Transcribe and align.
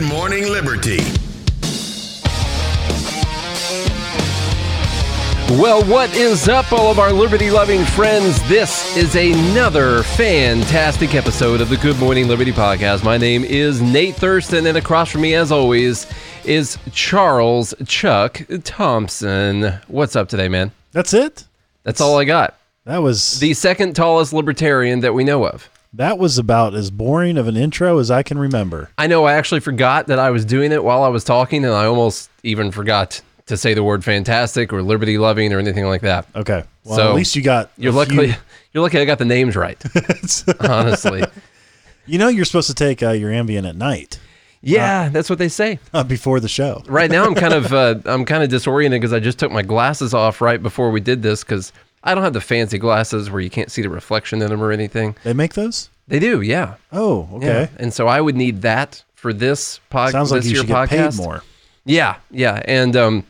Good 0.00 0.08
Morning 0.08 0.48
Liberty. 0.48 0.96
Well, 5.60 5.84
what 5.84 6.14
is 6.16 6.48
up, 6.48 6.72
all 6.72 6.90
of 6.90 6.98
our 6.98 7.12
liberty 7.12 7.50
loving 7.50 7.84
friends? 7.84 8.42
This 8.48 8.96
is 8.96 9.14
another 9.14 10.02
fantastic 10.02 11.14
episode 11.14 11.60
of 11.60 11.68
the 11.68 11.76
Good 11.76 11.98
Morning 11.98 12.28
Liberty 12.28 12.50
podcast. 12.50 13.04
My 13.04 13.18
name 13.18 13.44
is 13.44 13.82
Nate 13.82 14.14
Thurston, 14.14 14.66
and 14.66 14.78
across 14.78 15.10
from 15.10 15.20
me, 15.20 15.34
as 15.34 15.52
always, 15.52 16.06
is 16.46 16.78
Charles 16.92 17.74
Chuck 17.86 18.40
Thompson. 18.64 19.74
What's 19.88 20.16
up 20.16 20.30
today, 20.30 20.48
man? 20.48 20.72
That's 20.92 21.12
it. 21.12 21.44
That's 21.82 22.00
all 22.00 22.18
I 22.18 22.24
got. 22.24 22.58
That 22.86 23.02
was 23.02 23.38
The 23.38 23.52
second 23.52 23.96
tallest 23.96 24.32
libertarian 24.32 25.00
that 25.00 25.12
we 25.12 25.24
know 25.24 25.46
of. 25.46 25.68
That 25.94 26.18
was 26.18 26.38
about 26.38 26.74
as 26.74 26.90
boring 26.90 27.36
of 27.36 27.48
an 27.48 27.56
intro 27.56 27.98
as 27.98 28.10
I 28.10 28.22
can 28.22 28.38
remember. 28.38 28.90
I 28.98 29.06
know 29.06 29.24
I 29.24 29.34
actually 29.34 29.60
forgot 29.60 30.06
that 30.08 30.18
I 30.18 30.30
was 30.30 30.44
doing 30.44 30.72
it 30.72 30.82
while 30.84 31.02
I 31.02 31.08
was 31.08 31.24
talking, 31.24 31.64
and 31.64 31.74
I 31.74 31.86
almost 31.86 32.30
even 32.42 32.70
forgot 32.70 33.20
to 33.46 33.56
say 33.56 33.74
the 33.74 33.82
word 33.82 34.04
fantastic 34.04 34.72
or 34.72 34.82
liberty 34.82 35.18
loving 35.18 35.52
or 35.52 35.58
anything 35.58 35.86
like 35.86 36.02
that. 36.02 36.26
Okay. 36.36 36.62
Well, 36.84 36.96
So, 36.96 37.08
at 37.10 37.14
least 37.16 37.34
you 37.34 37.42
got. 37.42 37.70
You're 37.76 37.92
lucky. 37.92 38.16
few- 38.16 38.34
You're 38.72 38.82
lucky 38.84 38.98
I 39.00 39.04
got 39.04 39.18
the 39.18 39.24
names 39.24 39.56
right. 39.56 39.82
honestly, 40.60 41.24
you 42.06 42.18
know, 42.18 42.28
you're 42.28 42.44
supposed 42.44 42.68
to 42.68 42.74
take 42.74 43.02
uh, 43.02 43.10
your 43.10 43.30
Ambien 43.32 43.68
at 43.68 43.74
night 43.74 44.20
yeah, 44.62 45.08
that's 45.08 45.30
what 45.30 45.38
they 45.38 45.48
say. 45.48 45.78
uh, 45.94 46.04
before 46.16 46.38
the 46.40 46.48
show. 46.48 46.82
Right 46.86 47.10
now, 47.10 47.24
I'm 47.24 47.34
kind 47.34 47.54
of 47.54 47.72
uh, 47.72 47.94
I'm 48.04 48.24
kind 48.24 48.42
of 48.42 48.50
disoriented 48.50 49.00
because 49.00 49.12
I 49.12 49.20
just 49.20 49.38
took 49.38 49.50
my 49.50 49.62
glasses 49.62 50.12
off 50.12 50.40
right 50.40 50.62
before 50.62 50.90
we 50.90 51.00
did 51.00 51.22
this 51.22 51.42
because 51.42 51.72
I 52.02 52.14
don't 52.14 52.24
have 52.24 52.32
the 52.32 52.40
fancy 52.40 52.78
glasses 52.78 53.30
where 53.30 53.40
you 53.40 53.50
can't 53.50 53.70
see 53.70 53.82
the 53.82 53.90
reflection 53.90 54.40
in 54.42 54.48
them 54.48 54.62
or 54.62 54.72
anything. 54.72 55.16
They 55.24 55.32
make 55.34 55.54
those. 55.54 55.90
They 56.08 56.18
do, 56.18 56.40
yeah. 56.40 56.74
Oh, 56.92 57.28
okay. 57.34 57.46
Yeah. 57.46 57.68
And 57.76 57.92
so 57.92 58.08
I 58.08 58.20
would 58.20 58.36
need 58.36 58.62
that 58.62 59.04
for 59.14 59.32
this 59.32 59.80
podcast. 59.90 60.12
Sounds 60.12 60.32
like 60.32 60.44
you 60.44 60.56
should 60.56 60.66
get 60.66 60.88
podcast. 60.88 61.16
paid 61.18 61.22
more. 61.24 61.42
Yeah, 61.84 62.16
yeah, 62.30 62.62
and 62.66 62.94
um, 62.96 63.26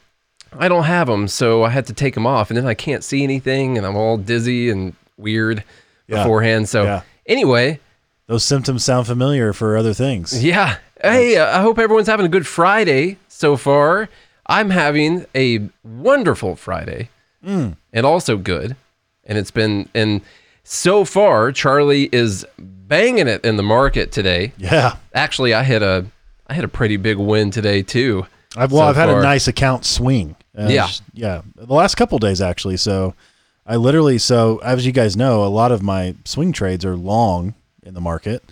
I 0.52 0.68
don't 0.68 0.84
have 0.84 1.06
them, 1.06 1.28
so 1.28 1.62
I 1.62 1.70
had 1.70 1.86
to 1.86 1.92
take 1.92 2.14
them 2.14 2.26
off, 2.26 2.50
and 2.50 2.56
then 2.56 2.66
I 2.66 2.74
can't 2.74 3.04
see 3.04 3.22
anything, 3.22 3.76
and 3.76 3.86
I'm 3.86 3.96
all 3.96 4.16
dizzy 4.16 4.70
and 4.70 4.94
weird 5.16 5.62
Yeah, 6.08 6.22
beforehand. 6.22 6.68
So 6.68 6.82
yeah. 6.84 7.02
anyway, 7.26 7.80
Those 8.26 8.44
symptoms 8.44 8.84
sound 8.84 9.06
familiar 9.06 9.52
for 9.52 9.76
other 9.76 9.94
things. 9.94 10.42
yeah. 10.44 10.78
Hey, 11.02 11.36
uh, 11.38 11.58
I 11.58 11.62
hope 11.62 11.78
everyone's 11.78 12.08
having 12.08 12.26
a 12.26 12.30
good 12.30 12.46
Friday 12.46 13.16
so 13.28 13.56
far. 13.56 14.08
I'm 14.46 14.70
having 14.70 15.26
a 15.34 15.68
wonderful 15.84 16.56
Friday, 16.56 17.08
Mm. 17.44 17.76
and 17.92 18.06
also 18.06 18.36
good, 18.36 18.76
and 19.24 19.38
it's 19.38 19.50
been 19.50 19.88
and 19.94 20.20
so 20.64 21.04
far 21.04 21.52
Charlie 21.52 22.08
is 22.12 22.44
banging 22.58 23.28
it 23.28 23.44
in 23.44 23.56
the 23.56 23.62
market 23.62 24.12
today. 24.12 24.52
Yeah. 24.58 24.96
Actually, 25.14 25.54
I 25.54 25.62
had 25.62 25.82
a 25.82 26.06
I 26.46 26.54
had 26.54 26.64
a 26.64 26.68
pretty 26.68 26.96
big 26.96 27.16
win 27.16 27.50
today 27.50 27.82
too. 27.82 28.26
I've 28.56 28.72
well, 28.72 28.82
so 28.82 28.86
I've 28.88 28.96
had 28.96 29.08
far. 29.08 29.20
a 29.20 29.22
nice 29.22 29.48
account 29.48 29.84
swing. 29.84 30.36
Uh, 30.58 30.66
Yeah. 30.68 30.86
just- 30.86 31.02
yeah. 31.14 31.42
The 31.56 31.72
last 31.72 31.94
couple 31.96 32.18
days 32.18 32.40
actually. 32.40 32.76
So 32.76 33.14
I 33.66 33.76
literally 33.76 34.18
so 34.18 34.58
as 34.58 34.84
you 34.84 34.92
guys 34.92 35.16
know, 35.16 35.44
a 35.44 35.48
lot 35.48 35.72
of 35.72 35.82
my 35.82 36.14
swing 36.24 36.52
trades 36.52 36.84
are 36.84 36.96
long 36.96 37.54
in 37.84 37.94
the 37.94 38.00
market, 38.00 38.42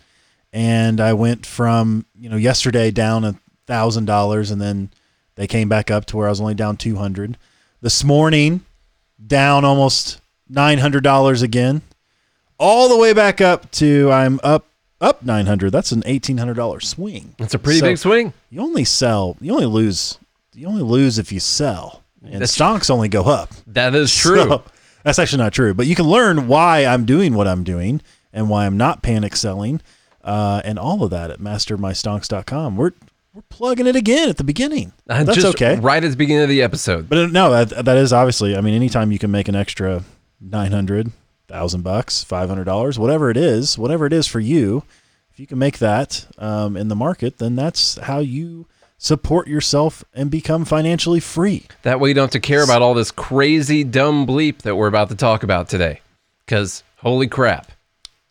and 0.52 1.00
I 1.00 1.12
went 1.12 1.44
from 1.44 2.06
you 2.18 2.28
know 2.30 2.36
yesterday 2.36 2.90
down 2.90 3.24
a 3.24 3.34
thousand 3.66 4.06
dollars, 4.06 4.50
and 4.50 4.60
then 4.62 4.90
they 5.34 5.46
came 5.46 5.68
back 5.68 5.90
up 5.90 6.06
to 6.06 6.16
where 6.16 6.26
I 6.26 6.30
was 6.30 6.40
only 6.40 6.54
down 6.54 6.76
two 6.78 6.96
hundred. 6.96 7.36
This 7.80 8.02
morning, 8.02 8.62
down 9.24 9.64
almost 9.64 10.20
nine 10.48 10.78
hundred 10.78 11.02
dollars 11.04 11.42
again, 11.42 11.82
all 12.58 12.88
the 12.88 12.96
way 12.96 13.12
back 13.12 13.40
up 13.40 13.70
to 13.72 14.10
I'm 14.10 14.40
up 14.42 14.66
up 15.00 15.22
nine 15.22 15.46
hundred. 15.46 15.70
That's 15.70 15.92
an 15.92 16.02
eighteen 16.06 16.38
hundred 16.38 16.54
dollar 16.54 16.80
swing. 16.80 17.34
It's 17.38 17.54
a 17.54 17.58
pretty 17.58 17.80
So- 17.80 17.86
big 17.86 17.98
swing. 17.98 18.32
You 18.50 18.60
only 18.62 18.84
sell. 18.84 19.36
You 19.40 19.52
only 19.52 19.66
lose. 19.66 20.18
You 20.54 20.66
only 20.66 20.82
lose 20.82 21.18
if 21.18 21.30
you 21.30 21.38
sell, 21.40 22.02
and 22.22 22.34
That's- 22.34 22.52
stocks 22.52 22.90
only 22.90 23.08
go 23.08 23.22
up. 23.24 23.50
That 23.66 23.94
is 23.94 24.14
true. 24.14 24.42
So, 24.42 24.62
that's 25.04 25.18
actually 25.20 25.42
not 25.42 25.52
true. 25.52 25.72
But 25.74 25.86
you 25.86 25.94
can 25.94 26.06
learn 26.06 26.48
why 26.48 26.84
I'm 26.84 27.04
doing 27.04 27.34
what 27.34 27.46
I'm 27.46 27.62
doing 27.62 28.00
and 28.32 28.48
why 28.50 28.66
I'm 28.66 28.76
not 28.76 29.02
panic 29.02 29.36
selling, 29.36 29.80
uh, 30.24 30.60
and 30.64 30.78
all 30.78 31.02
of 31.04 31.10
that 31.10 31.30
at 31.30 31.38
mastermystonks.com. 31.38 32.76
We're 32.76 32.90
we're 33.38 33.42
plugging 33.50 33.86
it 33.86 33.94
again 33.94 34.28
at 34.28 34.36
the 34.36 34.44
beginning. 34.44 34.92
Uh, 35.08 35.24
That's 35.24 35.36
just 35.36 35.54
okay. 35.54 35.80
Right 35.80 36.04
at 36.04 36.10
the 36.10 36.18
beginning 36.18 36.42
of 36.42 36.50
the 36.50 36.60
episode. 36.60 37.08
But 37.08 37.18
uh, 37.18 37.26
no, 37.28 37.64
that, 37.64 37.86
that 37.86 37.96
is 37.96 38.12
obviously. 38.12 38.54
I 38.54 38.60
mean, 38.60 38.74
anytime 38.74 39.10
you 39.10 39.18
can 39.18 39.30
make 39.30 39.48
an 39.48 39.56
extra 39.56 40.04
nine 40.38 40.70
hundred 40.70 41.12
thousand 41.46 41.80
bucks, 41.80 42.22
five 42.22 42.50
hundred 42.50 42.64
dollars, 42.64 42.98
whatever 42.98 43.30
it 43.30 43.38
is, 43.38 43.78
whatever 43.78 44.04
it 44.04 44.12
is 44.12 44.26
for 44.26 44.38
you, 44.38 44.82
if 45.32 45.40
you 45.40 45.46
can 45.46 45.58
make 45.58 45.78
that 45.78 46.26
um, 46.36 46.76
in 46.76 46.88
the 46.88 46.94
market, 46.94 47.38
then 47.38 47.56
that's 47.56 47.96
how 48.00 48.18
you 48.18 48.66
support 48.98 49.48
yourself 49.48 50.04
and 50.12 50.30
become 50.30 50.66
financially 50.66 51.20
free. 51.20 51.64
That 51.84 51.98
way 52.00 52.10
you 52.10 52.14
don't 52.14 52.24
have 52.24 52.30
to 52.32 52.40
care 52.40 52.62
about 52.62 52.82
all 52.82 52.92
this 52.92 53.10
crazy 53.10 53.84
dumb 53.84 54.26
bleep 54.26 54.58
that 54.58 54.76
we're 54.76 54.88
about 54.88 55.08
to 55.08 55.14
talk 55.14 55.42
about 55.42 55.70
today. 55.70 56.02
Because 56.44 56.82
holy 56.96 57.28
crap. 57.28 57.72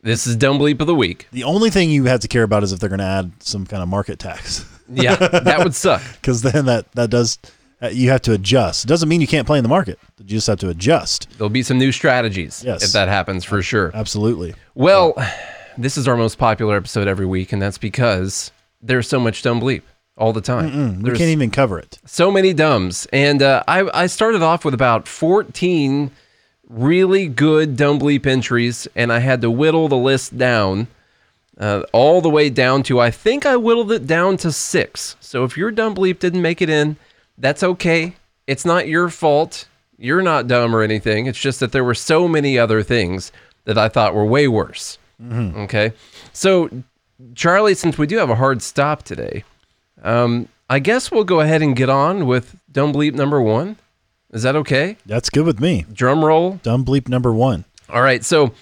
This 0.04 0.28
is 0.28 0.36
dumb 0.36 0.60
bleep 0.60 0.80
of 0.80 0.86
the 0.86 0.94
week. 0.94 1.28
The 1.32 1.44
only 1.44 1.72
thing 1.72 1.90
you 1.90 2.04
have 2.04 2.20
to 2.20 2.28
care 2.28 2.44
about 2.44 2.62
is 2.62 2.72
if 2.72 2.80
they're 2.80 2.88
going 2.88 3.00
to 3.00 3.06
add 3.06 3.32
some 3.40 3.66
kind 3.66 3.82
of 3.82 3.90
market 3.90 4.20
tax, 4.20 4.64
Yeah, 4.90 5.16
that 5.16 5.60
would 5.64 5.76
suck. 5.76 6.02
because 6.22 6.42
then 6.42 6.66
that 6.66 6.92
that 6.94 7.10
does 7.10 7.38
uh, 7.82 7.88
you 7.90 8.10
have 8.10 8.22
to 8.24 8.34
adjust. 8.34 8.86
It 8.86 8.88
doesn't 8.88 9.08
mean 9.10 9.22
you 9.22 9.28
can't 9.28 9.46
play 9.46 9.58
in 9.60 9.64
the 9.64 9.70
market. 9.70 10.00
You 10.18 10.26
just 10.26 10.48
have 10.48 10.60
to 10.60 10.70
adjust. 10.70 11.28
There'll 11.38 11.50
be 11.50 11.64
some 11.64 11.78
new 11.78 11.92
strategies 11.92 12.64
Yes. 12.64 12.84
if 12.84 12.92
that 12.94 13.08
happens 13.08 13.44
for 13.44 13.62
sure. 13.62 13.92
Absolutely. 13.94 14.56
Well, 14.76 15.14
this 15.78 15.98
is 15.98 16.08
our 16.08 16.18
most 16.18 16.38
popular 16.38 16.76
episode 16.78 17.08
every 17.08 17.26
week, 17.28 17.54
and 17.54 17.62
that's 17.62 17.78
because 17.78 18.52
there's 18.82 19.08
so 19.08 19.20
much 19.20 19.44
dumb 19.44 19.62
bleep 19.62 19.84
all 20.18 20.34
the 20.34 20.42
time. 20.42 21.04
We 21.04 21.12
can't 21.12 21.30
even 21.30 21.52
cover 21.52 21.78
it. 21.78 22.00
so 22.06 22.32
many 22.32 22.52
dumbs. 22.52 23.08
And 23.14 23.44
uh, 23.44 23.64
I, 23.68 23.88
I 23.94 24.08
started 24.08 24.42
off 24.42 24.66
with 24.66 24.74
about 24.74 25.08
14 25.08 26.10
really 26.70 27.28
good 27.28 27.78
dumb 27.78 28.00
bleep 28.00 28.26
entries, 28.26 28.88
and 28.96 29.14
I 29.14 29.20
had 29.20 29.42
to 29.42 29.52
whittle 29.52 29.88
the 29.88 29.98
list 29.98 30.36
down 30.38 30.88
uh, 31.60 31.84
all 31.92 32.22
the 32.22 32.30
way 32.30 32.50
down 32.50 32.84
to, 32.84 33.00
I 33.00 33.12
think 33.12 33.46
I 33.46 33.58
whittled 33.58 33.92
it 33.92 34.06
down 34.08 34.38
to 34.38 34.52
six. 34.52 35.16
So 35.20 35.44
if 35.44 35.58
your 35.58 35.72
dumb 35.72 35.96
bleep 35.96 36.20
didn't 36.20 36.42
make 36.42 36.62
it 36.62 36.70
in, 36.70 36.98
that's 37.38 37.64
okay. 37.64 38.16
It's 38.46 38.66
not 38.66 38.88
your 38.88 39.10
fault. 39.10 39.68
You're 39.98 40.22
not 40.22 40.48
dumb 40.48 40.76
or 40.76 40.82
anything. 40.82 41.26
It's 41.26 41.40
just 41.40 41.60
that 41.60 41.72
there 41.72 41.84
were 41.84 41.96
so 41.96 42.28
many 42.28 42.58
other 42.58 42.84
things 42.84 43.32
that 43.66 43.78
I 43.78 43.90
thought 43.90 44.14
were 44.14 44.26
way 44.26 44.48
worse. 44.48 45.00
Okay. 45.22 45.94
So, 46.32 46.70
Charlie, 47.34 47.74
since 47.74 47.98
we 47.98 48.06
do 48.06 48.18
have 48.18 48.30
a 48.30 48.36
hard 48.36 48.62
stop 48.62 49.02
today, 49.02 49.44
um, 50.04 50.48
I 50.70 50.80
guess 50.80 51.10
we'll 51.12 51.24
go 51.24 51.40
ahead 51.40 51.64
and 51.64 51.76
get 51.76 51.90
on 51.90 52.28
with 52.28 52.56
dumb 52.72 52.94
bleep 52.94 53.14
number 53.14 53.42
one. 53.42 53.78
Is 54.32 54.44
that 54.44 54.56
okay? 54.58 54.98
That's 55.06 55.30
good 55.32 55.46
with 55.46 55.60
me. 55.60 55.86
Drum 55.92 56.24
roll. 56.24 56.60
Dumb 56.62 56.86
bleep 56.86 57.08
number 57.08 57.34
one. 57.34 57.66
All 57.90 58.02
right. 58.02 58.24
So, 58.24 58.54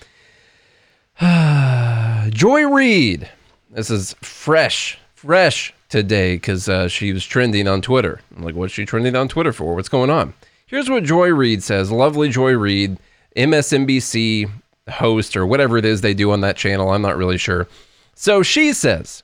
Joy 2.30 2.68
Reid. 2.68 3.30
This 3.70 3.90
is 3.90 4.16
fresh, 4.22 4.98
fresh 5.14 5.74
today 5.88 6.36
because 6.36 6.68
uh, 6.68 6.90
she 6.90 7.14
was 7.14 7.26
trending 7.26 7.70
on 7.70 7.82
Twitter. 7.82 8.20
I'm 8.36 8.44
like, 8.44 8.56
what's 8.56 8.74
she 8.74 8.86
trending 8.86 9.16
on 9.16 9.30
Twitter 9.30 9.54
for? 9.54 9.76
What's 9.76 9.88
going 9.88 10.10
on? 10.10 10.34
Here's 10.68 10.90
what 10.90 11.06
Joy 11.06 11.30
Reid 11.30 11.64
says. 11.64 11.90
Lovely 11.90 12.28
Joy 12.28 12.52
Reid, 12.52 12.98
MSNBC 13.38 14.50
host 14.90 15.38
or 15.38 15.46
whatever 15.46 15.78
it 15.78 15.86
is 15.86 16.02
they 16.02 16.14
do 16.14 16.32
on 16.32 16.42
that 16.42 16.58
channel. 16.58 16.90
I'm 16.90 17.02
not 17.02 17.16
really 17.16 17.38
sure. 17.38 17.68
So 18.14 18.44
she 18.44 18.74
says, 18.74 19.24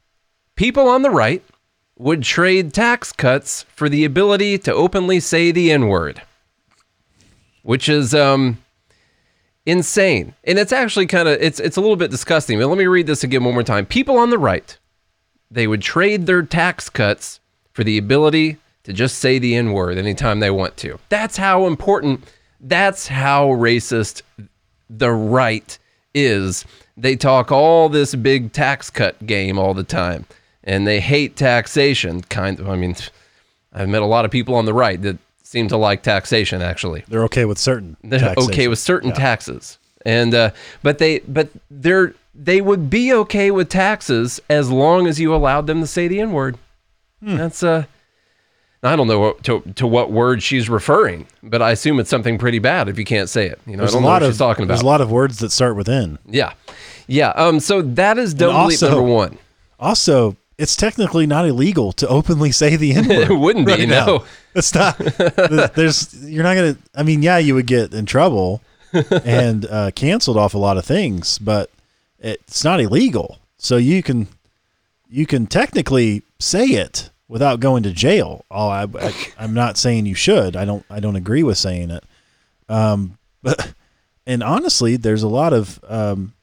people 0.55 0.87
on 0.87 1.01
the 1.01 1.09
right 1.09 1.43
would 1.97 2.23
trade 2.23 2.73
tax 2.73 3.11
cuts 3.11 3.63
for 3.63 3.89
the 3.89 4.05
ability 4.05 4.57
to 4.59 4.73
openly 4.73 5.19
say 5.19 5.51
the 5.51 5.71
N 5.71 5.87
word, 5.87 6.21
which 7.63 7.89
is 7.89 8.13
um, 8.15 8.59
insane. 9.71 10.35
And 10.43 10.59
it's 10.59 10.73
actually 10.73 11.07
kind 11.07 11.27
of 11.27 11.41
it's 11.41 11.59
it's 11.59 11.77
a 11.77 11.81
little 11.81 11.95
bit 11.95 12.11
disgusting. 12.11 12.59
But 12.59 12.67
let 12.67 12.77
me 12.77 12.87
read 12.87 13.07
this 13.07 13.23
again 13.23 13.43
one 13.43 13.53
more 13.53 13.63
time. 13.63 13.85
People 13.85 14.17
on 14.17 14.29
the 14.29 14.37
right, 14.37 14.77
they 15.49 15.65
would 15.65 15.81
trade 15.81 16.25
their 16.25 16.43
tax 16.43 16.89
cuts 16.89 17.39
for 17.71 17.83
the 17.83 17.97
ability 17.97 18.57
to 18.83 18.93
just 18.93 19.19
say 19.19 19.39
the 19.39 19.55
N 19.55 19.71
word 19.71 19.97
anytime 19.97 20.39
they 20.39 20.51
want 20.51 20.77
to. 20.77 20.99
That's 21.09 21.37
how 21.37 21.67
important. 21.67 22.23
That's 22.59 23.07
how 23.07 23.47
racist 23.47 24.21
the 24.89 25.11
right 25.11 25.77
is. 26.13 26.65
They 26.97 27.15
talk 27.15 27.51
all 27.51 27.87
this 27.89 28.13
big 28.13 28.51
tax 28.51 28.89
cut 28.89 29.25
game 29.25 29.57
all 29.57 29.73
the 29.73 29.83
time, 29.83 30.25
and 30.63 30.85
they 30.85 30.99
hate 30.99 31.35
taxation. 31.37 32.21
Kind 32.23 32.59
of. 32.59 32.69
I 32.69 32.75
mean, 32.75 32.95
I've 33.71 33.89
met 33.89 34.01
a 34.01 34.05
lot 34.05 34.25
of 34.25 34.31
people 34.31 34.55
on 34.55 34.65
the 34.65 34.73
right 34.73 35.01
that 35.01 35.17
seem 35.51 35.67
to 35.67 35.77
like 35.77 36.01
taxation. 36.01 36.61
Actually, 36.61 37.03
They're 37.09 37.25
okay 37.25 37.45
with 37.45 37.57
certain. 37.57 37.97
they're 38.03 38.19
taxation. 38.19 38.51
okay 38.51 38.67
with 38.69 38.79
certain 38.79 39.11
taxes, 39.11 39.77
and 40.05 40.33
uh, 40.33 40.51
but 40.81 40.97
they 40.97 41.19
but 41.19 41.49
they're 41.69 42.13
they 42.33 42.61
would 42.61 42.89
be 42.89 43.13
okay 43.13 43.51
with 43.51 43.67
taxes 43.69 44.39
as 44.49 44.71
long 44.71 45.05
as 45.07 45.19
you 45.19 45.35
allowed 45.35 45.67
them 45.67 45.81
to 45.81 45.87
say 45.87 46.07
the 46.07 46.19
N 46.21 46.31
word. 46.31 46.57
Hmm. 47.21 47.35
That's 47.37 47.61
uh. 47.63 47.83
I 48.83 48.95
don't 48.95 49.05
know 49.05 49.19
what, 49.19 49.43
to, 49.43 49.61
to 49.75 49.85
what 49.85 50.11
word 50.11 50.41
she's 50.41 50.67
referring, 50.67 51.27
but 51.43 51.61
I 51.61 51.69
assume 51.69 51.99
it's 51.99 52.09
something 52.09 52.39
pretty 52.39 52.57
bad 52.57 52.89
if 52.89 52.97
you 52.97 53.05
can't 53.05 53.29
say 53.29 53.45
it. 53.45 53.61
You 53.67 53.73
know, 53.73 53.81
There's 53.81 53.93
I 53.93 53.99
a 53.99 54.01
don't 54.01 54.01
know 54.01 54.07
lot 54.07 54.13
what 54.13 54.23
of 54.23 54.31
she's 54.31 54.37
talking 54.39 54.63
about. 54.63 54.73
There's 54.73 54.81
a 54.81 54.85
lot 54.87 55.01
of 55.01 55.11
words 55.11 55.37
that 55.37 55.51
start 55.51 55.75
with 55.75 55.87
N. 55.87 56.17
Yeah. 56.25 56.53
Yeah. 57.05 57.29
Um, 57.29 57.59
so 57.59 57.83
that 57.83 58.17
is 58.17 58.41
also- 58.41 58.89
number 58.89 59.03
one. 59.03 59.37
Also, 59.79 60.35
it's 60.57 60.75
technically 60.75 61.27
not 61.27 61.45
illegal 61.47 61.91
to 61.91 62.07
openly 62.07 62.51
say 62.51 62.75
the 62.75 62.93
N 62.93 63.07
word. 63.07 63.17
It 63.31 63.35
wouldn't 63.35 63.67
be, 63.67 63.73
right 63.73 63.87
no. 63.87 64.25
It's 64.55 64.75
not. 64.75 64.97
There's 65.75 66.13
you're 66.25 66.43
not 66.43 66.55
gonna. 66.55 66.77
I 66.93 67.03
mean, 67.03 67.23
yeah, 67.23 67.37
you 67.37 67.55
would 67.55 67.67
get 67.67 67.93
in 67.93 68.05
trouble 68.05 68.61
and 69.23 69.65
uh, 69.65 69.91
canceled 69.91 70.35
off 70.35 70.53
a 70.53 70.57
lot 70.57 70.77
of 70.77 70.83
things, 70.83 71.37
but 71.39 71.69
it's 72.19 72.63
not 72.63 72.81
illegal. 72.81 73.39
So 73.57 73.77
you 73.77 74.03
can 74.03 74.27
you 75.09 75.25
can 75.25 75.47
technically 75.47 76.23
say 76.39 76.65
it 76.65 77.09
without 77.27 77.61
going 77.61 77.83
to 77.83 77.91
jail. 77.91 78.43
Oh, 78.51 78.67
I, 78.67 78.87
I 78.99 79.13
I'm 79.39 79.53
not 79.53 79.77
saying 79.77 80.05
you 80.05 80.15
should. 80.15 80.55
I 80.55 80.65
don't 80.65 80.85
I 80.89 80.99
don't 80.99 81.15
agree 81.15 81.43
with 81.43 81.57
saying 81.57 81.89
it. 81.89 82.03
Um, 82.67 83.17
but 83.41 83.73
and 84.27 84.43
honestly, 84.43 84.97
there's 84.97 85.23
a 85.23 85.29
lot 85.29 85.53
of 85.53 85.79
um, 85.87 86.33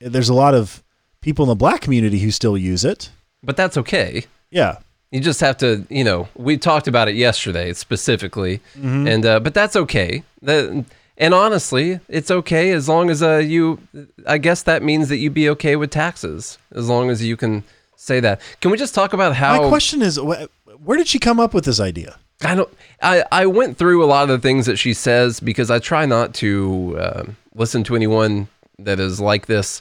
there's 0.00 0.28
a 0.28 0.34
lot 0.34 0.54
of 0.54 0.82
people 1.20 1.44
in 1.44 1.48
the 1.48 1.54
black 1.54 1.80
community 1.80 2.18
who 2.18 2.30
still 2.30 2.58
use 2.58 2.84
it. 2.84 3.10
But 3.42 3.56
that's 3.56 3.76
okay. 3.78 4.26
Yeah, 4.50 4.78
You 5.12 5.20
just 5.20 5.40
have 5.40 5.56
to, 5.58 5.86
you 5.88 6.02
know, 6.04 6.28
we 6.34 6.56
talked 6.58 6.88
about 6.88 7.08
it 7.08 7.14
yesterday 7.14 7.72
specifically, 7.72 8.60
Mm-hmm. 8.76 9.06
and 9.06 9.26
uh, 9.26 9.40
but 9.40 9.54
that's 9.54 9.76
okay. 9.76 10.22
That, 10.42 10.84
and 11.18 11.32
honestly, 11.32 12.00
it's 12.08 12.30
okay 12.30 12.72
as 12.72 12.88
long 12.88 13.08
as 13.08 13.22
uh, 13.22 13.36
you. 13.36 13.78
I 14.26 14.38
guess 14.38 14.62
that 14.64 14.82
means 14.82 15.08
that 15.08 15.16
you'd 15.18 15.32
be 15.34 15.48
okay 15.50 15.76
with 15.76 15.90
taxes, 15.90 16.58
as 16.74 16.88
long 16.88 17.08
as 17.10 17.22
you 17.24 17.36
can 17.36 17.62
say 17.96 18.20
that. 18.20 18.40
Can 18.60 18.70
we 18.70 18.76
just 18.76 18.94
talk 18.94 19.12
about 19.12 19.34
how? 19.36 19.62
my 19.62 19.68
question 19.68 20.02
is, 20.02 20.16
wh- 20.18 20.44
where 20.84 20.98
did 20.98 21.06
she 21.08 21.18
come 21.18 21.40
up 21.40 21.54
with 21.54 21.64
this 21.64 21.80
idea? 21.80 22.18
I 22.44 22.54
don't. 22.54 22.68
I 23.00 23.24
I 23.32 23.46
went 23.46 23.78
through 23.78 24.04
a 24.04 24.06
lot 24.06 24.24
of 24.24 24.28
the 24.28 24.38
things 24.38 24.66
that 24.66 24.76
she 24.76 24.92
says 24.92 25.40
because 25.40 25.70
I 25.70 25.78
try 25.78 26.04
not 26.04 26.34
to 26.34 26.96
uh, 26.98 27.22
listen 27.54 27.82
to 27.84 27.96
anyone 27.96 28.48
that 28.78 29.00
is 29.00 29.20
like 29.20 29.46
this. 29.46 29.80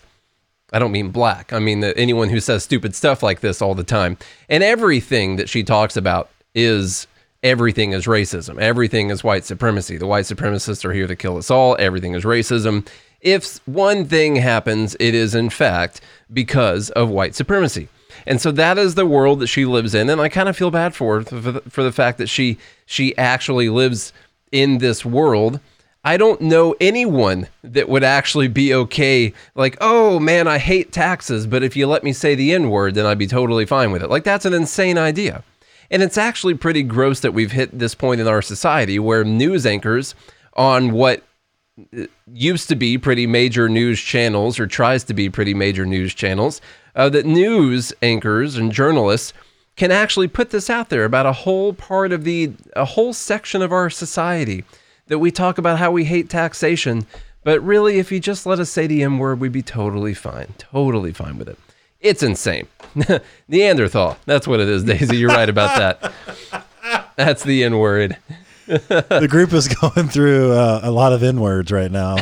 I 0.74 0.80
don't 0.80 0.92
mean 0.92 1.10
black. 1.10 1.54
I 1.54 1.60
mean 1.60 1.82
that 1.82 1.98
anyone 1.98 2.30
who 2.30 2.40
says 2.40 2.64
stupid 2.64 2.96
stuff 2.96 3.22
like 3.24 3.40
this 3.40 3.62
all 3.62 3.76
the 3.76 3.84
time. 3.84 4.18
And 4.50 4.64
everything 4.64 5.36
that 5.36 5.50
she 5.50 5.64
talks 5.64 5.96
about 5.96 6.30
is 6.54 7.08
everything 7.44 7.92
is 7.92 8.06
racism. 8.06 8.60
Everything 8.60 9.10
is 9.10 9.24
white 9.24 9.46
supremacy. 9.46 9.98
The 9.98 10.08
white 10.08 10.26
supremacists 10.26 10.84
are 10.84 10.94
here 10.94 11.08
to 11.08 11.16
kill 11.16 11.38
us 11.38 11.52
all. 11.52 11.76
Everything 11.80 12.14
is 12.14 12.24
racism. 12.24 12.88
If 13.22 13.60
one 13.68 14.06
thing 14.06 14.36
happens, 14.36 14.96
it 15.00 15.16
is 15.16 15.36
in 15.36 15.50
fact 15.50 16.02
because 16.34 16.90
of 16.92 17.10
white 17.10 17.36
supremacy. 17.36 17.88
And 18.26 18.42
so 18.42 18.52
that 18.54 18.78
is 18.78 18.96
the 18.96 19.06
world 19.06 19.40
that 19.40 19.48
she 19.48 19.66
lives 19.66 19.94
in, 19.94 20.10
and 20.10 20.20
I 20.20 20.30
kind 20.30 20.50
of 20.50 20.58
feel 20.58 20.72
bad 20.72 20.96
for 20.96 21.20
her 21.20 21.24
for 21.24 21.52
the, 21.52 21.62
for 21.70 21.84
the 21.84 21.92
fact 21.92 22.18
that 22.18 22.28
she 22.28 22.58
she 22.86 23.16
actually 23.18 23.70
lives 23.70 24.14
in 24.52 24.80
this 24.80 25.06
world. 25.06 25.60
I 26.06 26.18
don't 26.18 26.40
know 26.40 26.76
anyone 26.80 27.48
that 27.64 27.90
would 27.90 28.04
actually 28.04 28.48
be 28.48 28.72
okay. 28.76 29.34
Like, 29.56 29.76
oh 29.82 30.20
man, 30.20 30.48
I 30.48 30.60
hate 30.60 30.92
taxes, 30.92 31.48
but 31.48 31.64
if 31.64 31.76
you 31.76 31.88
let 31.88 32.04
me 32.04 32.14
say 32.14 32.36
the 32.36 32.54
N 32.54 32.70
word, 32.70 32.94
then 32.94 33.08
I'd 33.08 33.18
be 33.18 33.26
totally 33.26 33.66
fine 33.66 33.92
with 33.92 34.04
it. 34.04 34.10
Like, 34.12 34.24
that's 34.24 34.46
an 34.46 34.54
insane 34.54 35.00
idea. 35.00 35.44
And 35.90 36.04
it's 36.04 36.18
actually 36.18 36.54
pretty 36.54 36.84
gross 36.84 37.22
that 37.22 37.34
we've 37.34 37.52
hit 37.52 37.78
this 37.78 37.96
point 37.96 38.22
in 38.22 38.28
our 38.28 38.44
society 38.44 39.00
where 39.00 39.24
news 39.24 39.66
anchors 39.66 40.14
on 40.54 40.92
what 40.92 41.24
used 42.32 42.70
to 42.70 42.76
be 42.76 43.00
pretty 43.00 43.26
major 43.26 43.68
news 43.68 44.00
channels 44.00 44.60
or 44.60 44.68
tries 44.68 45.04
to 45.06 45.14
be 45.14 45.30
pretty 45.30 45.54
major 45.54 45.86
news 45.86 46.14
channels 46.14 46.62
uh, 46.96 47.10
that 47.10 47.26
news 47.26 47.92
anchors 48.02 48.56
and 48.56 48.72
journalists 48.72 49.34
can 49.76 49.92
actually 49.92 50.28
put 50.28 50.52
this 50.52 50.70
out 50.70 50.90
there 50.90 51.04
about 51.04 51.26
a 51.26 51.34
whole 51.34 51.74
part 51.74 52.14
of 52.14 52.24
the 52.24 52.54
a 52.78 52.86
whole 52.86 53.12
section 53.12 53.62
of 53.62 53.74
our 53.74 53.90
society 53.90 54.64
that 55.08 55.20
we 55.20 55.32
talk 55.32 55.58
about 55.58 55.80
how 55.80 55.92
we 55.92 56.06
hate 56.06 56.30
taxation 56.30 57.06
but 57.44 57.62
really 57.62 58.00
if 58.00 58.12
you 58.12 58.20
just 58.20 58.46
let 58.46 58.60
us 58.60 58.70
say 58.70 58.88
the 58.88 59.04
m 59.04 59.20
word 59.20 59.40
we'd 59.40 59.52
be 59.52 59.62
totally 59.62 60.14
fine 60.14 60.54
totally 60.58 61.12
fine 61.14 61.38
with 61.38 61.50
it. 61.50 61.58
It's 62.00 62.22
insane. 62.24 62.68
Neanderthal 63.48 64.18
that's 64.26 64.48
what 64.48 64.60
it 64.60 64.68
is 64.70 64.84
daisy 64.84 65.18
you're 65.18 65.30
right 65.30 65.50
about 65.50 65.78
that. 65.78 66.14
That's 67.16 67.44
the 67.44 67.64
n 67.64 67.78
word 67.78 68.18
the 68.66 69.28
group 69.30 69.54
is 69.54 69.68
going 69.68 70.08
through 70.10 70.52
uh, 70.54 70.80
a 70.82 70.90
lot 70.90 71.14
of 71.14 71.22
N 71.22 71.40
words 71.40 71.72
right 71.72 71.92
now. 71.92 72.18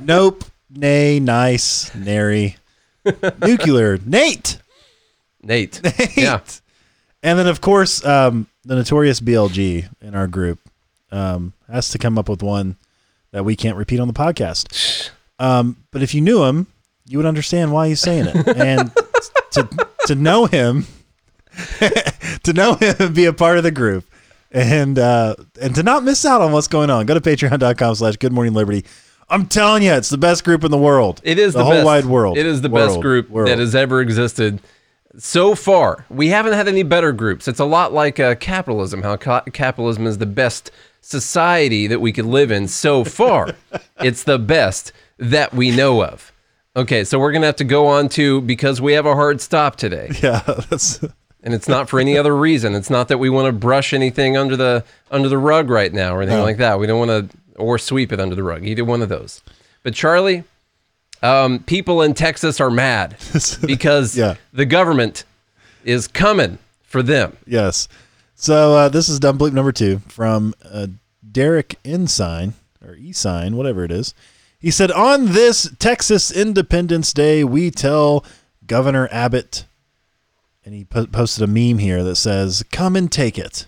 nope, 0.00 0.44
nay, 0.70 1.18
nice, 1.18 1.92
nary, 1.96 2.56
nuclear, 3.42 3.98
Nate, 3.98 4.58
nate. 5.42 5.80
Nate. 5.82 6.16
yeah. 6.16 6.40
And 7.24 7.38
then, 7.38 7.48
of 7.48 7.60
course, 7.60 8.04
um, 8.04 8.46
the 8.64 8.76
notorious 8.76 9.18
BLG 9.18 9.88
in 10.00 10.14
our 10.14 10.28
group. 10.28 10.60
Um, 11.10 11.53
has 11.70 11.88
to 11.90 11.98
come 11.98 12.18
up 12.18 12.28
with 12.28 12.42
one 12.42 12.76
that 13.32 13.44
we 13.44 13.56
can't 13.56 13.76
repeat 13.76 14.00
on 14.00 14.08
the 14.08 14.14
podcast. 14.14 15.10
Um, 15.40 15.78
but 15.90 16.00
if 16.00 16.14
you 16.14 16.20
knew 16.20 16.44
him, 16.44 16.68
you 17.08 17.18
would 17.18 17.26
understand 17.26 17.72
why 17.72 17.88
he's 17.88 18.00
saying 18.00 18.26
it. 18.28 18.56
And 18.56 18.92
to 19.50 19.68
to 20.06 20.14
know 20.14 20.46
him, 20.46 20.86
to 22.44 22.52
know 22.52 22.74
him 22.74 22.94
and 23.00 23.14
be 23.16 23.24
a 23.24 23.32
part 23.32 23.58
of 23.58 23.64
the 23.64 23.72
group, 23.72 24.04
and 24.52 24.96
uh, 24.96 25.34
and 25.60 25.74
to 25.74 25.82
not 25.82 26.04
miss 26.04 26.24
out 26.24 26.40
on 26.40 26.52
what's 26.52 26.68
going 26.68 26.88
on, 26.88 27.04
go 27.06 27.14
to 27.14 27.20
patreon.com 27.20 27.96
slash 27.96 28.16
good 28.16 28.32
morning 28.32 28.54
liberty. 28.54 28.84
I'm 29.28 29.46
telling 29.46 29.82
you, 29.82 29.92
it's 29.92 30.10
the 30.10 30.18
best 30.18 30.44
group 30.44 30.62
in 30.64 30.70
the 30.70 30.78
world. 30.78 31.20
It 31.24 31.38
is 31.38 31.54
the, 31.54 31.64
whole 31.64 31.72
best, 31.72 31.86
wide 31.86 32.06
world. 32.06 32.38
It 32.38 32.46
is 32.46 32.60
the 32.60 32.68
best 32.68 33.00
group 33.00 33.28
World. 33.30 33.48
that 33.48 33.58
has 33.58 33.74
ever 33.74 34.00
existed 34.00 34.60
so 35.18 35.54
far. 35.54 36.04
We 36.10 36.28
haven't 36.28 36.52
had 36.52 36.68
any 36.68 36.82
better 36.82 37.12
groups. 37.12 37.48
It's 37.48 37.60
a 37.60 37.64
lot 37.64 37.92
like 37.92 38.20
uh, 38.20 38.34
capitalism. 38.36 39.02
How 39.02 39.16
ca- 39.16 39.44
capitalism 39.52 40.06
is 40.06 40.18
the 40.18 40.26
best 40.26 40.70
society 41.04 41.86
that 41.86 42.00
we 42.00 42.12
could 42.12 42.24
live 42.26 42.50
in 42.50 42.66
so 42.68 43.04
far. 43.04 43.54
it's 44.00 44.24
the 44.24 44.38
best 44.38 44.92
that 45.18 45.52
we 45.54 45.70
know 45.70 46.02
of. 46.02 46.32
Okay, 46.76 47.04
so 47.04 47.18
we're 47.20 47.30
gonna 47.32 47.46
have 47.46 47.56
to 47.56 47.64
go 47.64 47.86
on 47.86 48.08
to 48.10 48.40
because 48.40 48.80
we 48.80 48.94
have 48.94 49.06
a 49.06 49.14
hard 49.14 49.40
stop 49.40 49.76
today, 49.76 50.10
Yeah, 50.22 50.42
that's 50.68 51.00
and 51.42 51.52
it's 51.54 51.68
not 51.68 51.88
for 51.88 52.00
any 52.00 52.18
other 52.18 52.34
reason. 52.34 52.74
It's 52.74 52.90
not 52.90 53.08
that 53.08 53.18
we 53.18 53.30
want 53.30 53.46
to 53.46 53.52
brush 53.52 53.92
anything 53.92 54.36
under 54.36 54.56
the 54.56 54.82
under 55.10 55.28
the 55.28 55.38
rug 55.38 55.70
right 55.70 55.92
now 55.92 56.16
or 56.16 56.22
anything 56.22 56.38
No. 56.38 56.44
like 56.44 56.56
that. 56.56 56.80
We 56.80 56.86
don't 56.88 56.98
want 57.06 57.30
to 57.30 57.36
or 57.56 57.78
sweep 57.78 58.12
it 58.12 58.18
under 58.18 58.34
the 58.34 58.42
rug. 58.42 58.64
Either 58.64 58.84
one 58.84 59.02
of 59.02 59.08
those. 59.08 59.40
But 59.84 59.94
Charlie, 59.94 60.42
um, 61.22 61.60
people 61.60 62.02
in 62.02 62.14
Texas 62.14 62.60
are 62.60 62.70
mad 62.70 63.16
because 63.66 64.16
Yeah. 64.16 64.34
the 64.52 64.64
government 64.66 65.24
is 65.84 66.08
coming 66.08 66.58
for 66.82 67.02
them. 67.02 67.36
Yes. 67.46 67.86
So 68.34 68.74
uh, 68.74 68.88
this 68.88 69.08
is 69.08 69.20
dumb 69.20 69.38
bleep 69.38 69.52
number 69.52 69.72
two 69.72 70.00
from 70.08 70.54
uh, 70.64 70.88
Derek 71.30 71.76
Ensign 71.84 72.54
or 72.84 72.96
Esign, 72.96 73.54
whatever 73.54 73.84
it 73.84 73.90
is. 73.90 74.14
He 74.58 74.70
said, 74.70 74.90
"On 74.90 75.26
this 75.32 75.70
Texas 75.78 76.30
Independence 76.30 77.12
Day, 77.12 77.44
we 77.44 77.70
tell 77.70 78.24
Governor 78.66 79.08
Abbott," 79.12 79.66
and 80.64 80.74
he 80.74 80.84
po- 80.84 81.06
posted 81.06 81.44
a 81.44 81.46
meme 81.46 81.78
here 81.78 82.02
that 82.02 82.16
says, 82.16 82.64
"Come 82.72 82.96
and 82.96 83.10
take 83.10 83.38
it," 83.38 83.66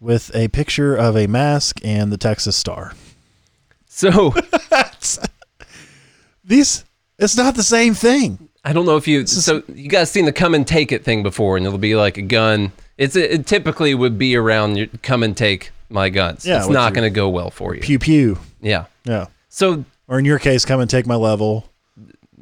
with 0.00 0.34
a 0.34 0.48
picture 0.48 0.94
of 0.94 1.16
a 1.16 1.26
mask 1.26 1.80
and 1.84 2.12
the 2.12 2.18
Texas 2.18 2.56
Star. 2.56 2.92
So 3.88 4.34
These, 6.44 6.84
it's 7.18 7.36
not 7.36 7.54
the 7.54 7.62
same 7.62 7.94
thing. 7.94 8.48
I 8.64 8.72
don't 8.72 8.86
know 8.86 8.96
if 8.96 9.08
you 9.08 9.26
so 9.26 9.62
you 9.68 9.88
guys 9.88 10.10
seen 10.10 10.26
the 10.26 10.32
come 10.32 10.54
and 10.54 10.66
take 10.66 10.92
it 10.92 11.04
thing 11.04 11.22
before, 11.22 11.56
and 11.56 11.66
it'll 11.66 11.78
be 11.78 11.96
like 11.96 12.16
a 12.18 12.22
gun. 12.22 12.72
It's 12.96 13.16
it 13.16 13.46
typically 13.46 13.94
would 13.94 14.18
be 14.18 14.36
around 14.36 14.76
your 14.76 14.86
come 15.02 15.22
and 15.22 15.36
take 15.36 15.70
my 15.90 16.08
guns. 16.10 16.46
Yeah, 16.46 16.58
it's 16.58 16.68
not 16.68 16.94
going 16.94 17.04
to 17.04 17.14
go 17.14 17.28
well 17.28 17.50
for 17.50 17.74
you. 17.74 17.80
Pew 17.80 17.98
pew. 17.98 18.38
Yeah. 18.60 18.86
Yeah. 19.04 19.26
So 19.48 19.84
Or 20.08 20.18
in 20.18 20.24
your 20.24 20.38
case, 20.38 20.64
come 20.64 20.80
and 20.80 20.88
take 20.90 21.06
my 21.06 21.16
level. 21.16 21.68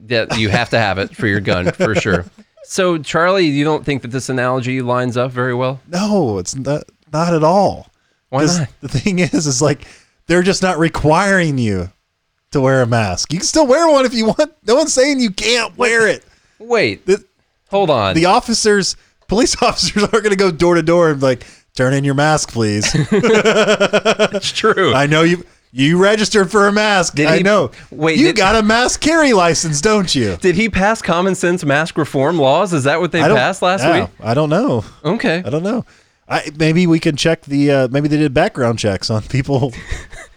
that 0.07 0.37
you 0.39 0.49
have 0.51 0.71
to 0.71 0.79
have 0.79 0.99
it 0.99 1.15
for 1.17 1.27
your 1.27 1.41
gun 1.41 1.73
for 1.73 1.95
sure. 2.01 2.25
So 2.65 2.99
Charlie, 2.99 3.47
you 3.47 3.65
don't 3.65 3.85
think 3.85 4.03
that 4.03 4.09
this 4.09 4.29
analogy 4.29 4.83
lines 4.83 5.17
up 5.17 5.31
very 5.33 5.55
well? 5.55 5.81
No, 5.89 6.39
it's 6.39 6.55
not 6.55 6.85
not 7.13 7.33
at 7.35 7.43
all. 7.45 7.89
Why 8.29 8.45
not? 8.47 8.69
The 8.81 8.89
thing 8.89 9.19
is, 9.19 9.47
is 9.47 9.61
like 9.63 9.87
they're 10.27 10.43
just 10.43 10.63
not 10.63 10.79
requiring 10.79 11.59
you 11.59 11.91
to 12.53 12.61
wear 12.61 12.83
a 12.83 12.87
mask. 12.87 13.33
You 13.33 13.39
can 13.39 13.47
still 13.47 13.67
wear 13.67 13.91
one 13.91 14.05
if 14.07 14.15
you 14.15 14.27
want. 14.27 14.53
No 14.67 14.75
one's 14.77 14.93
saying 14.93 15.21
you 15.21 15.31
can't 15.31 15.77
wear 15.77 16.07
it. 16.09 16.25
Wait, 16.59 17.05
The, 17.07 17.23
hold 17.71 17.91
on. 17.91 18.15
the 18.15 18.27
officers, 18.27 18.97
police 19.29 19.61
officers, 19.63 20.03
aren't 20.03 20.13
going 20.13 20.31
to 20.31 20.37
go 20.37 20.51
door 20.51 20.75
to 20.75 20.83
door 20.83 21.11
and 21.11 21.21
be 21.21 21.27
like, 21.27 21.47
"Turn 21.75 21.95
in 21.95 22.05
your 22.05 22.15
mask, 22.15 22.53
please." 22.53 22.91
it's 22.95 24.53
true. 24.53 24.95
I 24.95 25.07
know 25.07 25.23
you. 25.23 25.45
You 25.75 25.97
registered 25.97 26.51
for 26.51 26.69
a 26.69 26.73
mask. 26.73 27.15
Did 27.15 27.29
I 27.29 27.39
he- 27.39 27.43
know. 27.43 27.71
wait, 27.91 28.19
you 28.19 28.27
did- 28.27 28.37
got 28.37 28.57
a 28.57 28.63
mask 28.63 29.01
carry 29.01 29.33
license, 29.33 29.81
don't 29.81 30.15
you? 30.15 30.37
Did 30.37 30.55
he 30.55 30.69
pass 30.69 31.01
common 31.01 31.35
sense 31.35 31.65
mask 31.65 31.97
reform 31.97 32.39
laws? 32.39 32.75
Is 32.75 32.85
that 32.85 33.01
what 33.01 33.11
they 33.11 33.21
passed 33.21 33.63
last 33.63 33.83
yeah, 33.83 34.03
week? 34.03 34.11
I 34.21 34.35
don't 34.35 34.51
know. 34.51 34.85
Okay. 35.03 35.43
I 35.43 35.49
don't 35.49 35.63
know. 35.63 35.87
I 36.29 36.51
maybe 36.59 36.87
we 36.87 37.01
can 37.01 37.17
check 37.17 37.43
the. 37.43 37.71
Uh, 37.71 37.89
maybe 37.89 38.07
they 38.09 38.19
did 38.19 38.35
background 38.35 38.79
checks 38.79 39.09
on 39.09 39.23
people 39.23 39.73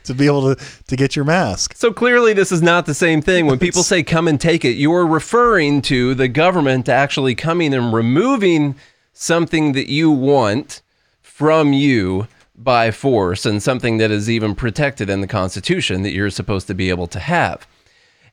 to 0.06 0.14
be 0.14 0.26
able 0.26 0.56
to 0.56 0.66
to 0.88 0.96
get 0.96 1.16
your 1.16 1.26
mask. 1.26 1.76
So 1.76 1.92
clearly, 1.92 2.34
this 2.34 2.52
is 2.52 2.62
not 2.62 2.86
the 2.86 2.94
same 2.94 3.22
thing. 3.22 3.46
When 3.46 3.60
people 3.60 3.84
say 3.84 4.04
come 4.04 4.28
and 4.28 4.40
take 4.40 4.66
it, 4.66 4.72
you 4.74 4.94
are 4.94 5.06
referring 5.06 5.82
to 5.84 6.16
the 6.16 6.28
government 6.28 6.90
actually 6.90 7.36
coming 7.36 7.74
and 7.74 7.94
removing 7.94 8.76
something 9.14 9.72
that 9.74 9.90
you 9.90 10.12
want 10.12 10.82
from 11.22 11.74
you 11.74 12.28
by 12.58 12.92
force 12.92 13.46
and 13.46 13.62
something 13.62 13.98
that 13.98 14.12
is 14.12 14.30
even 14.30 14.56
protected 14.56 15.10
in 15.10 15.22
the 15.22 15.28
Constitution 15.28 16.04
that 16.04 16.12
you're 16.12 16.30
supposed 16.30 16.68
to 16.68 16.74
be 16.74 16.90
able 16.90 17.08
to 17.08 17.20
have. 17.20 17.68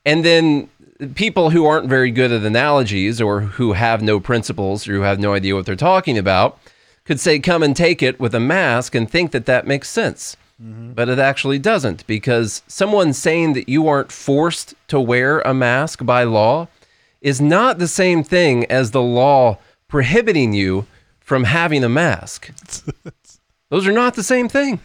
And 0.04 0.24
then 0.24 0.68
people 1.14 1.50
who 1.50 1.66
aren't 1.66 1.88
very 1.88 2.10
good 2.10 2.30
at 2.30 2.42
analogies 2.42 3.20
or 3.20 3.40
who 3.40 3.72
have 3.72 4.02
no 4.02 4.20
principles 4.20 4.86
or 4.86 4.92
who 4.92 5.00
have 5.00 5.18
no 5.18 5.34
idea 5.34 5.54
what 5.54 5.66
they're 5.66 5.76
talking 5.76 6.16
about 6.16 6.58
could 7.04 7.18
say, 7.18 7.40
come 7.40 7.62
and 7.62 7.74
take 7.74 8.02
it 8.02 8.20
with 8.20 8.34
a 8.34 8.40
mask 8.40 8.94
and 8.94 9.10
think 9.10 9.32
that 9.32 9.46
that 9.46 9.66
makes 9.66 9.88
sense. 9.88 10.36
But 10.64 11.08
it 11.08 11.18
actually 11.18 11.58
doesn't 11.58 12.06
because 12.06 12.62
someone 12.68 13.12
saying 13.14 13.54
that 13.54 13.68
you 13.68 13.88
aren't 13.88 14.12
forced 14.12 14.74
to 14.88 15.00
wear 15.00 15.40
a 15.40 15.52
mask 15.52 16.04
by 16.06 16.22
law 16.22 16.68
is 17.20 17.40
not 17.40 17.78
the 17.80 17.88
same 17.88 18.22
thing 18.22 18.64
as 18.66 18.92
the 18.92 19.02
law 19.02 19.58
prohibiting 19.88 20.52
you 20.52 20.86
from 21.18 21.44
having 21.44 21.82
a 21.82 21.88
mask. 21.88 22.50
Those 23.70 23.88
are 23.88 23.92
not 23.92 24.14
the 24.14 24.22
same 24.22 24.48
thing 24.48 24.78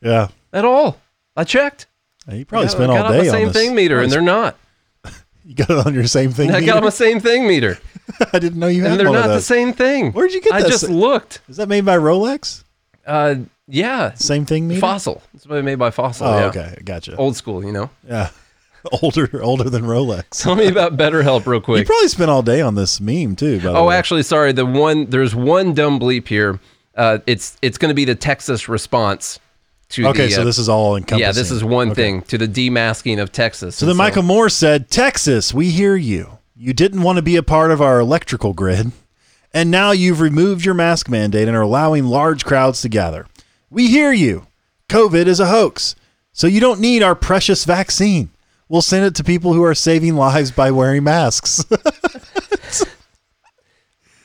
Yeah. 0.00 0.28
at 0.52 0.64
all. 0.64 0.98
I 1.36 1.44
checked. 1.44 1.86
You 2.32 2.44
probably 2.44 2.66
I 2.66 2.70
spent 2.70 2.90
got 2.90 3.06
all 3.06 3.12
on 3.12 3.18
the 3.24 3.30
same 3.30 3.48
on 3.48 3.52
thing 3.52 3.74
meter, 3.74 4.00
and 4.00 4.10
they're 4.10 4.20
not. 4.22 4.56
You 5.46 5.54
got 5.54 5.68
it 5.68 5.86
on 5.86 5.92
your 5.92 6.06
same 6.06 6.32
thing. 6.32 6.50
I 6.50 6.54
meter? 6.60 6.66
got 6.72 6.76
on 6.78 6.84
the 6.84 6.90
same 6.90 7.20
thing 7.20 7.46
meter, 7.46 7.78
I 8.32 8.38
didn't 8.38 8.58
know 8.58 8.66
you 8.68 8.80
had 8.82 8.92
and 8.92 9.00
they're 9.00 9.12
not 9.12 9.26
the 9.26 9.42
same 9.42 9.74
thing. 9.74 10.10
Where'd 10.12 10.32
you 10.32 10.40
get 10.40 10.54
I 10.54 10.62
that? 10.62 10.70
just 10.70 10.88
looked. 10.88 11.42
Is 11.50 11.58
that 11.58 11.68
made 11.68 11.84
by 11.84 11.98
Rolex? 11.98 12.63
Uh, 13.06 13.34
yeah, 13.66 14.12
Same 14.14 14.44
thing 14.46 14.68
meter? 14.68 14.80
Fossil. 14.80 15.22
It's 15.34 15.46
made 15.46 15.78
by 15.78 15.90
Fossil. 15.90 16.26
Oh, 16.26 16.38
yeah. 16.38 16.44
okay. 16.46 16.78
Gotcha. 16.84 17.16
Old 17.16 17.36
school, 17.36 17.64
you 17.64 17.72
know. 17.72 17.90
Yeah. 18.06 18.30
Older 19.02 19.42
older 19.42 19.70
than 19.70 19.84
Rolex. 19.84 20.24
Tell 20.42 20.54
me 20.56 20.66
about 20.66 20.94
BetterHelp 20.98 21.46
real 21.46 21.60
quick. 21.62 21.78
You 21.80 21.86
probably 21.86 22.08
spent 22.08 22.30
all 22.30 22.42
day 22.42 22.60
on 22.60 22.74
this 22.74 23.00
meme 23.00 23.34
too, 23.34 23.56
by 23.56 23.72
the 23.72 23.78
Oh, 23.78 23.86
way. 23.86 23.96
actually, 23.96 24.22
sorry. 24.22 24.52
The 24.52 24.66
one 24.66 25.06
there's 25.06 25.34
one 25.34 25.72
dumb 25.72 25.98
bleep 25.98 26.28
here. 26.28 26.60
Uh, 26.94 27.18
it's 27.26 27.56
it's 27.62 27.78
going 27.78 27.88
to 27.88 27.94
be 27.94 28.04
the 28.04 28.14
Texas 28.14 28.68
response 28.68 29.40
to 29.88 30.06
Okay, 30.08 30.26
the, 30.26 30.32
so 30.32 30.42
uh, 30.42 30.44
this 30.44 30.58
is 30.58 30.68
all 30.68 30.96
encompassing. 30.96 31.20
yeah. 31.20 31.32
This 31.32 31.50
is 31.50 31.64
one 31.64 31.92
Okay. 31.92 32.02
thing 32.02 32.22
to 32.24 32.36
the 32.36 32.46
demasking 32.46 33.22
of 33.22 33.32
Texas. 33.32 33.76
So 33.76 33.86
then 33.86 33.92
And 33.92 33.96
Michael 33.98 34.22
Moore 34.22 34.50
said, 34.50 34.90
Texas, 34.90 35.54
we 35.54 35.70
hear 35.70 35.96
you. 35.96 36.36
You 36.54 36.74
didn't 36.74 37.00
want 37.00 37.16
to 37.16 37.22
be 37.22 37.36
a 37.36 37.42
part 37.42 37.70
of 37.70 37.80
our 37.80 37.98
electrical 38.00 38.52
grid, 38.52 38.92
and 39.54 39.70
now 39.70 39.92
you've 39.92 40.20
removed 40.20 40.64
your 40.64 40.74
mask 40.74 41.08
mandate 41.08 41.46
and 41.46 41.56
are 41.56 41.62
allowing 41.62 42.04
large 42.04 42.44
crowds 42.44 42.82
to 42.82 42.88
gather. 42.88 43.26
We 43.70 43.86
hear 43.86 44.12
you. 44.12 44.48
COVID 44.88 45.26
is 45.26 45.40
a 45.40 45.46
hoax. 45.46 45.94
So 46.32 46.48
you 46.48 46.60
don't 46.60 46.80
need 46.80 47.02
our 47.04 47.14
precious 47.14 47.64
vaccine. 47.64 48.30
We'll 48.68 48.82
send 48.82 49.06
it 49.06 49.14
to 49.14 49.24
people 49.24 49.52
who 49.54 49.62
are 49.62 49.74
saving 49.74 50.16
lives 50.16 50.50
by 50.50 50.72
wearing 50.72 51.04
masks. 51.04 51.64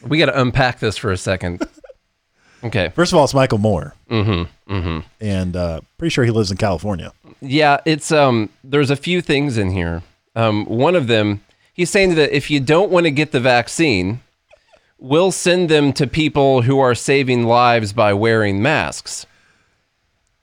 we 0.02 0.18
got 0.18 0.26
to 0.26 0.42
unpack 0.42 0.80
this 0.80 0.98
for 0.98 1.12
a 1.12 1.18
second. 1.18 1.62
Okay. 2.64 2.90
First 2.96 3.14
of 3.14 3.20
all, 3.20 3.26
it's 3.26 3.34
Michael 3.34 3.60
Moore. 3.60 3.94
Mm-hmm. 4.10 4.74
Mm-hmm. 4.74 5.00
And 5.22 5.56
uh, 5.56 5.82
pretty 5.98 6.10
sure 6.10 6.26
he 6.26 6.32
lives 6.32 6.50
in 6.52 6.58
California. 6.58 7.14
Yeah, 7.42 7.80
it's 7.86 8.12
um. 8.12 8.50
There's 8.64 8.90
a 8.90 8.96
few 8.96 9.22
things 9.22 9.58
in 9.58 9.72
here. 9.72 10.02
Um, 10.36 10.66
one 10.66 10.96
of 10.96 11.08
them, 11.08 11.42
he's 11.74 11.90
saying 11.90 12.16
that 12.16 12.36
if 12.36 12.52
you 12.52 12.60
don't 12.60 12.92
want 12.92 13.06
to 13.06 13.12
get 13.12 13.32
the 13.32 13.40
vaccine, 13.40 14.22
we'll 15.00 15.32
send 15.32 15.70
them 15.70 15.94
to 15.94 16.06
people 16.06 16.64
who 16.64 16.80
are 16.80 16.94
saving 16.94 17.46
lives 17.46 17.94
by 17.94 18.14
wearing 18.14 18.62
masks. 18.62 19.26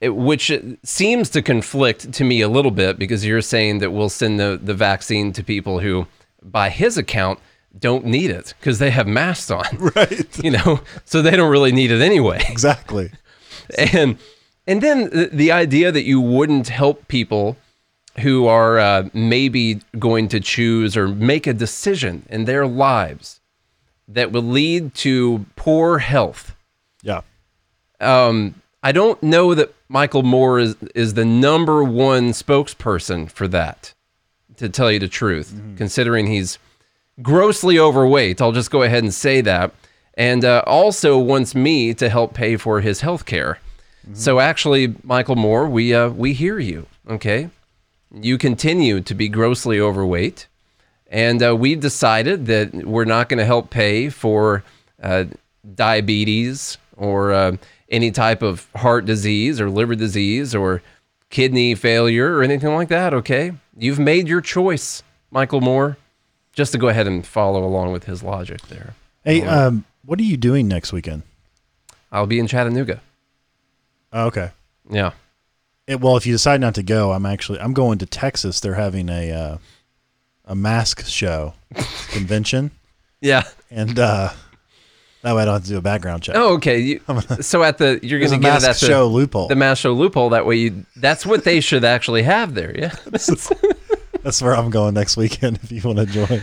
It, 0.01 0.11
which 0.15 0.53
seems 0.83 1.31
to 1.31 1.41
conflict 1.41 2.13
to 2.13 2.25
me 2.25 2.43
a 2.43 2.49
little 2.49 2.71
bit 2.71 2.99
because 2.99 3.25
you're 3.25 3.41
saying 3.41 3.79
that 3.79 3.93
we'll 3.93 4.11
send 4.11 4.39
the, 4.39 4.61
the 4.63 4.75
vaccine 4.75 5.33
to 5.33 5.43
people 5.43 5.79
who, 5.79 6.07
by 6.43 6.69
his 6.69 6.99
account, 6.99 7.39
don't 7.79 8.05
need 8.05 8.31
it 8.31 8.53
because 8.61 8.79
they 8.79 8.91
have 8.91 9.07
masks 9.07 9.51
on. 9.51 9.65
Right. 9.97 10.45
You 10.45 10.51
know, 10.51 10.81
so 11.07 11.23
they 11.23 11.31
don't 11.31 11.51
really 11.51 11.73
need 11.73 11.91
it 11.91 12.03
anyway 12.03 12.43
Exactly. 12.49 13.11
and 13.79 14.19
and 14.67 14.83
then 14.83 15.11
the, 15.11 15.31
the 15.33 15.53
idea 15.53 15.91
that 15.93 16.03
you 16.05 16.21
wouldn't 16.21 16.69
help 16.69 17.09
people 17.09 17.57
who 18.21 18.47
are 18.47 18.79
uh, 18.79 19.09
maybe 19.15 19.81
going 19.99 20.29
to 20.29 20.41
choose 20.41 20.97
or 20.97 21.09
make 21.09 21.47
a 21.47 21.55
decision 21.55 22.27
in 22.29 22.45
their 22.45 22.67
lives 22.67 23.41
that 24.09 24.33
will 24.33 24.43
lead 24.43 24.95
to 24.95 25.47
poor 25.57 25.99
health. 25.99 26.55
Yeah. 27.03 27.23
Um, 28.01 28.55
I 28.83 28.93
don't 28.93 29.21
know 29.23 29.55
that 29.55 29.75
Michael 29.89 30.23
Moore 30.23 30.59
is 30.59 30.77
is 30.95 31.15
the 31.15 31.25
number 31.25 31.83
one 31.83 32.31
spokesperson 32.31 33.31
for 33.31 33.49
that. 33.49 33.95
To 34.59 34.69
tell 34.71 34.91
you 34.91 34.99
the 34.99 35.09
truth, 35.09 35.61
considering 35.77 36.29
he's 36.29 36.59
grossly 37.21 37.79
overweight, 37.79 38.41
I'll 38.41 38.53
just 38.53 38.71
go 38.71 38.83
ahead 38.83 39.03
and 39.03 39.13
say 39.13 39.43
that, 39.43 39.75
and 40.15 40.47
uh, 40.47 40.63
also 40.67 41.19
wants 41.19 41.55
me 41.55 41.93
to 41.95 42.09
help 42.09 42.33
pay 42.33 42.57
for 42.57 42.81
his 42.81 43.03
health 43.03 43.27
care. 43.27 43.59
So 44.15 44.39
actually, 44.39 44.95
Michael 45.03 45.37
Moore, 45.37 45.69
we 45.69 45.93
uh, 45.93 46.09
we 46.11 46.33
hear 46.33 46.59
you. 46.59 46.87
Okay, 47.09 47.51
you 48.13 48.39
continue 48.39 49.01
to 49.01 49.15
be 49.15 49.29
grossly 49.29 49.81
overweight, 49.81 50.47
and 51.09 51.43
uh, 51.43 51.55
we've 51.57 51.81
decided 51.81 52.47
that 52.47 52.75
we're 52.75 53.05
not 53.05 53.29
going 53.29 53.39
to 53.39 53.45
help 53.45 53.71
pay 53.71 54.09
for 54.09 54.65
uh, 55.03 55.25
diabetes 55.75 56.79
or 56.97 57.33
uh, 57.33 57.57
any 57.89 58.11
type 58.11 58.43
of 58.43 58.69
heart 58.75 59.05
disease 59.05 59.61
or 59.61 59.71
liver 59.71 59.95
disease 59.95 60.55
or 60.55 60.83
kidney 61.31 61.75
failure 61.75 62.37
or 62.37 62.43
anything 62.43 62.75
like 62.75 62.89
that. 62.89 63.15
Okay, 63.15 63.53
you've 63.77 63.99
made 63.99 64.29
your 64.29 64.41
choice, 64.41 65.03
Michael 65.31 65.61
Moore. 65.61 65.97
Just 66.53 66.73
to 66.73 66.79
go 66.79 66.89
ahead 66.89 67.07
and 67.07 67.27
follow 67.27 67.65
along 67.65 67.93
with 67.93 68.05
his 68.05 68.23
logic 68.23 68.63
there. 68.69 68.95
Hey, 69.25 69.43
um, 69.43 69.85
what 70.07 70.19
are 70.19 70.23
you 70.23 70.39
doing 70.39 70.67
next 70.67 70.91
weekend? 70.91 71.23
I'll 72.11 72.27
be 72.27 72.39
in 72.39 72.47
Chattanooga. 72.47 73.03
Oh, 74.11 74.27
okay. 74.29 74.53
Yeah. 74.89 75.11
It, 75.87 76.01
well, 76.01 76.17
if 76.17 76.27
you 76.27 76.33
decide 76.33 76.61
not 76.61 76.75
to 76.77 76.83
go, 76.83 77.13
I'm 77.13 77.27
actually 77.27 77.61
I'm 77.61 77.75
going 77.75 77.99
to 77.99 78.07
Texas. 78.07 78.61
They're 78.61 78.75
having 78.75 79.11
a 79.11 79.31
uh, 79.33 79.59
a 80.47 80.55
mask 80.55 81.05
show 81.07 81.55
convention, 82.11 82.71
Yeah. 83.21 83.43
and 83.71 83.99
uh, 83.99 84.31
that 85.23 85.35
way 85.35 85.43
I 85.43 85.45
don't 85.45 85.55
have 85.55 85.63
to 85.65 85.69
do 85.69 85.79
a 85.79 85.83
background 85.83 86.23
check. 86.23 86.37
Oh, 86.37 86.55
okay. 86.55 86.79
You, 86.79 87.01
so 87.41 87.63
at 87.65 87.79
the 87.79 87.99
you're 88.03 88.21
going 88.21 88.31
to 88.33 88.39
get 88.39 88.49
it 88.49 88.53
mask 88.53 88.69
at 88.69 88.77
the, 88.77 88.87
show 88.87 89.07
loophole. 89.09 89.49
the 89.49 89.57
mask 89.57 89.81
show 89.83 89.93
loophole. 89.93 90.31
That 90.31 90.47
way, 90.47 90.57
you 90.57 90.87
that's 90.97 91.27
what 91.27 91.43
they 91.45 91.61
should 91.61 91.85
actually 91.85 92.23
have 92.23 92.55
there. 92.55 92.73
Yeah. 92.79 92.95
That's 94.23 94.43
where 94.43 94.57
I'm 94.57 94.71
going 94.71 94.95
next 94.95 95.17
weekend. 95.17 95.61
If 95.63 95.71
you 95.71 95.81
want 95.85 95.99
to 95.99 96.07
join, 96.07 96.43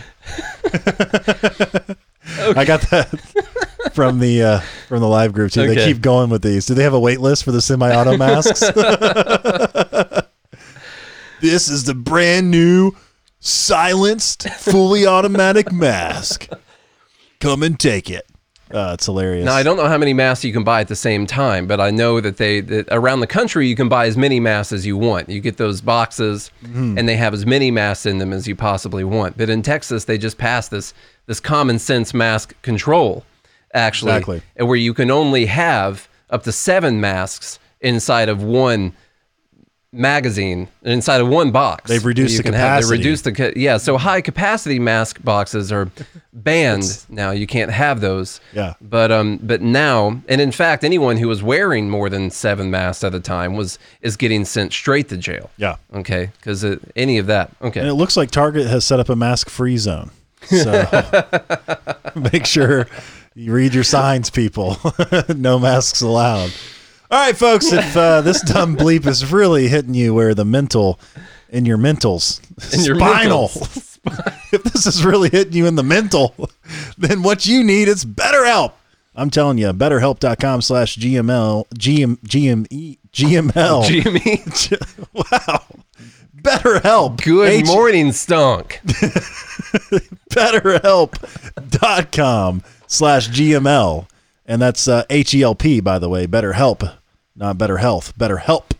I 2.56 2.64
got 2.64 2.80
that 2.90 3.10
from 3.92 4.20
the 4.20 4.42
uh, 4.42 4.60
from 4.88 5.00
the 5.00 5.06
live 5.08 5.34
group 5.34 5.52
too. 5.52 5.66
They 5.66 5.84
keep 5.84 6.00
going 6.00 6.30
with 6.30 6.40
these. 6.40 6.64
Do 6.64 6.72
they 6.72 6.82
have 6.82 6.94
a 6.94 7.00
wait 7.00 7.20
list 7.20 7.44
for 7.44 7.52
the 7.52 7.60
semi-auto 7.60 8.16
masks? 8.16 8.60
this 11.40 11.68
is 11.68 11.84
the 11.84 11.94
brand 11.94 12.50
new 12.50 12.92
silenced, 13.44 14.48
fully 14.50 15.06
automatic 15.06 15.70
mask. 15.70 16.48
Come 17.40 17.62
and 17.62 17.78
take 17.78 18.10
it. 18.10 18.26
Uh, 18.72 18.92
it's 18.94 19.04
hilarious. 19.06 19.44
Now 19.44 19.54
I 19.54 19.62
don't 19.62 19.76
know 19.76 19.86
how 19.86 19.98
many 19.98 20.14
masks 20.14 20.44
you 20.44 20.52
can 20.52 20.64
buy 20.64 20.80
at 20.80 20.88
the 20.88 20.96
same 20.96 21.26
time, 21.26 21.66
but 21.66 21.80
I 21.80 21.90
know 21.90 22.20
that 22.20 22.38
they 22.38 22.60
that 22.62 22.88
around 22.90 23.20
the 23.20 23.26
country 23.26 23.68
you 23.68 23.76
can 23.76 23.88
buy 23.90 24.06
as 24.06 24.16
many 24.16 24.40
masks 24.40 24.72
as 24.72 24.86
you 24.86 24.96
want. 24.96 25.28
You 25.28 25.40
get 25.40 25.58
those 25.58 25.80
boxes, 25.82 26.50
Mm-hmm. 26.64 26.98
and 26.98 27.06
they 27.08 27.16
have 27.16 27.34
as 27.34 27.44
many 27.44 27.70
masks 27.70 28.06
in 28.06 28.18
them 28.18 28.32
as 28.32 28.48
you 28.48 28.56
possibly 28.56 29.04
want. 29.04 29.36
But 29.36 29.50
in 29.50 29.60
Texas, 29.62 30.06
they 30.06 30.16
just 30.18 30.38
passed 30.38 30.70
this 30.70 30.94
this 31.26 31.38
common 31.38 31.78
sense 31.78 32.14
mask 32.14 32.60
control, 32.62 33.24
actually, 33.74 34.12
Exactly. 34.12 34.42
where 34.56 34.76
you 34.76 34.94
can 34.94 35.10
only 35.10 35.44
have 35.46 36.08
up 36.30 36.42
to 36.44 36.50
seven 36.52 37.00
masks 37.00 37.58
inside 37.82 38.30
of 38.30 38.42
one 38.42 38.94
magazine 39.94 40.68
inside 40.82 41.20
of 41.20 41.28
one 41.28 41.50
box. 41.50 41.88
They've 41.88 42.04
reduced 42.04 42.36
the 42.36 42.42
can 42.42 42.52
have- 42.52 42.60
capacity. 42.82 42.96
They 42.96 42.98
reduced 43.02 43.24
the 43.24 43.32
ca- 43.32 43.52
yeah. 43.56 43.76
So 43.78 43.96
high 43.96 44.20
capacity 44.20 44.78
mask 44.78 45.22
boxes 45.24 45.70
are 45.72 45.90
banned 46.32 47.04
now. 47.08 47.30
You 47.30 47.46
can't 47.46 47.70
have 47.70 48.00
those. 48.00 48.40
Yeah. 48.52 48.74
But 48.80 49.12
um, 49.12 49.38
but 49.42 49.62
now, 49.62 50.20
and 50.28 50.40
in 50.40 50.52
fact, 50.52 50.84
anyone 50.84 51.16
who 51.16 51.28
was 51.28 51.42
wearing 51.42 51.88
more 51.88 52.10
than 52.10 52.30
seven 52.30 52.70
masks 52.70 53.04
at 53.04 53.14
a 53.14 53.20
time 53.20 53.54
was 53.54 53.78
is 54.02 54.16
getting 54.16 54.44
sent 54.44 54.72
straight 54.72 55.08
to 55.10 55.16
jail. 55.16 55.50
Yeah. 55.56 55.76
Okay, 55.94 56.30
because 56.36 56.64
any 56.96 57.18
of 57.18 57.26
that. 57.26 57.50
Okay. 57.62 57.80
And 57.80 57.88
it 57.88 57.94
looks 57.94 58.16
like 58.16 58.30
Target 58.30 58.66
has 58.66 58.84
set 58.84 59.00
up 59.00 59.08
a 59.08 59.16
mask 59.16 59.48
free 59.48 59.76
zone. 59.78 60.10
So 60.42 60.72
make 62.16 62.46
sure 62.46 62.86
you 63.34 63.52
read 63.52 63.74
your 63.74 63.84
signs, 63.84 64.30
people. 64.30 64.76
no 65.34 65.58
masks 65.58 66.00
allowed. 66.02 66.50
All 67.14 67.20
right, 67.20 67.36
folks, 67.36 67.72
if 67.72 67.96
uh, 67.96 68.22
this 68.22 68.42
dumb 68.42 68.76
bleep 68.76 69.06
is 69.06 69.30
really 69.30 69.68
hitting 69.68 69.94
you 69.94 70.12
where 70.12 70.34
the 70.34 70.44
mental, 70.44 70.98
in 71.48 71.64
your 71.64 71.78
mentals, 71.78 72.40
In 72.76 72.84
your 72.84 72.96
spinal, 72.96 73.50
mentals. 73.50 73.98
if 74.52 74.64
this 74.64 74.84
is 74.84 75.04
really 75.04 75.28
hitting 75.28 75.52
you 75.52 75.66
in 75.66 75.76
the 75.76 75.84
mental, 75.84 76.34
then 76.98 77.22
what 77.22 77.46
you 77.46 77.62
need 77.62 77.86
is 77.86 78.04
BetterHelp. 78.04 78.72
I'm 79.14 79.30
telling 79.30 79.58
you, 79.58 79.72
betterhelp.com 79.72 80.60
slash 80.60 80.96
GML, 80.96 81.68
GM, 81.78 82.18
GME, 82.18 82.98
GML. 83.12 83.86
Jimmy, 83.86 84.42
wow. 85.30 85.62
BetterHelp. 86.36 87.22
good 87.22 87.48
H- 87.48 87.66
morning, 87.66 88.10
stunk. 88.10 88.80
betterhelp.com 90.32 92.62
slash 92.88 93.28
GML. 93.28 94.08
And 94.46 94.60
that's 94.60 94.88
uh, 94.88 95.04
H 95.08 95.32
E 95.32 95.44
L 95.44 95.54
P, 95.54 95.78
by 95.78 96.00
the 96.00 96.08
way. 96.08 96.26
Better 96.26 96.54
help, 96.54 96.82
not 97.36 97.58
better 97.58 97.78
health. 97.78 98.16
Better 98.16 98.38
help. 98.38 98.74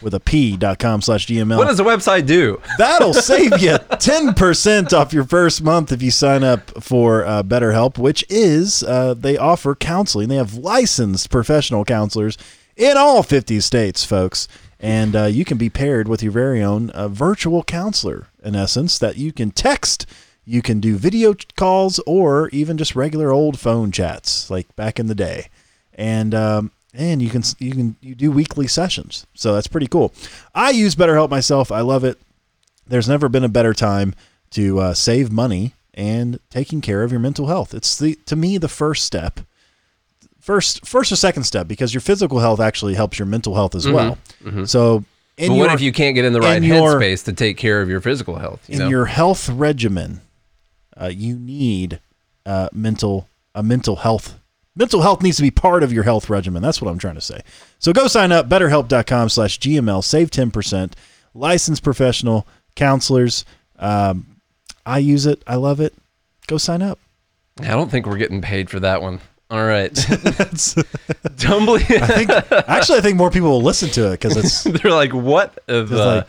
with 0.00 0.14
a 0.14 0.20
p.com 0.20 1.02
slash 1.02 1.26
GML. 1.26 1.56
What 1.56 1.66
does 1.66 1.78
the 1.78 1.84
website 1.84 2.26
do? 2.26 2.60
That'll 2.78 3.14
save 3.30 3.60
you 3.60 3.72
10% 3.72 4.92
off 4.92 5.12
your 5.12 5.24
first 5.24 5.62
month 5.62 5.90
if 5.92 6.02
you 6.02 6.10
sign 6.10 6.44
up 6.44 6.82
for 6.82 7.24
uh, 7.24 7.42
BetterHelp, 7.42 7.98
which 7.98 8.24
is 8.28 8.82
uh, 8.84 9.14
they 9.14 9.36
offer 9.36 9.74
counseling. 9.74 10.28
They 10.28 10.36
have 10.36 10.54
licensed 10.54 11.30
professional 11.30 11.84
counselors 11.84 12.38
in 12.76 12.96
all 12.96 13.22
50 13.22 13.60
states, 13.60 14.04
folks. 14.04 14.46
And 14.80 15.16
uh, 15.16 15.24
you 15.24 15.44
can 15.44 15.58
be 15.58 15.68
paired 15.70 16.06
with 16.06 16.22
your 16.22 16.32
very 16.32 16.62
own 16.62 16.90
uh, 16.90 17.08
virtual 17.08 17.64
counselor, 17.64 18.28
in 18.44 18.54
essence, 18.54 18.98
that 19.00 19.16
you 19.16 19.32
can 19.32 19.50
text, 19.50 20.06
you 20.44 20.62
can 20.62 20.78
do 20.78 20.96
video 20.96 21.34
calls, 21.56 21.98
or 22.06 22.48
even 22.50 22.78
just 22.78 22.94
regular 22.94 23.32
old 23.32 23.58
phone 23.58 23.90
chats 23.90 24.48
like 24.48 24.74
back 24.76 25.00
in 25.00 25.08
the 25.08 25.16
day. 25.16 25.48
And 25.94 26.32
um, 26.32 26.70
and 26.98 27.22
you 27.22 27.30
can 27.30 27.42
you 27.60 27.70
can 27.72 27.96
you 28.02 28.14
do 28.14 28.30
weekly 28.30 28.66
sessions. 28.66 29.26
So 29.34 29.54
that's 29.54 29.68
pretty 29.68 29.86
cool. 29.86 30.12
I 30.54 30.70
use 30.70 30.94
BetterHelp 30.94 31.30
myself. 31.30 31.72
I 31.72 31.80
love 31.80 32.04
it. 32.04 32.18
There's 32.86 33.08
never 33.08 33.28
been 33.30 33.44
a 33.44 33.48
better 33.48 33.72
time 33.72 34.14
to 34.50 34.80
uh, 34.80 34.94
save 34.94 35.30
money 35.30 35.74
and 35.94 36.40
taking 36.50 36.80
care 36.80 37.02
of 37.02 37.10
your 37.10 37.20
mental 37.20 37.46
health. 37.46 37.72
It's 37.72 37.96
the 37.98 38.16
to 38.26 38.36
me 38.36 38.58
the 38.58 38.68
first 38.68 39.04
step. 39.06 39.40
First 40.40 40.84
first 40.86 41.12
or 41.12 41.16
second 41.16 41.44
step 41.44 41.68
because 41.68 41.94
your 41.94 42.00
physical 42.00 42.40
health 42.40 42.58
actually 42.60 42.94
helps 42.94 43.18
your 43.18 43.26
mental 43.26 43.54
health 43.54 43.74
as 43.74 43.86
well. 43.88 44.18
So 44.66 45.04
in 45.36 45.48
But 45.50 45.54
your, 45.54 45.66
what 45.66 45.74
if 45.74 45.80
you 45.80 45.92
can't 45.92 46.14
get 46.16 46.24
in 46.24 46.32
the 46.32 46.40
right 46.40 46.60
your- 46.62 46.98
headspace 46.98 47.24
to 47.26 47.32
take 47.32 47.56
care 47.58 47.80
of 47.80 47.88
your 47.88 48.00
physical 48.00 48.36
health? 48.36 48.60
You 48.68 48.74
in 48.74 48.78
know? 48.80 48.88
your 48.88 49.04
health 49.06 49.48
regimen, 49.48 50.20
uh, 51.00 51.06
you 51.14 51.36
need 51.36 52.00
uh, 52.46 52.70
mental 52.72 53.28
a 53.54 53.62
mental 53.62 53.96
health. 53.96 54.38
Mental 54.78 55.02
health 55.02 55.22
needs 55.22 55.36
to 55.38 55.42
be 55.42 55.50
part 55.50 55.82
of 55.82 55.92
your 55.92 56.04
health 56.04 56.30
regimen. 56.30 56.62
That's 56.62 56.80
what 56.80 56.88
I'm 56.88 56.98
trying 56.98 57.16
to 57.16 57.20
say. 57.20 57.40
So 57.80 57.92
go 57.92 58.06
sign 58.06 58.30
up, 58.30 58.48
betterhelp.com 58.48 59.28
slash 59.28 59.58
GML, 59.58 60.04
save 60.04 60.30
10%, 60.30 60.92
licensed 61.34 61.82
professional 61.82 62.46
counselors. 62.76 63.44
Um, 63.80 64.36
I 64.86 64.98
use 64.98 65.26
it. 65.26 65.42
I 65.48 65.56
love 65.56 65.80
it. 65.80 65.94
Go 66.46 66.58
sign 66.58 66.80
up. 66.80 67.00
I 67.60 67.70
don't 67.70 67.90
think 67.90 68.06
we're 68.06 68.18
getting 68.18 68.40
paid 68.40 68.70
for 68.70 68.78
that 68.78 69.02
one. 69.02 69.18
All 69.50 69.64
right. 69.64 69.92
Dumbly. 71.36 71.82
I 71.82 72.06
think, 72.06 72.30
actually, 72.68 72.98
I 72.98 73.00
think 73.00 73.16
more 73.16 73.32
people 73.32 73.50
will 73.50 73.62
listen 73.62 73.88
to 73.90 74.12
it 74.12 74.20
because 74.20 74.36
it's, 74.36 74.62
They're 74.82 74.92
like, 74.92 75.12
what 75.12 75.58
the 75.66 76.24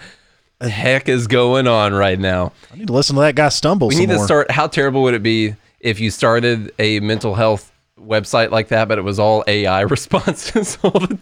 like- 0.60 0.72
heck 0.72 1.08
is 1.08 1.28
going 1.28 1.68
on 1.68 1.94
right 1.94 2.18
now? 2.18 2.54
I 2.74 2.78
need 2.78 2.88
to 2.88 2.94
listen 2.94 3.16
to 3.16 3.22
that 3.22 3.36
guy 3.36 3.50
stumble 3.50 3.90
We 3.90 3.96
need 3.96 4.10
to 4.10 4.18
start. 4.18 4.50
How 4.50 4.66
terrible 4.66 5.04
would 5.04 5.14
it 5.14 5.22
be 5.22 5.54
if 5.80 6.00
you 6.00 6.10
started 6.10 6.72
a 6.80 7.00
mental 7.02 7.36
health 7.36 7.72
website 8.00 8.52
like 8.52 8.70
that, 8.70 8.88
but 8.88 8.98
it 8.98 9.04
was 9.04 9.20
all 9.20 9.44
AI 9.48 9.82
responses 9.96 10.78
all 10.84 10.92
the 10.92 11.16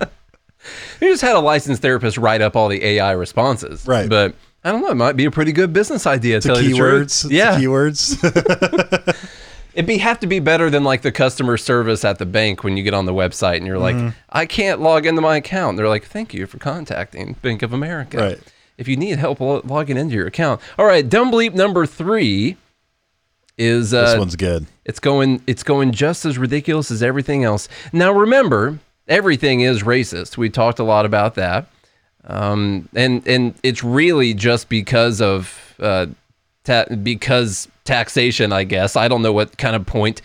time? 0.00 0.10
you 1.00 1.08
just 1.08 1.22
had 1.22 1.36
a 1.36 1.40
licensed 1.40 1.82
therapist 1.82 2.18
write 2.18 2.40
up 2.42 2.56
all 2.56 2.68
the 2.68 2.84
AI 2.84 3.12
responses, 3.12 3.86
Right. 3.86 4.08
But 4.08 4.34
I 4.62 4.72
don't 4.72 4.82
know. 4.82 4.90
It 4.90 4.96
might 4.96 5.16
be 5.16 5.24
a 5.24 5.30
pretty 5.30 5.52
good 5.52 5.72
business 5.72 6.06
idea. 6.06 6.38
To 6.40 6.48
tell 6.48 6.60
you 6.60 6.74
keywords. 6.76 7.26
to 7.28 7.34
Yeah, 7.34 7.58
keywords. 7.58 8.18
it'd 9.74 9.86
be 9.86 9.96
have 9.98 10.20
to 10.20 10.26
be 10.26 10.38
better 10.40 10.68
than 10.68 10.84
like 10.84 11.00
the 11.02 11.10
customer 11.12 11.56
service 11.56 12.04
at 12.04 12.18
the 12.18 12.26
bank 12.26 12.62
when 12.62 12.76
you 12.76 12.82
get 12.82 12.92
on 12.92 13.06
the 13.06 13.14
website 13.14 13.56
and 13.56 13.66
you're 13.66 13.78
Mm-hmm. 13.78 14.06
like, 14.08 14.14
I 14.28 14.44
can't 14.46 14.80
log 14.82 15.06
into 15.06 15.22
my 15.22 15.36
account. 15.36 15.76
They're 15.78 15.88
like, 15.88 16.04
Thank 16.04 16.34
you 16.34 16.46
for 16.46 16.58
contacting 16.58 17.34
Bank 17.40 17.62
of 17.62 17.72
America. 17.72 18.16
Right. 18.18 18.38
If 18.76 18.86
you 18.88 18.96
need 18.96 19.18
help 19.18 19.40
lo- 19.40 19.62
logging 19.64 19.96
into 19.96 20.14
your 20.14 20.26
account. 20.26 20.60
All 20.78 20.84
right, 20.86 21.06
dumb 21.08 21.30
bleep 21.32 21.54
number 21.54 21.86
three 21.86 22.56
is 23.60 23.92
uh, 23.92 24.06
this 24.06 24.18
one's 24.18 24.36
good. 24.36 24.66
it's 24.86 24.98
going 24.98 25.42
it's 25.46 25.62
going 25.62 25.92
just 25.92 26.24
as 26.24 26.38
ridiculous 26.38 26.90
as 26.90 27.02
everything 27.02 27.44
else. 27.44 27.68
Now 27.92 28.10
remember, 28.10 28.78
everything 29.06 29.60
is 29.60 29.82
racist. 29.82 30.38
We 30.38 30.48
talked 30.48 30.78
a 30.78 30.84
lot 30.84 31.04
about 31.04 31.34
that. 31.34 31.68
Um, 32.24 32.88
and 32.94 33.26
and 33.28 33.54
it's 33.62 33.84
really 33.84 34.32
just 34.34 34.68
because 34.68 35.20
of 35.20 35.74
uh, 35.78 36.06
ta- 36.64 36.86
because 37.02 37.68
taxation, 37.84 38.52
I 38.52 38.64
guess. 38.64 38.96
I 38.96 39.08
don't 39.08 39.22
know 39.22 39.32
what 39.32 39.58
kind 39.58 39.76
of 39.76 39.84
point 39.84 40.22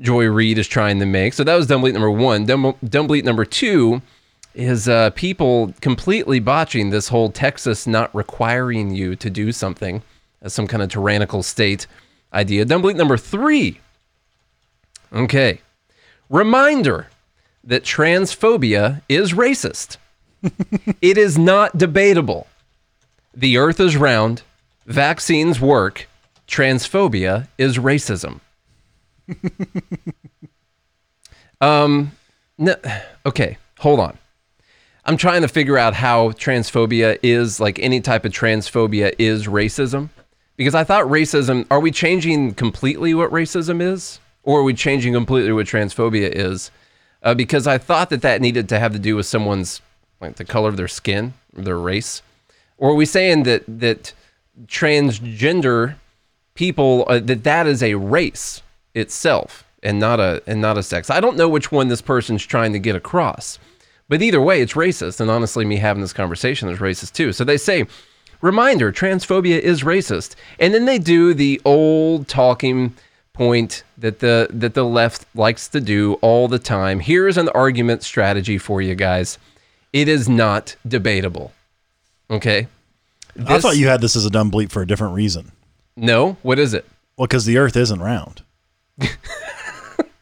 Joy 0.00 0.26
Reid 0.26 0.58
is 0.58 0.68
trying 0.68 1.00
to 1.00 1.06
make. 1.06 1.32
So 1.32 1.42
that 1.44 1.54
was 1.54 1.66
dumb 1.66 1.80
bleat 1.80 1.94
number 1.94 2.10
one. 2.10 2.46
Dumb, 2.46 2.74
dumb 2.88 3.06
bleat 3.06 3.24
number 3.24 3.44
two 3.44 4.00
is 4.54 4.88
uh, 4.88 5.10
people 5.10 5.74
completely 5.80 6.40
botching 6.40 6.90
this 6.90 7.08
whole 7.08 7.30
Texas 7.30 7.86
not 7.86 8.14
requiring 8.14 8.94
you 8.94 9.16
to 9.16 9.28
do 9.28 9.52
something 9.52 10.02
as 10.42 10.52
some 10.52 10.66
kind 10.66 10.82
of 10.82 10.88
tyrannical 10.88 11.42
state 11.42 11.86
idea. 12.36 12.64
Dumb 12.64 12.82
number 12.96 13.16
three. 13.16 13.80
Okay. 15.12 15.60
Reminder 16.28 17.08
that 17.64 17.82
transphobia 17.82 19.02
is 19.08 19.32
racist. 19.32 19.96
it 21.02 21.18
is 21.18 21.36
not 21.38 21.76
debatable. 21.76 22.46
The 23.34 23.56
earth 23.56 23.80
is 23.80 23.96
round. 23.96 24.42
Vaccines 24.86 25.60
work. 25.60 26.08
Transphobia 26.46 27.48
is 27.58 27.78
racism. 27.78 28.40
um, 31.60 32.12
no, 32.56 32.76
okay, 33.24 33.58
hold 33.78 33.98
on. 33.98 34.16
I'm 35.04 35.16
trying 35.16 35.42
to 35.42 35.48
figure 35.48 35.78
out 35.78 35.94
how 35.94 36.30
transphobia 36.30 37.18
is 37.22 37.60
like 37.60 37.78
any 37.78 38.00
type 38.00 38.24
of 38.24 38.32
transphobia 38.32 39.14
is 39.18 39.46
racism. 39.46 40.10
Because 40.56 40.74
I 40.74 40.84
thought 40.84 41.04
racism, 41.06 41.66
are 41.70 41.80
we 41.80 41.90
changing 41.90 42.54
completely 42.54 43.14
what 43.14 43.30
racism 43.30 43.80
is? 43.80 44.20
Or 44.42 44.60
are 44.60 44.62
we 44.62 44.74
changing 44.74 45.12
completely 45.12 45.52
what 45.52 45.66
transphobia 45.66 46.30
is? 46.30 46.70
Uh, 47.22 47.34
because 47.34 47.66
I 47.66 47.78
thought 47.78 48.10
that 48.10 48.22
that 48.22 48.40
needed 48.40 48.68
to 48.68 48.78
have 48.78 48.92
to 48.92 48.98
do 48.98 49.16
with 49.16 49.26
someone's, 49.26 49.82
like 50.20 50.36
the 50.36 50.44
color 50.44 50.68
of 50.68 50.76
their 50.76 50.88
skin, 50.88 51.34
or 51.56 51.62
their 51.62 51.78
race. 51.78 52.22
Or 52.78 52.90
are 52.90 52.94
we 52.94 53.06
saying 53.06 53.42
that, 53.42 53.64
that 53.66 54.12
transgender 54.66 55.96
people, 56.54 57.04
uh, 57.08 57.18
that 57.18 57.44
that 57.44 57.66
is 57.66 57.82
a 57.82 57.94
race 57.94 58.62
itself 58.94 59.64
and 59.82 59.98
not 59.98 60.20
a, 60.20 60.42
and 60.46 60.60
not 60.60 60.78
a 60.78 60.82
sex? 60.82 61.10
I 61.10 61.20
don't 61.20 61.36
know 61.36 61.48
which 61.48 61.72
one 61.72 61.88
this 61.88 62.02
person's 62.02 62.46
trying 62.46 62.72
to 62.72 62.78
get 62.78 62.96
across. 62.96 63.58
But 64.08 64.22
either 64.22 64.40
way, 64.40 64.62
it's 64.62 64.74
racist. 64.74 65.20
And 65.20 65.30
honestly, 65.30 65.64
me 65.64 65.76
having 65.76 66.00
this 66.00 66.12
conversation 66.12 66.68
is 66.68 66.78
racist 66.78 67.12
too. 67.12 67.32
So 67.32 67.44
they 67.44 67.58
say, 67.58 67.86
reminder, 68.46 68.92
transphobia 68.92 69.58
is 69.58 69.82
racist. 69.82 70.36
And 70.58 70.72
then 70.72 70.84
they 70.86 70.98
do 70.98 71.34
the 71.34 71.60
old 71.64 72.28
talking 72.28 72.94
point 73.32 73.82
that 73.98 74.20
the 74.20 74.48
that 74.50 74.72
the 74.74 74.84
left 74.84 75.26
likes 75.34 75.68
to 75.68 75.80
do 75.80 76.14
all 76.14 76.48
the 76.48 76.58
time. 76.58 77.00
Here's 77.00 77.36
an 77.36 77.50
argument 77.50 78.02
strategy 78.02 78.56
for 78.56 78.80
you 78.80 78.94
guys. 78.94 79.38
It 79.92 80.08
is 80.08 80.28
not 80.28 80.76
debatable. 80.86 81.52
Okay? 82.30 82.68
I 83.46 83.60
thought 83.60 83.76
you 83.76 83.88
had 83.88 84.00
this 84.00 84.16
as 84.16 84.24
a 84.24 84.30
dumb 84.30 84.50
bleep 84.50 84.70
for 84.70 84.80
a 84.80 84.86
different 84.86 85.14
reason. 85.14 85.52
No, 85.96 86.38
what 86.42 86.58
is 86.58 86.72
it? 86.72 86.86
Well, 87.16 87.26
because 87.26 87.44
the 87.44 87.58
Earth 87.58 87.76
isn't 87.76 88.00
round. 88.00 88.42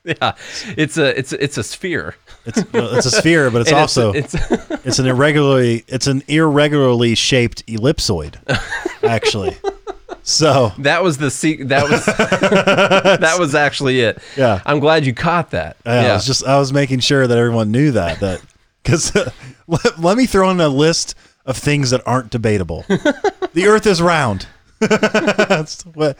Yeah. 0.20 0.34
It's 0.76 0.98
a 0.98 1.18
it's 1.18 1.32
it's 1.32 1.56
a 1.56 1.62
sphere. 1.64 2.14
It's 2.44 2.58
it's 2.74 3.06
a 3.06 3.10
sphere, 3.10 3.50
but 3.50 3.62
it's 3.62 3.70
And 3.70 3.78
also 3.80 4.12
it's, 4.12 4.34
it's 4.84 4.98
an 4.98 5.06
irregularly 5.06 5.82
it's 5.88 6.06
an 6.06 6.22
irregularly 6.28 7.14
shaped 7.14 7.66
ellipsoid, 7.66 8.36
actually. 9.02 9.56
So 10.22 10.72
That 10.78 11.02
was 11.02 11.16
the 11.16 11.30
se- 11.30 11.64
that 11.64 11.84
was 11.90 12.04
that 12.06 13.36
was 13.38 13.54
actually 13.54 14.00
it. 14.00 14.18
Yeah. 14.36 14.60
I'm 14.66 14.78
glad 14.78 15.06
you 15.06 15.14
caught 15.14 15.50
that. 15.52 15.78
yeah, 15.86 15.92
I 15.92 16.12
was 16.14 16.26
just 16.26 16.44
I 16.44 16.58
was 16.58 16.70
making 16.72 17.00
sure 17.00 17.26
that 17.26 17.38
everyone 17.38 17.70
knew 17.70 17.92
that 17.92 18.20
that 18.20 18.42
because 18.82 19.14
let, 19.66 19.98
let 19.98 20.18
me 20.18 20.26
throw 20.26 20.50
in 20.50 20.60
a 20.60 20.68
list 20.68 21.14
of 21.46 21.56
things 21.56 21.90
that 21.90 22.02
aren't 22.06 22.28
debatable. 22.30 22.84
the 22.88 23.64
Earth 23.66 23.86
is 23.86 24.02
round. 24.02 24.46
That's 24.80 25.82
what 25.86 26.18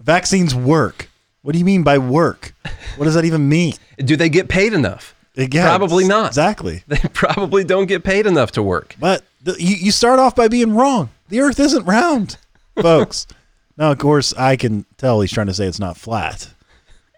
vaccines 0.00 0.54
work. 0.54 1.10
What 1.46 1.52
do 1.52 1.60
you 1.60 1.64
mean 1.64 1.84
by 1.84 1.98
work? 1.98 2.54
What 2.96 3.04
does 3.04 3.14
that 3.14 3.24
even 3.24 3.48
mean? 3.48 3.74
Do 3.98 4.16
they 4.16 4.28
get 4.28 4.48
paid 4.48 4.72
enough? 4.72 5.14
Again, 5.36 5.64
Probably 5.64 6.04
not. 6.04 6.26
Exactly. 6.26 6.82
They 6.88 6.98
probably 7.12 7.62
don't 7.62 7.86
get 7.86 8.02
paid 8.02 8.26
enough 8.26 8.50
to 8.52 8.64
work. 8.64 8.96
But 8.98 9.22
the, 9.44 9.54
you, 9.56 9.76
you 9.76 9.92
start 9.92 10.18
off 10.18 10.34
by 10.34 10.48
being 10.48 10.74
wrong. 10.74 11.10
The 11.28 11.38
Earth 11.38 11.60
isn't 11.60 11.84
round, 11.84 12.36
folks. 12.82 13.28
now, 13.76 13.92
of 13.92 13.98
course, 13.98 14.34
I 14.34 14.56
can 14.56 14.86
tell 14.98 15.20
he's 15.20 15.30
trying 15.30 15.46
to 15.46 15.54
say 15.54 15.68
it's 15.68 15.78
not 15.78 15.96
flat. 15.96 16.52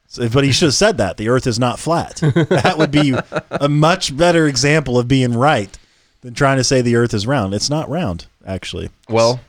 So, 0.08 0.28
but 0.28 0.44
he 0.44 0.52
should 0.52 0.66
have 0.66 0.74
said 0.74 0.98
that. 0.98 1.16
The 1.16 1.30
Earth 1.30 1.46
is 1.46 1.58
not 1.58 1.78
flat. 1.78 2.16
That 2.16 2.74
would 2.76 2.90
be 2.90 3.14
a 3.50 3.68
much 3.70 4.14
better 4.14 4.46
example 4.46 4.98
of 4.98 5.08
being 5.08 5.32
right 5.32 5.74
than 6.20 6.34
trying 6.34 6.58
to 6.58 6.64
say 6.64 6.82
the 6.82 6.96
Earth 6.96 7.14
is 7.14 7.26
round. 7.26 7.54
It's 7.54 7.70
not 7.70 7.88
round, 7.88 8.26
actually. 8.46 8.90
Well, 9.08 9.40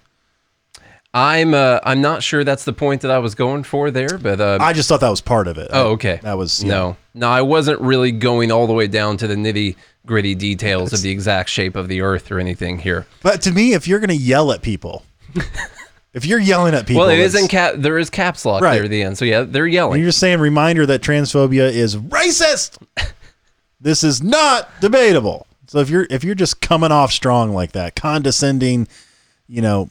I'm 1.13 1.53
uh, 1.55 1.79
I'm 1.83 2.01
not 2.01 2.21
sure 2.21 2.43
that's 2.43 2.65
the 2.65 2.73
point 2.73 3.01
that 3.01 3.09
I 3.11 3.17
was 3.17 3.33
going 3.33 3.63
for 3.63 3.89
there, 3.89 4.17
but 4.19 4.39
uh, 4.39 4.59
I 4.61 4.73
just 4.73 4.87
thought 4.87 4.99
that 5.01 5.09
was 5.09 5.21
part 5.21 5.47
of 5.47 5.57
it. 5.57 5.69
oh, 5.71 5.91
okay. 5.93 6.19
That 6.21 6.37
was 6.37 6.63
yeah. 6.63 6.69
no, 6.69 6.97
no. 7.15 7.29
I 7.29 7.41
wasn't 7.41 7.81
really 7.81 8.11
going 8.11 8.51
all 8.51 8.67
the 8.67 8.73
way 8.73 8.85
down 8.87 9.17
to 9.17 9.27
the 9.27 9.35
nitty 9.35 9.75
gritty 10.05 10.35
details 10.35 10.93
of 10.93 11.01
the 11.01 11.09
exact 11.09 11.49
shape 11.49 11.75
of 11.75 11.87
the 11.87 12.01
Earth 12.01 12.31
or 12.31 12.39
anything 12.39 12.77
here. 12.77 13.07
But 13.23 13.41
to 13.43 13.51
me, 13.51 13.73
if 13.73 13.87
you're 13.87 13.99
going 13.99 14.09
to 14.09 14.15
yell 14.15 14.51
at 14.51 14.61
people, 14.61 15.03
if 16.13 16.25
you're 16.25 16.39
yelling 16.39 16.75
at 16.75 16.85
people, 16.85 17.01
Well, 17.01 17.09
it 17.09 17.17
is 17.19 17.33
it's- 17.33 17.43
in 17.43 17.47
cap. 17.49 17.73
There 17.77 17.97
is 17.97 18.11
caps 18.11 18.45
lock 18.45 18.61
Right. 18.61 18.75
there 18.75 18.83
at 18.83 18.91
the 18.91 19.01
end. 19.01 19.17
So 19.17 19.25
yeah, 19.25 19.41
they're 19.41 19.65
And 19.65 19.73
yelling. 19.73 19.99
you're 19.99 20.09
just 20.09 20.19
saying 20.19 20.39
reminder 20.39 20.85
that 20.85 21.01
transphobia 21.01 21.71
is 21.71 21.95
racist. 21.97 22.77
this 23.81 24.03
is 24.03 24.21
not 24.21 24.69
debatable. 24.79 25.47
So 25.67 25.79
if 25.79 25.89
you're 25.89 26.05
if 26.11 26.23
you're 26.23 26.35
just 26.35 26.61
coming 26.61 26.91
off 26.91 27.11
strong 27.11 27.51
like 27.53 27.71
that, 27.71 27.95
condescending, 27.95 28.87
you 29.47 29.61
know, 29.63 29.89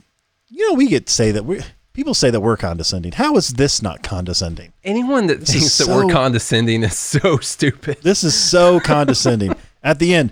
you 0.51 0.69
know, 0.69 0.75
we 0.75 0.89
get 0.89 1.07
to 1.07 1.13
say 1.13 1.31
that 1.33 1.45
we 1.45 1.61
people 1.93 2.15
say 2.15 2.31
that 2.31 2.41
we're 2.41 2.57
condescending. 2.57 3.13
How 3.13 3.37
is 3.37 3.49
this 3.49 3.83
not 3.83 4.03
condescending? 4.03 4.73
Anyone 4.85 5.27
that 5.27 5.43
thinks 5.43 5.79
that 5.79 5.85
so- 5.85 6.07
we're 6.07 6.13
condescending 6.13 6.83
is 6.85 6.97
so 6.97 7.37
stupid. 7.41 7.99
This 8.03 8.25
is 8.25 8.35
so 8.35 8.81
condescending. 8.81 9.55
At 9.83 9.99
the 9.99 10.15
end, 10.15 10.31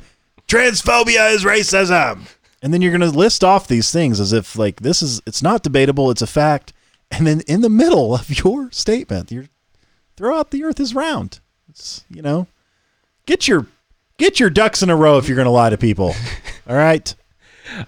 transphobia 0.48 1.34
is 1.34 1.44
racism. 1.44 2.28
And 2.62 2.72
then 2.72 2.82
you're 2.82 2.96
going 2.96 3.08
to 3.08 3.16
list 3.16 3.44
off 3.44 3.68
these 3.68 3.92
things 3.92 4.18
as 4.18 4.32
if 4.32 4.56
like 4.56 4.80
this 4.80 5.02
is 5.02 5.20
it's 5.26 5.42
not 5.42 5.62
debatable, 5.62 6.10
it's 6.10 6.22
a 6.22 6.26
fact. 6.26 6.72
And 7.10 7.26
then 7.26 7.40
in 7.46 7.60
the 7.60 7.68
middle 7.70 8.14
of 8.14 8.44
your 8.44 8.70
statement, 8.72 9.30
you 9.30 9.46
throw 10.16 10.38
out 10.38 10.50
the 10.50 10.64
earth 10.64 10.80
is 10.80 10.94
round. 10.94 11.40
It's, 11.68 12.04
you 12.08 12.22
know, 12.22 12.46
get 13.26 13.46
your 13.46 13.66
get 14.18 14.40
your 14.40 14.50
ducks 14.50 14.82
in 14.82 14.90
a 14.90 14.96
row 14.96 15.18
if 15.18 15.28
you're 15.28 15.36
going 15.36 15.46
to 15.46 15.50
lie 15.50 15.70
to 15.70 15.78
people. 15.78 16.14
All 16.68 16.76
right? 16.76 17.14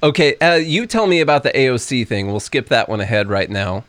Okay, 0.03 0.35
uh, 0.41 0.55
you 0.55 0.87
tell 0.87 1.07
me 1.07 1.21
about 1.21 1.43
the 1.43 1.51
AOC 1.51 2.07
thing. 2.07 2.27
We'll 2.29 2.41
skip 2.41 2.69
that 2.69 2.89
one 2.89 3.01
ahead 3.01 3.29
right 3.29 3.49
now. 3.51 3.85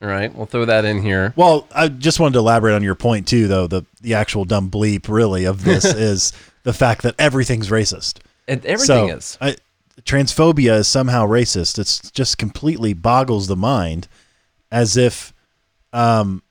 All 0.00 0.08
right, 0.08 0.34
we'll 0.34 0.46
throw 0.46 0.64
that 0.64 0.84
in 0.84 1.00
here. 1.00 1.32
Well, 1.36 1.68
I 1.72 1.86
just 1.88 2.18
wanted 2.18 2.32
to 2.34 2.38
elaborate 2.40 2.74
on 2.74 2.82
your 2.82 2.96
point 2.96 3.28
too 3.28 3.46
though. 3.46 3.66
The 3.68 3.82
the 4.00 4.14
actual 4.14 4.44
dumb 4.44 4.68
bleep 4.70 5.08
really 5.08 5.44
of 5.44 5.62
this 5.64 5.84
is 5.94 6.32
the 6.64 6.72
fact 6.72 7.02
that 7.02 7.14
everything's 7.18 7.70
racist. 7.70 8.18
And 8.48 8.64
everything 8.66 9.08
so, 9.10 9.16
is. 9.16 9.38
I, 9.40 9.56
transphobia 10.02 10.78
is 10.78 10.88
somehow 10.88 11.26
racist. 11.26 11.78
It's 11.78 12.10
just 12.10 12.36
completely 12.38 12.92
boggles 12.94 13.46
the 13.46 13.54
mind, 13.56 14.08
as 14.72 14.96
if, 14.96 15.32
um, 15.92 16.42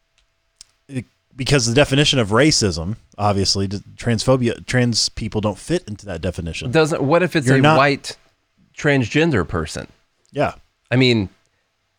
it- 0.87 1.05
because 1.35 1.65
the 1.65 1.73
definition 1.73 2.19
of 2.19 2.29
racism, 2.29 2.95
obviously, 3.17 3.67
transphobia, 3.67 4.65
trans 4.65 5.09
people 5.09 5.41
don't 5.41 5.57
fit 5.57 5.83
into 5.87 6.05
that 6.05 6.21
definition. 6.21 6.71
Doesn't 6.71 7.01
what 7.01 7.21
if 7.23 7.35
it's 7.35 7.47
You're 7.47 7.57
a 7.57 7.61
not- 7.61 7.77
white 7.77 8.15
transgender 8.81 9.47
person? 9.47 9.87
Yeah, 10.31 10.55
I 10.89 10.95
mean, 10.95 11.29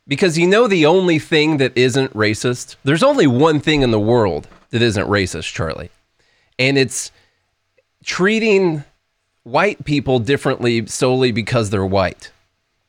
because 0.07 0.37
you 0.37 0.47
know 0.47 0.67
the 0.67 0.87
only 0.87 1.19
thing 1.19 1.59
that 1.59 1.77
isn't 1.77 2.13
racist, 2.15 2.77
there's 2.85 3.03
only 3.03 3.27
one 3.27 3.61
thing 3.61 3.83
in 3.83 3.91
the 3.91 4.01
world 4.01 4.49
that 4.71 4.83
isn't 4.83 5.07
racist, 5.07 5.53
Charlie. 5.53 5.91
And 6.59 6.77
it's 6.77 7.11
treating 8.05 8.85
white 9.45 9.85
people 9.85 10.19
differently 10.19 10.87
solely 10.87 11.33
because 11.33 11.71
they're 11.71 11.87
white. 11.87 12.31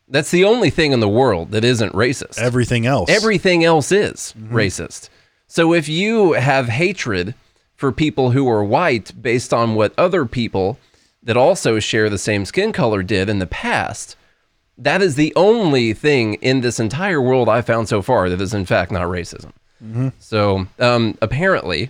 That's 0.08 0.32
the 0.32 0.44
only 0.44 0.70
thing 0.70 0.92
in 0.92 1.00
the 1.00 1.10
world 1.10 1.52
that 1.52 1.64
isn't 1.64 1.94
racist. 1.94 2.40
everything 2.40 2.86
else. 2.86 3.10
Everything 3.10 3.64
else 3.64 3.92
is 3.92 4.34
mm-hmm. 4.38 4.56
racist. 4.56 5.10
So 5.48 5.74
if 5.74 5.88
you 5.88 6.34
have 6.34 6.68
hatred 6.68 7.36
for 7.76 7.92
people 7.92 8.32
who 8.32 8.50
are 8.50 8.64
white 8.64 9.12
based 9.22 9.54
on 9.54 9.76
what 9.76 9.94
other 9.98 10.26
people 10.26 10.78
that 11.24 11.38
also 11.38 11.80
share 11.80 12.10
the 12.10 12.18
same 12.18 12.46
skin 12.46 12.72
color 12.72 13.02
did 13.04 13.30
in 13.30 13.40
the 13.40 13.48
past, 13.48 14.16
that 14.78 15.02
is 15.02 15.16
the 15.16 15.34
only 15.36 15.94
thing 15.94 16.36
in 16.36 16.62
this 16.62 16.80
entire 16.80 17.22
world 17.22 17.48
I've 17.48 17.66
found 17.66 17.88
so 17.88 18.02
far 18.02 18.30
that 18.30 18.42
is 18.42 18.54
in 18.54 18.66
fact 18.66 18.92
not 18.92 19.04
racism. 19.04 19.52
So 20.20 20.66
um, 20.80 21.18
apparently, 21.22 21.90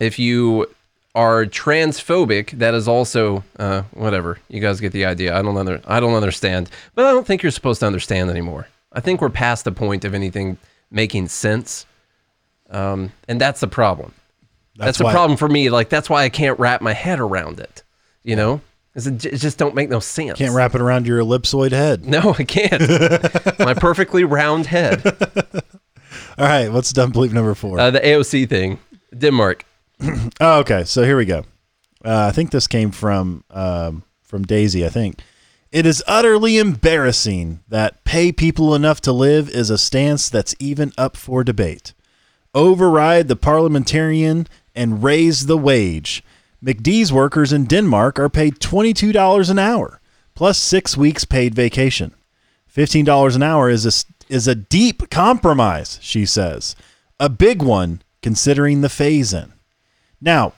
if 0.00 0.18
you 0.18 0.66
are 1.14 1.44
transphobic, 1.44 2.50
that 2.58 2.74
is 2.74 2.88
also 2.88 3.44
uh, 3.56 3.82
whatever. 3.92 4.38
You 4.48 4.60
guys 4.60 4.80
get 4.80 4.92
the 4.92 5.04
idea. 5.04 5.36
I 5.36 5.42
don't 5.42 5.56
under, 5.56 5.80
I 5.86 6.00
don't 6.00 6.14
understand, 6.14 6.70
but 6.96 7.06
I 7.06 7.12
don't 7.12 7.24
think 7.24 7.42
you're 7.42 7.52
supposed 7.52 7.80
to 7.80 7.86
understand 7.86 8.30
anymore. 8.30 8.66
I 8.92 9.00
think 9.00 9.20
we're 9.20 9.30
past 9.30 9.64
the 9.64 9.70
point 9.72 10.04
of 10.04 10.12
anything 10.12 10.58
making 10.90 11.28
sense, 11.28 11.86
um, 12.70 13.12
and 13.28 13.40
that's 13.40 13.60
the 13.60 13.68
problem. 13.68 14.12
That's, 14.76 14.98
the 14.98 15.04
why- 15.04 15.12
problem 15.12 15.36
for 15.36 15.48
me. 15.48 15.70
Like 15.70 15.88
that's 15.88 16.10
why 16.10 16.24
I 16.24 16.28
can't 16.28 16.58
wrap 16.58 16.80
my 16.80 16.92
head 16.92 17.20
around 17.20 17.60
it. 17.60 17.84
You 18.24 18.36
know, 18.36 18.60
it, 18.94 19.18
just 19.18 19.58
don't 19.58 19.74
make 19.74 19.90
no 19.90 20.00
sense. 20.00 20.38
Can't 20.38 20.54
wrap 20.54 20.74
it 20.74 20.80
around 20.80 21.06
your 21.06 21.20
ellipsoid 21.20 21.72
head. 21.72 22.04
No, 22.06 22.34
I 22.38 22.44
can't. 22.44 23.58
my 23.58 23.74
perfectly 23.74 24.24
round 24.24 24.66
head. 24.66 25.04
All 26.38 26.46
right, 26.46 26.72
what's 26.72 26.92
dumb 26.92 27.12
bleep 27.12 27.32
number 27.32 27.54
four? 27.54 27.78
Uh, 27.78 27.90
the 27.90 28.00
AOC 28.00 28.48
thing, 28.48 28.78
Denmark. 29.16 29.64
Oh, 30.40 30.58
okay. 30.60 30.82
So 30.84 31.04
here 31.04 31.16
we 31.16 31.24
go. 31.24 31.44
Uh, 32.04 32.26
I 32.28 32.32
think 32.32 32.50
this 32.50 32.66
came 32.66 32.90
from 32.90 33.44
um, 33.50 34.02
from 34.22 34.42
Daisy. 34.42 34.84
I 34.84 34.88
think 34.88 35.20
it 35.70 35.86
is 35.86 36.02
utterly 36.06 36.58
embarrassing 36.58 37.60
that 37.68 38.04
pay 38.04 38.32
people 38.32 38.74
enough 38.74 39.00
to 39.02 39.12
live 39.12 39.48
is 39.48 39.70
a 39.70 39.78
stance 39.78 40.28
that's 40.28 40.54
even 40.58 40.92
up 40.98 41.16
for 41.16 41.44
debate. 41.44 41.94
Override 42.54 43.28
the 43.28 43.36
parliamentarian 43.36 44.46
and 44.74 45.02
raise 45.02 45.46
the 45.46 45.56
wage. 45.56 46.22
McDee's 46.64 47.12
workers 47.12 47.52
in 47.52 47.64
Denmark 47.66 48.18
are 48.18 48.30
paid 48.30 48.58
twenty 48.58 48.94
two 48.94 49.12
dollars 49.12 49.50
an 49.50 49.58
hour 49.58 50.00
plus 50.34 50.58
six 50.58 50.96
weeks 50.96 51.24
paid 51.24 51.54
vacation. 51.54 52.14
Fifteen 52.66 53.04
dollars 53.04 53.36
an 53.36 53.42
hour 53.42 53.68
is 53.68 53.84
a 53.84 54.32
is 54.32 54.48
a 54.48 54.54
deep 54.54 55.10
compromise, 55.10 55.98
she 56.00 56.24
says, 56.24 56.74
a 57.20 57.28
big 57.28 57.62
one 57.62 58.00
considering 58.22 58.80
the 58.80 58.88
phase 58.88 59.34
in. 59.34 59.52
Now, 60.20 60.54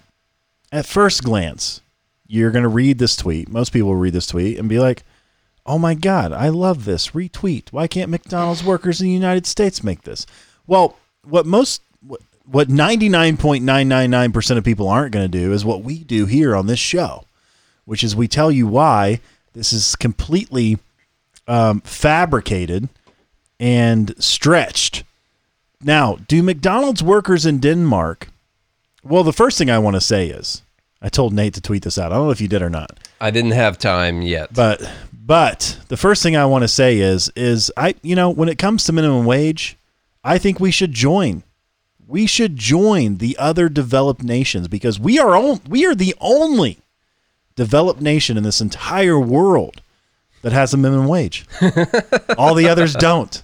at 0.70 0.86
first 0.86 1.24
glance, 1.24 1.80
you're 2.28 2.52
going 2.52 2.62
to 2.62 2.68
read 2.68 2.98
this 2.98 3.16
tweet. 3.16 3.48
Most 3.48 3.72
people 3.72 3.88
will 3.88 3.96
read 3.96 4.12
this 4.12 4.28
tweet 4.28 4.58
and 4.58 4.68
be 4.68 4.78
like, 4.78 5.02
"Oh 5.66 5.78
my 5.78 5.94
god, 5.94 6.32
I 6.32 6.50
love 6.50 6.84
this. 6.84 7.08
Retweet. 7.08 7.72
Why 7.72 7.88
can't 7.88 8.10
McDonald's 8.10 8.62
workers 8.62 9.00
in 9.00 9.08
the 9.08 9.12
United 9.12 9.46
States 9.46 9.82
make 9.82 10.02
this?" 10.02 10.24
Well, 10.68 10.96
what 11.24 11.46
most 11.46 11.82
what- 12.00 12.20
what 12.46 12.68
99.999% 12.68 14.56
of 14.56 14.64
people 14.64 14.88
aren't 14.88 15.12
going 15.12 15.30
to 15.30 15.38
do 15.38 15.52
is 15.52 15.64
what 15.64 15.82
we 15.82 15.98
do 16.04 16.26
here 16.26 16.54
on 16.54 16.66
this 16.66 16.78
show, 16.78 17.24
which 17.84 18.04
is 18.04 18.14
we 18.14 18.28
tell 18.28 18.50
you 18.50 18.66
why 18.66 19.20
this 19.52 19.72
is 19.72 19.96
completely 19.96 20.78
um, 21.48 21.80
fabricated 21.80 22.88
and 23.58 24.14
stretched. 24.22 25.02
Now, 25.82 26.16
do 26.28 26.42
McDonald's 26.42 27.02
workers 27.02 27.46
in 27.46 27.58
Denmark? 27.58 28.28
Well, 29.02 29.24
the 29.24 29.32
first 29.32 29.58
thing 29.58 29.70
I 29.70 29.78
want 29.78 29.94
to 29.94 30.00
say 30.00 30.28
is 30.28 30.62
I 31.00 31.08
told 31.08 31.32
Nate 31.32 31.54
to 31.54 31.60
tweet 31.60 31.82
this 31.82 31.98
out. 31.98 32.12
I 32.12 32.16
don't 32.16 32.26
know 32.26 32.30
if 32.30 32.40
you 32.40 32.48
did 32.48 32.62
or 32.62 32.70
not. 32.70 32.98
I 33.20 33.30
didn't 33.30 33.52
have 33.52 33.78
time 33.78 34.22
yet. 34.22 34.52
But 34.52 34.88
but 35.12 35.78
the 35.88 35.96
first 35.96 36.22
thing 36.22 36.36
I 36.36 36.46
want 36.46 36.62
to 36.62 36.68
say 36.68 36.98
is 36.98 37.30
is 37.36 37.72
I 37.76 37.94
you 38.02 38.16
know 38.16 38.30
when 38.30 38.48
it 38.48 38.58
comes 38.58 38.84
to 38.84 38.92
minimum 38.92 39.24
wage, 39.24 39.76
I 40.24 40.38
think 40.38 40.58
we 40.58 40.70
should 40.70 40.92
join. 40.92 41.42
We 42.06 42.26
should 42.26 42.56
join 42.56 43.16
the 43.16 43.36
other 43.38 43.68
developed 43.68 44.22
nations 44.22 44.68
because 44.68 45.00
we 45.00 45.18
are 45.18 45.36
on, 45.36 45.60
we 45.68 45.84
are 45.86 45.94
the 45.94 46.14
only 46.20 46.78
developed 47.56 48.00
nation 48.00 48.36
in 48.36 48.44
this 48.44 48.60
entire 48.60 49.18
world 49.18 49.80
that 50.42 50.52
has 50.52 50.72
a 50.72 50.76
minimum 50.76 51.08
wage. 51.08 51.44
All 52.38 52.54
the 52.54 52.68
others 52.68 52.94
don't. 52.94 53.42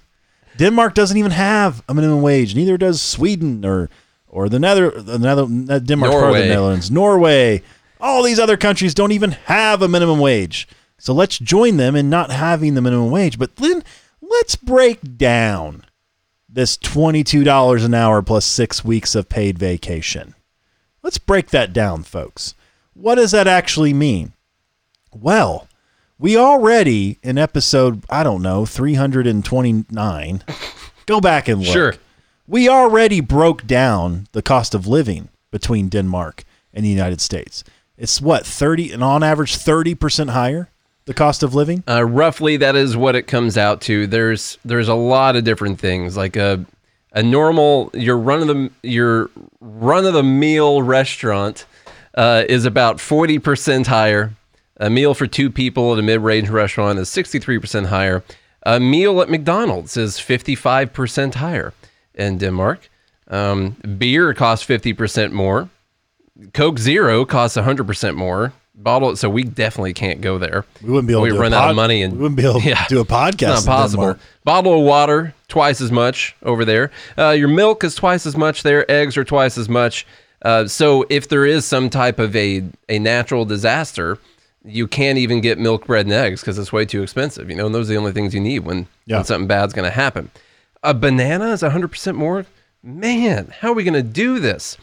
Denmark 0.56 0.94
doesn't 0.94 1.16
even 1.16 1.32
have 1.32 1.82
a 1.88 1.94
minimum 1.94 2.22
wage. 2.22 2.54
Neither 2.54 2.76
does 2.76 3.02
Sweden 3.02 3.64
or 3.64 3.90
or 4.28 4.48
the 4.48 4.58
Nether 4.58 4.90
the 4.90 5.18
Nether 5.18 5.42
uh, 5.42 5.78
Denmark 5.78 6.12
part 6.12 6.30
of 6.30 6.36
the 6.36 6.46
Netherlands, 6.46 6.90
Norway. 6.90 7.62
All 8.00 8.22
these 8.22 8.38
other 8.38 8.56
countries 8.56 8.94
don't 8.94 9.12
even 9.12 9.32
have 9.32 9.82
a 9.82 9.88
minimum 9.88 10.20
wage. 10.20 10.68
So 10.98 11.12
let's 11.12 11.38
join 11.38 11.78
them 11.78 11.96
in 11.96 12.08
not 12.10 12.30
having 12.30 12.74
the 12.74 12.82
minimum 12.82 13.10
wage. 13.10 13.38
But 13.38 13.56
then 13.56 13.82
let's 14.20 14.54
break 14.54 15.16
down 15.16 15.84
this 16.52 16.76
$22 16.76 17.84
an 17.84 17.94
hour 17.94 18.20
plus 18.22 18.44
six 18.44 18.84
weeks 18.84 19.14
of 19.14 19.28
paid 19.28 19.58
vacation. 19.58 20.34
Let's 21.02 21.18
break 21.18 21.50
that 21.50 21.72
down, 21.72 22.02
folks. 22.02 22.54
What 22.94 23.14
does 23.14 23.30
that 23.30 23.48
actually 23.48 23.94
mean? 23.94 24.34
Well, 25.14 25.66
we 26.18 26.36
already 26.36 27.18
in 27.22 27.38
episode, 27.38 28.04
I 28.10 28.22
don't 28.22 28.42
know, 28.42 28.66
329. 28.66 30.42
Go 31.06 31.20
back 31.20 31.48
and 31.48 31.62
look. 31.62 31.72
Sure. 31.72 31.94
We 32.46 32.68
already 32.68 33.20
broke 33.20 33.66
down 33.66 34.28
the 34.32 34.42
cost 34.42 34.74
of 34.74 34.86
living 34.86 35.30
between 35.50 35.88
Denmark 35.88 36.44
and 36.72 36.84
the 36.84 36.90
United 36.90 37.20
States. 37.20 37.64
It's 37.96 38.20
what, 38.20 38.46
30 38.46 38.92
and 38.92 39.02
on 39.02 39.22
average 39.22 39.56
30% 39.56 40.30
higher 40.30 40.70
the 41.04 41.14
cost 41.14 41.42
of 41.42 41.54
living? 41.54 41.82
Uh, 41.88 42.04
roughly, 42.04 42.56
that 42.56 42.76
is 42.76 42.96
what 42.96 43.16
it 43.16 43.26
comes 43.26 43.58
out 43.58 43.80
to. 43.82 44.06
There's 44.06 44.58
there's 44.64 44.88
a 44.88 44.94
lot 44.94 45.36
of 45.36 45.44
different 45.44 45.78
things, 45.80 46.16
like 46.16 46.36
a 46.36 46.64
a 47.12 47.22
normal 47.22 47.90
your 47.94 48.18
run 48.18 48.42
of 48.42 48.48
the 48.48 48.70
your 48.82 49.30
run 49.60 50.06
of 50.06 50.14
the 50.14 50.22
meal 50.22 50.82
restaurant 50.82 51.66
uh, 52.14 52.44
is 52.48 52.64
about 52.64 53.00
forty 53.00 53.38
percent 53.38 53.86
higher. 53.86 54.32
A 54.78 54.90
meal 54.90 55.14
for 55.14 55.26
two 55.26 55.50
people 55.50 55.92
at 55.92 55.98
a 55.98 56.02
mid 56.02 56.20
range 56.20 56.48
restaurant 56.48 56.98
is 56.98 57.08
sixty 57.08 57.38
three 57.38 57.58
percent 57.58 57.86
higher. 57.86 58.22
A 58.64 58.80
meal 58.80 59.20
at 59.20 59.28
McDonald's 59.28 59.96
is 59.96 60.18
fifty 60.18 60.54
five 60.54 60.92
percent 60.92 61.36
higher 61.36 61.72
in 62.14 62.38
Denmark. 62.38 62.88
Um, 63.28 63.70
beer 63.98 64.34
costs 64.34 64.64
fifty 64.64 64.92
percent 64.92 65.32
more. 65.32 65.68
Coke 66.54 66.78
Zero 66.78 67.24
costs 67.24 67.56
hundred 67.56 67.86
percent 67.86 68.16
more. 68.16 68.52
Bottle, 68.74 69.14
so 69.16 69.28
we 69.28 69.42
definitely 69.44 69.92
can't 69.92 70.20
go 70.22 70.38
there. 70.38 70.64
We 70.82 70.88
wouldn't 70.90 71.06
be 71.06 71.12
able 71.12 71.22
We 71.22 71.28
to 71.30 71.38
run 71.38 71.52
out 71.52 71.68
of 71.68 71.76
money 71.76 72.02
and 72.02 72.14
we 72.14 72.20
wouldn't 72.20 72.36
be 72.38 72.46
able 72.46 72.60
Yeah. 72.62 72.82
to 72.84 72.88
do 72.94 73.00
a 73.00 73.04
podcast. 73.04 73.56
It's 73.58 73.66
not 73.66 73.72
possible. 73.76 74.16
Bottle 74.44 74.80
of 74.80 74.84
water, 74.86 75.34
twice 75.48 75.80
as 75.82 75.92
much 75.92 76.34
over 76.42 76.64
there. 76.64 76.90
Uh, 77.18 77.30
your 77.30 77.48
milk 77.48 77.84
is 77.84 77.94
twice 77.94 78.24
as 78.26 78.36
much 78.36 78.62
there. 78.62 78.90
Eggs 78.90 79.16
are 79.18 79.24
twice 79.24 79.58
as 79.58 79.68
much. 79.68 80.06
Uh, 80.40 80.66
so 80.66 81.04
if 81.10 81.28
there 81.28 81.44
is 81.44 81.64
some 81.66 81.90
type 81.90 82.18
of 82.18 82.34
a, 82.34 82.64
a 82.88 82.98
natural 82.98 83.44
disaster, 83.44 84.18
you 84.64 84.88
can't 84.88 85.18
even 85.18 85.40
get 85.42 85.58
milk, 85.58 85.86
bread, 85.86 86.06
and 86.06 86.12
eggs 86.14 86.40
because 86.40 86.58
it's 86.58 86.72
way 86.72 86.86
too 86.86 87.02
expensive. 87.02 87.50
You 87.50 87.56
know, 87.56 87.66
and 87.66 87.74
those 87.74 87.90
are 87.90 87.92
the 87.92 87.98
only 87.98 88.12
things 88.12 88.32
you 88.34 88.40
need 88.40 88.60
when, 88.60 88.86
Yeah. 89.04 89.16
when 89.18 89.24
something 89.26 89.46
bad's 89.46 89.74
going 89.74 89.88
to 89.88 89.94
happen. 89.94 90.30
A 90.82 90.94
banana 90.94 91.50
is 91.52 91.62
100% 91.62 92.14
more. 92.16 92.46
Man, 92.82 93.52
how 93.60 93.68
are 93.70 93.74
we 93.74 93.84
going 93.84 93.94
to 93.94 94.02
do 94.02 94.40
this? 94.40 94.76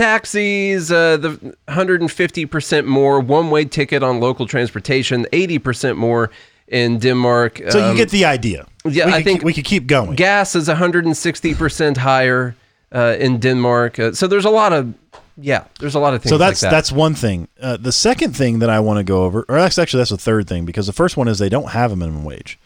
Taxis, 0.00 0.90
uh, 0.90 1.18
the 1.18 1.54
150% 1.68 2.86
more. 2.86 3.20
One 3.20 3.50
way 3.50 3.66
ticket 3.66 4.02
on 4.02 4.18
local 4.18 4.46
transportation, 4.46 5.26
80% 5.30 5.98
more 5.98 6.30
in 6.68 6.98
Denmark. 6.98 7.60
So 7.68 7.84
Um, 7.84 7.90
you 7.90 7.96
get 8.02 8.10
the 8.10 8.24
idea. 8.24 8.64
yeah, 8.86 9.04
we 9.06 9.12
I 9.12 9.16
could 9.16 9.24
think- 9.24 9.44
we 9.44 9.52
could 9.52 9.66
keep 9.66 9.86
going. 9.86 10.14
gas 10.14 10.54
is 10.54 10.68
160% 10.70 11.98
higher 11.98 12.54
uh, 12.94 13.16
in 13.20 13.38
Denmark. 13.40 13.98
Uh, 13.98 14.12
so 14.12 14.26
there's 14.26 14.46
a 14.46 14.50
lot 14.50 14.72
of, 14.72 14.94
yeah, 15.36 15.64
there's 15.80 15.94
a 15.94 15.98
lot 16.00 16.14
of 16.14 16.22
things 16.22 16.30
so 16.30 16.38
that's 16.38 16.62
like 16.62 16.70
that. 16.70 16.76
that's 16.76 16.90
one 16.90 17.14
thing. 17.14 17.48
Uh, 17.60 17.76
the 17.76 17.92
second 17.92 18.34
thing 18.34 18.60
that 18.60 18.70
I 18.70 18.80
want 18.80 18.96
to 19.00 19.04
go 19.04 19.24
over, 19.24 19.44
or 19.50 19.58
that's 19.58 19.78
actually 19.78 20.00
that's 20.00 20.10
the 20.10 20.16
third 20.30 20.48
thing, 20.48 20.64
because 20.64 20.86
the 20.86 20.94
first 20.94 21.16
one 21.18 21.28
is 21.28 21.38
they 21.38 21.50
don't 21.50 21.70
have 21.72 21.92
a 21.92 21.96
minimum 21.96 22.24
wage. 22.24 22.58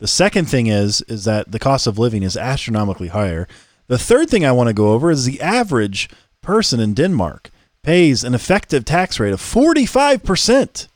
The 0.00 0.08
second 0.08 0.46
thing 0.46 0.66
is 0.66 1.02
is 1.08 1.22
that 1.24 1.52
the 1.52 1.58
cost 1.60 1.86
of 1.86 1.98
living 2.00 2.24
is 2.24 2.36
astronomically 2.36 3.08
higher. 3.08 3.46
The 3.86 3.98
third 3.98 4.28
thing 4.28 4.44
I 4.44 4.52
want 4.52 4.68
to 4.68 4.74
go 4.74 4.88
over 4.92 5.10
is 5.12 5.24
the 5.24 5.40
average 5.40 6.08
person 6.42 6.80
in 6.80 6.94
Denmark 6.94 7.50
pays 7.82 8.24
an 8.24 8.34
effective 8.34 8.84
tax 8.84 9.18
rate 9.20 9.32
of 9.32 9.40
forty 9.40 9.86
five 9.86 10.22
percent. 10.22 10.88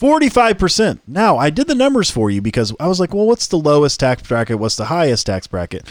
45%. 0.00 1.00
Now, 1.06 1.36
I 1.36 1.50
did 1.50 1.66
the 1.66 1.74
numbers 1.74 2.10
for 2.10 2.30
you 2.30 2.40
because 2.40 2.74
I 2.80 2.88
was 2.88 2.98
like, 2.98 3.12
well, 3.12 3.26
what's 3.26 3.48
the 3.48 3.58
lowest 3.58 4.00
tax 4.00 4.22
bracket? 4.26 4.58
What's 4.58 4.76
the 4.76 4.86
highest 4.86 5.26
tax 5.26 5.46
bracket? 5.46 5.86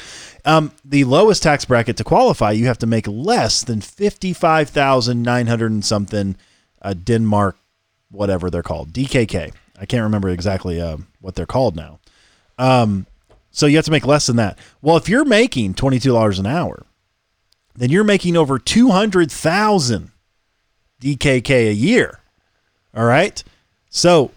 Um, 0.45 0.71
the 0.83 1.03
lowest 1.03 1.43
tax 1.43 1.63
bracket 1.63 1.95
to 1.97 2.03
qualify, 2.03 2.53
you 2.53 2.65
have 2.65 2.79
to 2.79 2.87
make 2.87 3.07
less 3.07 3.63
than 3.63 3.81
55,900 3.81 5.71
and 5.71 5.85
something 5.85 6.35
uh, 6.81 6.95
Denmark, 6.95 7.57
whatever 8.09 8.49
they're 8.49 8.63
called, 8.63 8.93
DKK. 8.93 9.53
I 9.79 9.85
can't 9.85 10.03
remember 10.03 10.29
exactly 10.29 10.81
uh, 10.81 10.97
what 11.21 11.35
they're 11.35 11.45
called 11.45 11.75
now. 11.75 11.99
Um, 12.57 13.05
so 13.51 13.67
you 13.67 13.75
have 13.75 13.85
to 13.85 13.91
make 13.91 14.07
less 14.07 14.25
than 14.25 14.37
that. 14.37 14.57
Well, 14.81 14.97
if 14.97 15.07
you're 15.07 15.23
making 15.23 15.75
$22 15.75 16.39
an 16.39 16.47
hour, 16.47 16.83
then 17.75 17.89
you're 17.89 18.03
making 18.03 18.36
over 18.36 18.60
200,000 18.60 20.12
DKK 21.01 21.69
a 21.69 21.73
year. 21.73 22.19
All 22.95 23.05
right. 23.05 23.43
So 23.89 24.32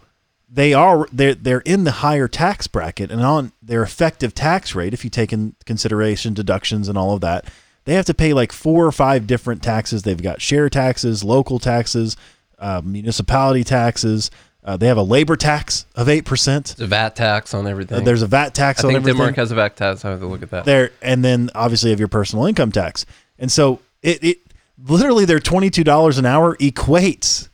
they 0.48 0.74
are 0.74 1.08
they're 1.10 1.34
they're 1.34 1.60
in 1.60 1.84
the 1.84 1.90
higher 1.90 2.28
tax 2.28 2.66
bracket 2.66 3.10
and 3.10 3.22
on 3.22 3.52
their 3.62 3.82
effective 3.82 4.34
tax 4.34 4.74
rate, 4.74 4.92
if 4.92 5.02
you 5.02 5.10
take 5.10 5.32
in 5.32 5.54
consideration 5.64 6.34
deductions 6.34 6.88
and 6.88 6.98
all 6.98 7.14
of 7.14 7.20
that, 7.22 7.46
they 7.84 7.94
have 7.94 8.04
to 8.06 8.14
pay 8.14 8.32
like 8.32 8.52
four 8.52 8.86
or 8.86 8.92
five 8.92 9.26
different 9.26 9.62
taxes. 9.62 10.02
They've 10.02 10.22
got 10.22 10.40
share 10.42 10.68
taxes, 10.68 11.24
local 11.24 11.58
taxes, 11.58 12.16
uh, 12.58 12.82
municipality 12.84 13.64
taxes. 13.64 14.30
Uh, 14.64 14.76
they 14.76 14.86
have 14.86 14.98
a 14.98 15.02
labor 15.02 15.34
tax 15.34 15.86
of 15.96 16.08
eight 16.08 16.24
percent. 16.24 16.78
A 16.78 16.86
VAT 16.86 17.16
tax 17.16 17.54
on 17.54 17.66
everything. 17.66 18.04
There's 18.04 18.22
a 18.22 18.28
VAT 18.28 18.54
tax 18.54 18.84
I 18.84 18.88
on 18.88 18.92
think 18.92 18.96
everything 18.98 19.18
Denmark 19.18 19.36
has 19.36 19.50
a 19.50 19.56
VAT 19.56 19.76
tax. 19.76 20.04
I 20.04 20.10
have 20.10 20.20
to 20.20 20.26
look 20.26 20.42
at 20.42 20.50
that. 20.50 20.64
there 20.66 20.90
and 21.00 21.24
then 21.24 21.50
obviously 21.54 21.88
you 21.88 21.92
have 21.92 21.98
your 21.98 22.08
personal 22.08 22.44
income 22.44 22.70
tax 22.70 23.06
and 23.42 23.50
so 23.50 23.80
it, 24.02 24.22
it 24.22 24.38
literally 24.78 25.26
their 25.26 25.40
$22 25.40 26.18
an 26.18 26.24
hour 26.24 26.56
equates 26.56 27.48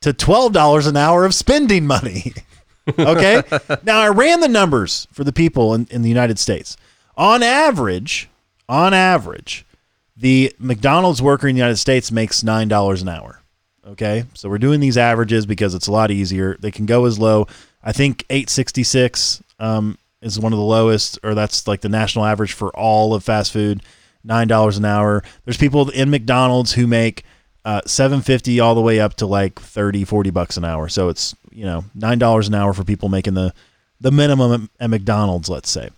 to 0.00 0.14
$12 0.14 0.88
an 0.88 0.96
hour 0.96 1.26
of 1.26 1.34
spending 1.34 1.86
money. 1.86 2.32
Okay? 2.98 3.44
Now 3.84 4.00
i 4.00 4.08
ran 4.08 4.40
the 4.40 4.48
numbers 4.48 5.06
for 5.12 5.22
the 5.22 5.32
people 5.32 5.72
in, 5.72 5.86
in 5.92 6.02
the 6.02 6.08
united 6.08 6.36
states. 6.36 6.76
On 7.16 7.40
average 7.40 8.28
on 8.68 8.92
average 8.92 9.64
the 10.16 10.52
mcdonald's 10.58 11.22
worker 11.22 11.46
in 11.46 11.54
the 11.54 11.60
united 11.60 11.76
states 11.76 12.10
makes 12.10 12.42
$9 12.42 13.02
an 13.02 13.08
hour. 13.08 13.40
Okay? 13.86 14.24
So 14.34 14.48
we're 14.48 14.58
doing 14.58 14.80
these 14.80 14.98
averages 14.98 15.46
because 15.46 15.76
it's 15.76 15.86
a 15.86 15.92
lot 15.92 16.10
easier. 16.10 16.56
They 16.58 16.72
can 16.72 16.84
go 16.84 17.04
as 17.04 17.20
low. 17.20 17.46
I 17.84 17.92
think 17.92 18.24
866 18.28 19.44
um, 19.60 19.96
is 20.20 20.40
one 20.40 20.52
of 20.52 20.58
the 20.58 20.64
lowest 20.64 21.20
or 21.22 21.36
that's 21.36 21.68
like 21.68 21.82
the 21.82 21.88
national 21.88 22.24
average 22.24 22.52
for 22.52 22.76
all 22.76 23.14
of 23.14 23.22
fast 23.22 23.52
food 23.52 23.80
$9 24.26 24.78
an 24.78 24.84
hour 24.84 25.22
there's 25.44 25.56
people 25.56 25.88
in 25.90 26.10
mcdonald's 26.10 26.72
who 26.72 26.86
make 26.86 27.24
uh, 27.64 27.80
750 27.86 28.58
all 28.58 28.74
the 28.74 28.80
way 28.80 28.98
up 28.98 29.14
to 29.14 29.26
like 29.26 29.60
30 29.60 30.04
40 30.04 30.30
bucks 30.30 30.56
an 30.56 30.64
hour 30.64 30.88
so 30.88 31.08
it's 31.08 31.34
you 31.50 31.64
know 31.64 31.84
$9 31.96 32.48
an 32.48 32.54
hour 32.54 32.72
for 32.72 32.84
people 32.84 33.08
making 33.08 33.34
the 33.34 33.52
the 34.00 34.10
minimum 34.10 34.68
at, 34.80 34.90
mcdonald's 34.90 35.48
let's 35.48 35.70
say 35.70 35.90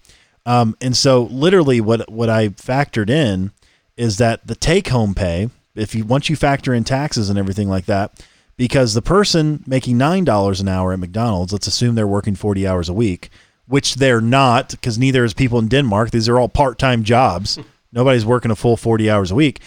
um, 0.46 0.76
and 0.80 0.96
so 0.96 1.24
literally 1.24 1.80
what 1.80 2.10
what 2.10 2.28
I 2.28 2.48
factored 2.48 3.10
in 3.10 3.52
is 3.96 4.18
that 4.18 4.46
the 4.46 4.54
take 4.54 4.88
home 4.88 5.14
pay, 5.14 5.50
if 5.74 5.94
you 5.94 6.04
once 6.04 6.28
you 6.28 6.36
factor 6.36 6.74
in 6.74 6.84
taxes 6.84 7.30
and 7.30 7.38
everything 7.38 7.68
like 7.68 7.86
that, 7.86 8.24
because 8.56 8.94
the 8.94 9.02
person 9.02 9.62
making 9.66 9.96
nine 9.96 10.24
dollars 10.24 10.60
an 10.60 10.68
hour 10.68 10.92
at 10.92 10.98
McDonald's, 10.98 11.52
let's 11.52 11.66
assume 11.66 11.94
they're 11.94 12.06
working 12.06 12.34
forty 12.34 12.66
hours 12.66 12.88
a 12.88 12.94
week, 12.94 13.30
which 13.66 13.94
they're 13.96 14.20
not, 14.20 14.70
because 14.70 14.98
neither 14.98 15.24
is 15.24 15.32
people 15.32 15.58
in 15.58 15.68
Denmark. 15.68 16.10
These 16.10 16.28
are 16.28 16.38
all 16.38 16.48
part 16.48 16.78
time 16.78 17.04
jobs. 17.04 17.58
Nobody's 17.94 18.26
working 18.26 18.50
a 18.50 18.56
full 18.56 18.76
forty 18.76 19.08
hours 19.08 19.30
a 19.30 19.34
week. 19.34 19.60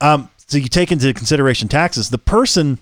Um, 0.00 0.30
so 0.46 0.58
you 0.58 0.68
take 0.68 0.90
into 0.90 1.12
consideration 1.12 1.68
taxes. 1.68 2.10
The 2.10 2.18
person 2.18 2.78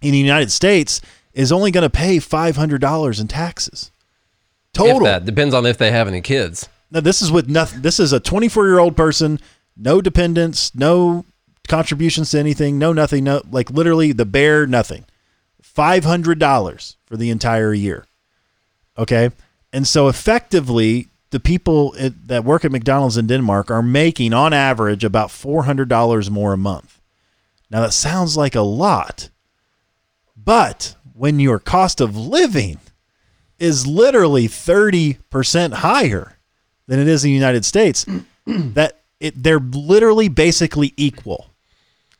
in 0.00 0.12
the 0.12 0.18
United 0.18 0.50
States 0.50 1.00
is 1.32 1.52
only 1.52 1.70
going 1.70 1.82
to 1.82 1.90
pay 1.90 2.18
five 2.18 2.56
hundred 2.56 2.80
dollars 2.80 3.20
in 3.20 3.28
taxes. 3.28 3.90
Total. 4.72 4.98
If 4.98 5.02
that 5.02 5.24
depends 5.24 5.54
on 5.54 5.66
if 5.66 5.78
they 5.78 5.90
have 5.90 6.08
any 6.08 6.20
kids. 6.20 6.68
No, 6.90 7.00
this 7.00 7.22
is 7.22 7.30
with 7.30 7.48
nothing. 7.48 7.82
This 7.82 8.00
is 8.00 8.12
a 8.12 8.20
24 8.20 8.66
year 8.66 8.78
old 8.78 8.96
person, 8.96 9.38
no 9.76 10.00
dependents, 10.00 10.74
no 10.74 11.24
contributions 11.68 12.30
to 12.32 12.38
anything, 12.38 12.78
no 12.78 12.92
nothing, 12.92 13.24
no 13.24 13.42
like 13.50 13.70
literally 13.70 14.12
the 14.12 14.24
bare 14.24 14.66
nothing. 14.66 15.04
Five 15.62 16.04
hundred 16.04 16.38
dollars 16.38 16.96
for 17.06 17.16
the 17.16 17.30
entire 17.30 17.72
year. 17.72 18.06
Okay, 18.98 19.30
and 19.72 19.86
so 19.86 20.08
effectively, 20.08 21.08
the 21.30 21.40
people 21.40 21.94
at, 21.98 22.28
that 22.28 22.44
work 22.44 22.64
at 22.64 22.72
McDonald's 22.72 23.16
in 23.16 23.26
Denmark 23.26 23.70
are 23.70 23.82
making 23.82 24.32
on 24.32 24.52
average 24.52 25.04
about 25.04 25.30
four 25.30 25.64
hundred 25.64 25.88
dollars 25.88 26.30
more 26.30 26.52
a 26.52 26.58
month. 26.58 27.00
Now 27.70 27.80
that 27.82 27.92
sounds 27.92 28.36
like 28.36 28.54
a 28.54 28.62
lot, 28.62 29.30
but 30.36 30.96
when 31.14 31.38
your 31.38 31.58
cost 31.58 32.00
of 32.00 32.16
living 32.16 32.78
is 33.58 33.86
literally 33.86 34.48
30% 34.48 35.74
higher 35.74 36.38
than 36.86 36.98
it 36.98 37.06
is 37.06 37.22
in 37.22 37.28
the 37.28 37.34
United 37.34 37.64
States, 37.64 38.06
that 38.46 39.00
it, 39.20 39.40
they're 39.40 39.60
literally 39.60 40.28
basically 40.28 40.94
equal. 40.96 41.50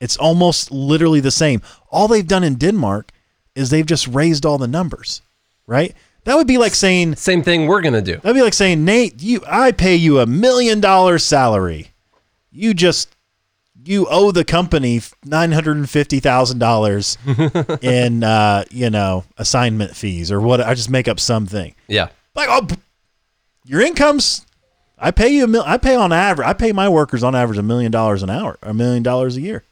It's 0.00 0.18
almost 0.18 0.70
literally 0.70 1.20
the 1.20 1.30
same. 1.30 1.62
All 1.90 2.08
they've 2.08 2.26
done 2.26 2.44
in 2.44 2.56
Denmark 2.56 3.10
is 3.54 3.70
they've 3.70 3.86
just 3.86 4.06
raised 4.06 4.44
all 4.46 4.58
the 4.58 4.68
numbers, 4.68 5.22
right? 5.66 5.94
That 6.24 6.36
would 6.36 6.46
be 6.46 6.58
like 6.58 6.74
saying 6.74 7.16
Same 7.16 7.42
thing 7.42 7.66
we're 7.66 7.80
gonna 7.80 8.02
do. 8.02 8.16
that'd 8.16 8.34
be 8.34 8.42
like 8.42 8.54
saying, 8.54 8.84
Nate, 8.84 9.22
you 9.22 9.40
I 9.46 9.72
pay 9.72 9.96
you 9.96 10.20
a 10.20 10.26
million 10.26 10.80
dollars 10.80 11.24
salary. 11.24 11.92
You 12.52 12.74
just 12.74 13.14
you 13.84 14.06
owe 14.10 14.30
the 14.30 14.44
company 14.44 15.00
nine 15.24 15.52
hundred 15.52 15.78
and 15.78 15.88
fifty 15.88 16.20
thousand 16.20 16.58
dollars 16.58 17.16
in 17.82 18.22
uh, 18.22 18.64
you 18.70 18.90
know 18.90 19.24
assignment 19.38 19.96
fees 19.96 20.30
or 20.30 20.40
what. 20.40 20.60
I 20.60 20.74
just 20.74 20.90
make 20.90 21.08
up 21.08 21.18
something 21.18 21.74
Yeah. 21.88 22.08
like 22.34 22.48
oh, 22.50 22.66
your 23.64 23.80
income's. 23.80 24.44
I 24.98 25.12
pay 25.12 25.30
you 25.30 25.44
a 25.44 25.46
mil. 25.46 25.62
I 25.64 25.78
pay 25.78 25.94
on 25.94 26.12
average. 26.12 26.46
I 26.46 26.52
pay 26.52 26.72
my 26.72 26.86
workers 26.90 27.22
on 27.22 27.34
average 27.34 27.58
a 27.58 27.62
million 27.62 27.90
dollars 27.90 28.22
an 28.22 28.28
hour, 28.28 28.58
a 28.62 28.74
million 28.74 29.02
dollars 29.02 29.36
a 29.38 29.40
year. 29.40 29.64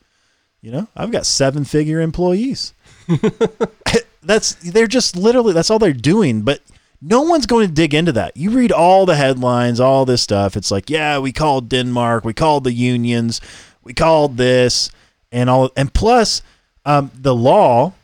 You 0.63 0.73
know, 0.73 0.89
I've 0.97 1.11
got 1.13 1.27
seven 1.27 1.65
figure 1.65 2.01
employees. 2.01 2.73
that's 4.29 4.55
they're 4.57 4.87
just 4.87 5.17
literally 5.17 5.53
that's 5.53 5.71
all 5.71 5.81
they're 5.81 5.93
doing. 5.93 6.43
But 6.43 6.61
no 7.01 7.23
one's 7.23 7.47
going 7.47 7.67
to 7.67 7.75
dig 7.75 7.95
into 7.95 8.13
that. 8.13 8.37
You 8.37 8.51
read 8.51 8.71
all 8.71 9.07
the 9.07 9.17
headlines, 9.17 9.81
all 9.81 10.05
this 10.05 10.23
stuff. 10.23 10.57
It's 10.57 10.71
like, 10.71 10.91
yeah, 10.91 11.19
we 11.19 11.33
called 11.33 11.69
Denmark, 11.69 12.25
we 12.25 12.35
called 12.35 12.65
the 12.65 12.73
unions, 12.73 13.41
we 13.83 13.95
called 13.95 14.37
this, 14.37 14.91
and 15.33 15.49
all. 15.49 15.71
And 15.77 15.93
plus, 15.93 16.43
um, 16.85 17.11
the 17.15 17.35
law 17.35 17.95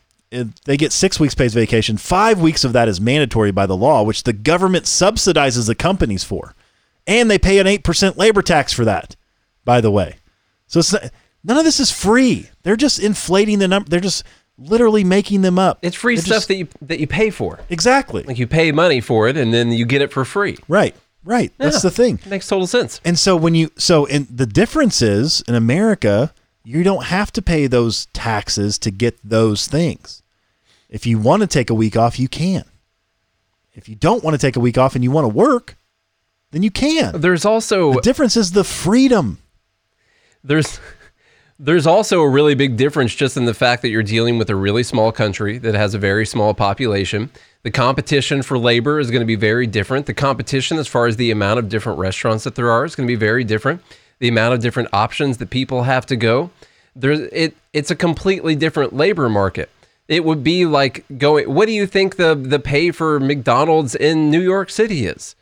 they 0.64 0.76
get 0.76 0.92
six 0.92 1.20
weeks 1.20 1.34
paid 1.34 1.52
vacation. 1.52 1.96
Five 1.96 2.40
weeks 2.40 2.64
of 2.64 2.72
that 2.72 2.88
is 2.88 3.00
mandatory 3.00 3.52
by 3.52 3.66
the 3.66 3.76
law, 3.76 4.02
which 4.02 4.24
the 4.24 4.32
government 4.32 4.84
subsidizes 4.84 5.68
the 5.68 5.76
companies 5.76 6.24
for, 6.24 6.54
and 7.06 7.30
they 7.30 7.38
pay 7.38 7.58
an 7.58 7.68
eight 7.68 7.84
percent 7.84 8.16
labor 8.16 8.42
tax 8.42 8.72
for 8.72 8.84
that. 8.84 9.14
By 9.64 9.80
the 9.80 9.90
way, 9.90 10.16
so 10.66 10.80
it's 10.80 10.92
not, 10.92 11.10
none 11.44 11.58
of 11.58 11.64
this 11.64 11.78
is 11.78 11.90
free. 11.90 12.50
They're 12.62 12.74
just 12.74 12.98
inflating 12.98 13.60
the 13.60 13.68
number. 13.68 13.88
They're 13.88 14.00
just 14.00 14.24
literally 14.58 15.04
making 15.04 15.42
them 15.42 15.58
up. 15.58 15.78
It's 15.82 15.96
free 15.96 16.14
They're 16.16 16.22
stuff 16.24 16.34
just- 16.36 16.48
that 16.48 16.56
you 16.56 16.68
that 16.82 17.00
you 17.00 17.06
pay 17.06 17.30
for. 17.30 17.58
exactly 17.70 18.22
Like 18.22 18.38
you 18.38 18.46
pay 18.46 18.70
money 18.72 19.00
for 19.00 19.28
it 19.28 19.36
and 19.36 19.52
then 19.52 19.72
you 19.72 19.84
get 19.86 20.02
it 20.02 20.12
for 20.12 20.24
free. 20.24 20.56
right. 20.68 20.94
Right. 21.26 21.52
That's 21.56 21.80
the 21.80 21.90
thing. 21.90 22.18
It 22.22 22.26
makes 22.28 22.46
total 22.46 22.66
sense. 22.66 23.00
And 23.02 23.18
so 23.18 23.34
when 23.34 23.54
you 23.54 23.70
so 23.78 24.04
in 24.04 24.26
the 24.30 24.44
difference 24.46 25.00
is 25.00 25.42
in 25.48 25.54
America, 25.54 26.34
you 26.64 26.82
don't 26.82 27.04
have 27.04 27.32
to 27.32 27.40
pay 27.42 27.66
those 27.66 28.06
taxes 28.12 28.78
to 28.80 28.90
get 28.90 29.18
those 29.24 29.66
things. 29.66 30.22
If 30.90 31.06
you 31.06 31.18
want 31.18 31.40
to 31.40 31.46
take 31.46 31.70
a 31.70 31.74
week 31.74 31.96
off, 31.96 32.18
you 32.18 32.28
can. 32.28 32.64
If 33.72 33.88
you 33.88 33.96
don't 33.96 34.22
want 34.22 34.34
to 34.34 34.38
take 34.38 34.54
a 34.56 34.60
week 34.60 34.76
off 34.76 34.94
and 34.94 35.02
you 35.02 35.10
want 35.10 35.24
to 35.24 35.28
work, 35.34 35.76
then 36.50 36.62
you 36.62 36.70
can. 36.70 37.18
There's 37.20 37.46
also 37.46 37.94
The 37.94 38.00
difference 38.02 38.36
is 38.36 38.52
the 38.52 38.62
freedom. 38.62 39.38
there's 40.44 40.78
There's 41.58 41.86
also 41.86 42.20
a 42.20 42.28
really 42.28 42.56
big 42.56 42.76
difference 42.76 43.14
just 43.14 43.36
in 43.36 43.44
the 43.44 43.54
fact 43.54 43.82
that 43.82 43.88
you're 43.88 44.02
dealing 44.02 44.38
with 44.38 44.50
a 44.50 44.56
really 44.56 44.82
small 44.82 45.12
country 45.12 45.56
that 45.58 45.74
has 45.74 45.94
a 45.94 45.98
very 45.98 46.26
small 46.26 46.52
population. 46.52 47.30
The 47.62 47.70
competition 47.70 48.42
for 48.42 48.58
labor 48.58 48.98
is 48.98 49.10
going 49.10 49.20
to 49.20 49.26
be 49.26 49.36
very 49.36 49.68
different. 49.68 50.06
The 50.06 50.14
competition, 50.14 50.78
as 50.78 50.88
far 50.88 51.06
as 51.06 51.16
the 51.16 51.30
amount 51.30 51.60
of 51.60 51.68
different 51.68 52.00
restaurants 52.00 52.42
that 52.42 52.56
there 52.56 52.70
are, 52.70 52.84
is 52.84 52.96
going 52.96 53.06
to 53.06 53.12
be 53.12 53.18
very 53.18 53.44
different. 53.44 53.82
The 54.18 54.28
amount 54.28 54.54
of 54.54 54.60
different 54.60 54.88
options 54.92 55.38
that 55.38 55.50
people 55.50 55.84
have 55.84 56.06
to 56.06 56.16
go, 56.16 56.50
there's 56.96 57.20
it. 57.20 57.56
It's 57.72 57.90
a 57.90 57.96
completely 57.96 58.56
different 58.56 58.92
labor 58.92 59.28
market. 59.28 59.70
It 60.08 60.24
would 60.24 60.44
be 60.44 60.66
like 60.66 61.04
going. 61.18 61.52
What 61.52 61.66
do 61.66 61.72
you 61.72 61.86
think 61.86 62.16
the 62.16 62.34
the 62.34 62.58
pay 62.58 62.90
for 62.90 63.20
McDonald's 63.20 63.94
in 63.94 64.30
New 64.30 64.40
York 64.40 64.70
City 64.70 65.06
is? 65.06 65.34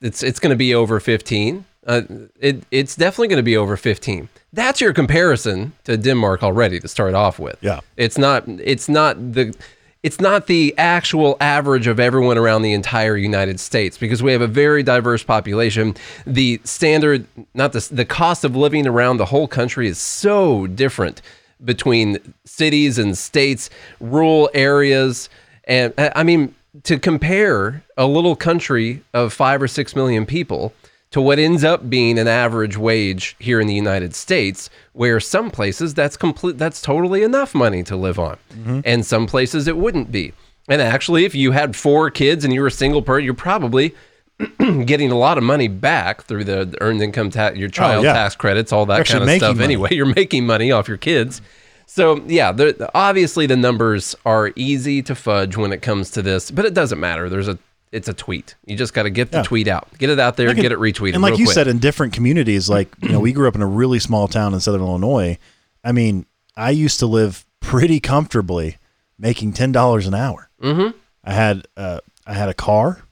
It's 0.00 0.22
it's 0.22 0.40
going 0.40 0.50
to 0.50 0.56
be 0.56 0.74
over 0.74 0.98
fifteen. 0.98 1.64
Uh, 1.86 2.02
it 2.40 2.64
it's 2.70 2.96
definitely 2.96 3.28
going 3.28 3.38
to 3.38 3.44
be 3.44 3.56
over 3.56 3.76
fifteen. 3.76 4.28
That's 4.52 4.80
your 4.80 4.92
comparison 4.92 5.72
to 5.84 5.96
Denmark 5.96 6.42
already 6.42 6.80
to 6.80 6.88
start 6.88 7.14
off 7.14 7.38
with. 7.38 7.56
Yeah. 7.60 7.80
It's 7.96 8.18
not 8.18 8.44
it's 8.48 8.88
not 8.88 9.34
the 9.34 9.54
it's 10.02 10.20
not 10.20 10.46
the 10.46 10.74
actual 10.78 11.36
average 11.40 11.86
of 11.86 11.98
everyone 11.98 12.38
around 12.38 12.62
the 12.62 12.72
entire 12.72 13.16
United 13.16 13.58
States 13.60 13.98
because 13.98 14.22
we 14.22 14.32
have 14.32 14.40
a 14.40 14.46
very 14.46 14.82
diverse 14.82 15.22
population. 15.22 15.94
The 16.26 16.60
standard 16.64 17.26
not 17.54 17.72
the 17.72 17.88
the 17.92 18.04
cost 18.04 18.44
of 18.44 18.56
living 18.56 18.86
around 18.86 19.18
the 19.18 19.26
whole 19.26 19.48
country 19.48 19.88
is 19.88 19.98
so 19.98 20.66
different 20.66 21.22
between 21.64 22.34
cities 22.44 22.98
and 22.98 23.16
states, 23.16 23.70
rural 24.00 24.50
areas 24.54 25.28
and 25.64 25.92
I 25.98 26.22
mean 26.22 26.54
to 26.82 26.98
compare 26.98 27.82
a 27.96 28.06
little 28.06 28.36
country 28.36 29.02
of 29.14 29.32
5 29.32 29.62
or 29.62 29.68
6 29.68 29.96
million 29.96 30.26
people 30.26 30.72
to 31.16 31.22
what 31.22 31.38
ends 31.38 31.64
up 31.64 31.88
being 31.88 32.18
an 32.18 32.28
average 32.28 32.76
wage 32.76 33.36
here 33.38 33.58
in 33.58 33.66
the 33.66 33.74
United 33.74 34.14
States, 34.14 34.68
where 34.92 35.18
some 35.18 35.50
places 35.50 35.94
that's 35.94 36.14
complete 36.14 36.58
that's 36.58 36.82
totally 36.82 37.22
enough 37.22 37.54
money 37.54 37.82
to 37.82 37.96
live 37.96 38.18
on, 38.18 38.36
mm-hmm. 38.52 38.80
and 38.84 39.06
some 39.06 39.26
places 39.26 39.66
it 39.66 39.78
wouldn't 39.78 40.12
be. 40.12 40.34
And 40.68 40.82
actually, 40.82 41.24
if 41.24 41.34
you 41.34 41.52
had 41.52 41.74
four 41.74 42.10
kids 42.10 42.44
and 42.44 42.52
you 42.52 42.60
were 42.60 42.66
a 42.66 42.70
single 42.70 43.00
person, 43.00 43.24
you're 43.24 43.32
probably 43.32 43.94
getting 44.84 45.10
a 45.10 45.16
lot 45.16 45.38
of 45.38 45.44
money 45.44 45.68
back 45.68 46.24
through 46.24 46.44
the 46.44 46.76
earned 46.82 47.00
income 47.00 47.30
tax, 47.30 47.56
your 47.56 47.68
oh, 47.68 47.70
child 47.70 48.04
yeah. 48.04 48.12
tax 48.12 48.36
credits, 48.36 48.70
all 48.70 48.84
that 48.84 49.00
Actually 49.00 49.20
kind 49.20 49.30
of 49.30 49.36
stuff. 49.38 49.56
money. 49.56 49.64
Anyway, 49.64 49.88
you're 49.92 50.14
making 50.14 50.44
money 50.44 50.70
off 50.70 50.86
your 50.86 50.98
kids. 50.98 51.40
So 51.86 52.22
yeah, 52.26 52.52
the, 52.52 52.90
obviously 52.94 53.46
the 53.46 53.56
numbers 53.56 54.14
are 54.26 54.52
easy 54.54 55.00
to 55.04 55.14
fudge 55.14 55.56
when 55.56 55.72
it 55.72 55.80
comes 55.80 56.10
to 56.10 56.20
this, 56.20 56.50
but 56.50 56.66
it 56.66 56.74
doesn't 56.74 57.00
matter. 57.00 57.30
There's 57.30 57.48
a 57.48 57.58
it's 57.92 58.08
a 58.08 58.12
tweet. 58.14 58.54
You 58.66 58.76
just 58.76 58.92
got 58.94 59.04
to 59.04 59.10
get 59.10 59.30
the 59.30 59.38
Yeah. 59.38 59.42
tweet 59.44 59.68
out, 59.68 59.88
get 59.98 60.10
it 60.10 60.18
out 60.18 60.36
there, 60.36 60.52
get 60.54 60.72
it- 60.72 60.78
retweeted. 60.78 61.14
And 61.14 61.22
like 61.22 61.38
you 61.38 61.46
quick. 61.46 61.54
said, 61.54 61.68
in 61.68 61.78
different 61.78 62.12
communities, 62.12 62.68
like 62.68 62.88
you 63.02 63.10
know, 63.10 63.20
we 63.20 63.32
grew 63.32 63.48
up 63.48 63.54
in 63.54 63.62
a 63.62 63.66
really 63.66 63.98
small 63.98 64.28
town 64.28 64.54
in 64.54 64.60
Southern 64.60 64.80
Illinois. 64.82 65.38
I 65.84 65.92
mean, 65.92 66.26
I 66.56 66.70
used 66.70 66.98
to 67.00 67.06
live 67.06 67.44
pretty 67.60 68.00
comfortably, 68.00 68.76
making 69.18 69.52
ten 69.52 69.72
dollars 69.72 70.06
an 70.06 70.14
hour. 70.14 70.50
Mm-hmm. 70.62 70.96
I 71.24 71.32
had 71.32 71.66
uh, 71.76 72.00
I 72.26 72.34
had 72.34 72.48
a 72.48 72.54
car. 72.54 73.02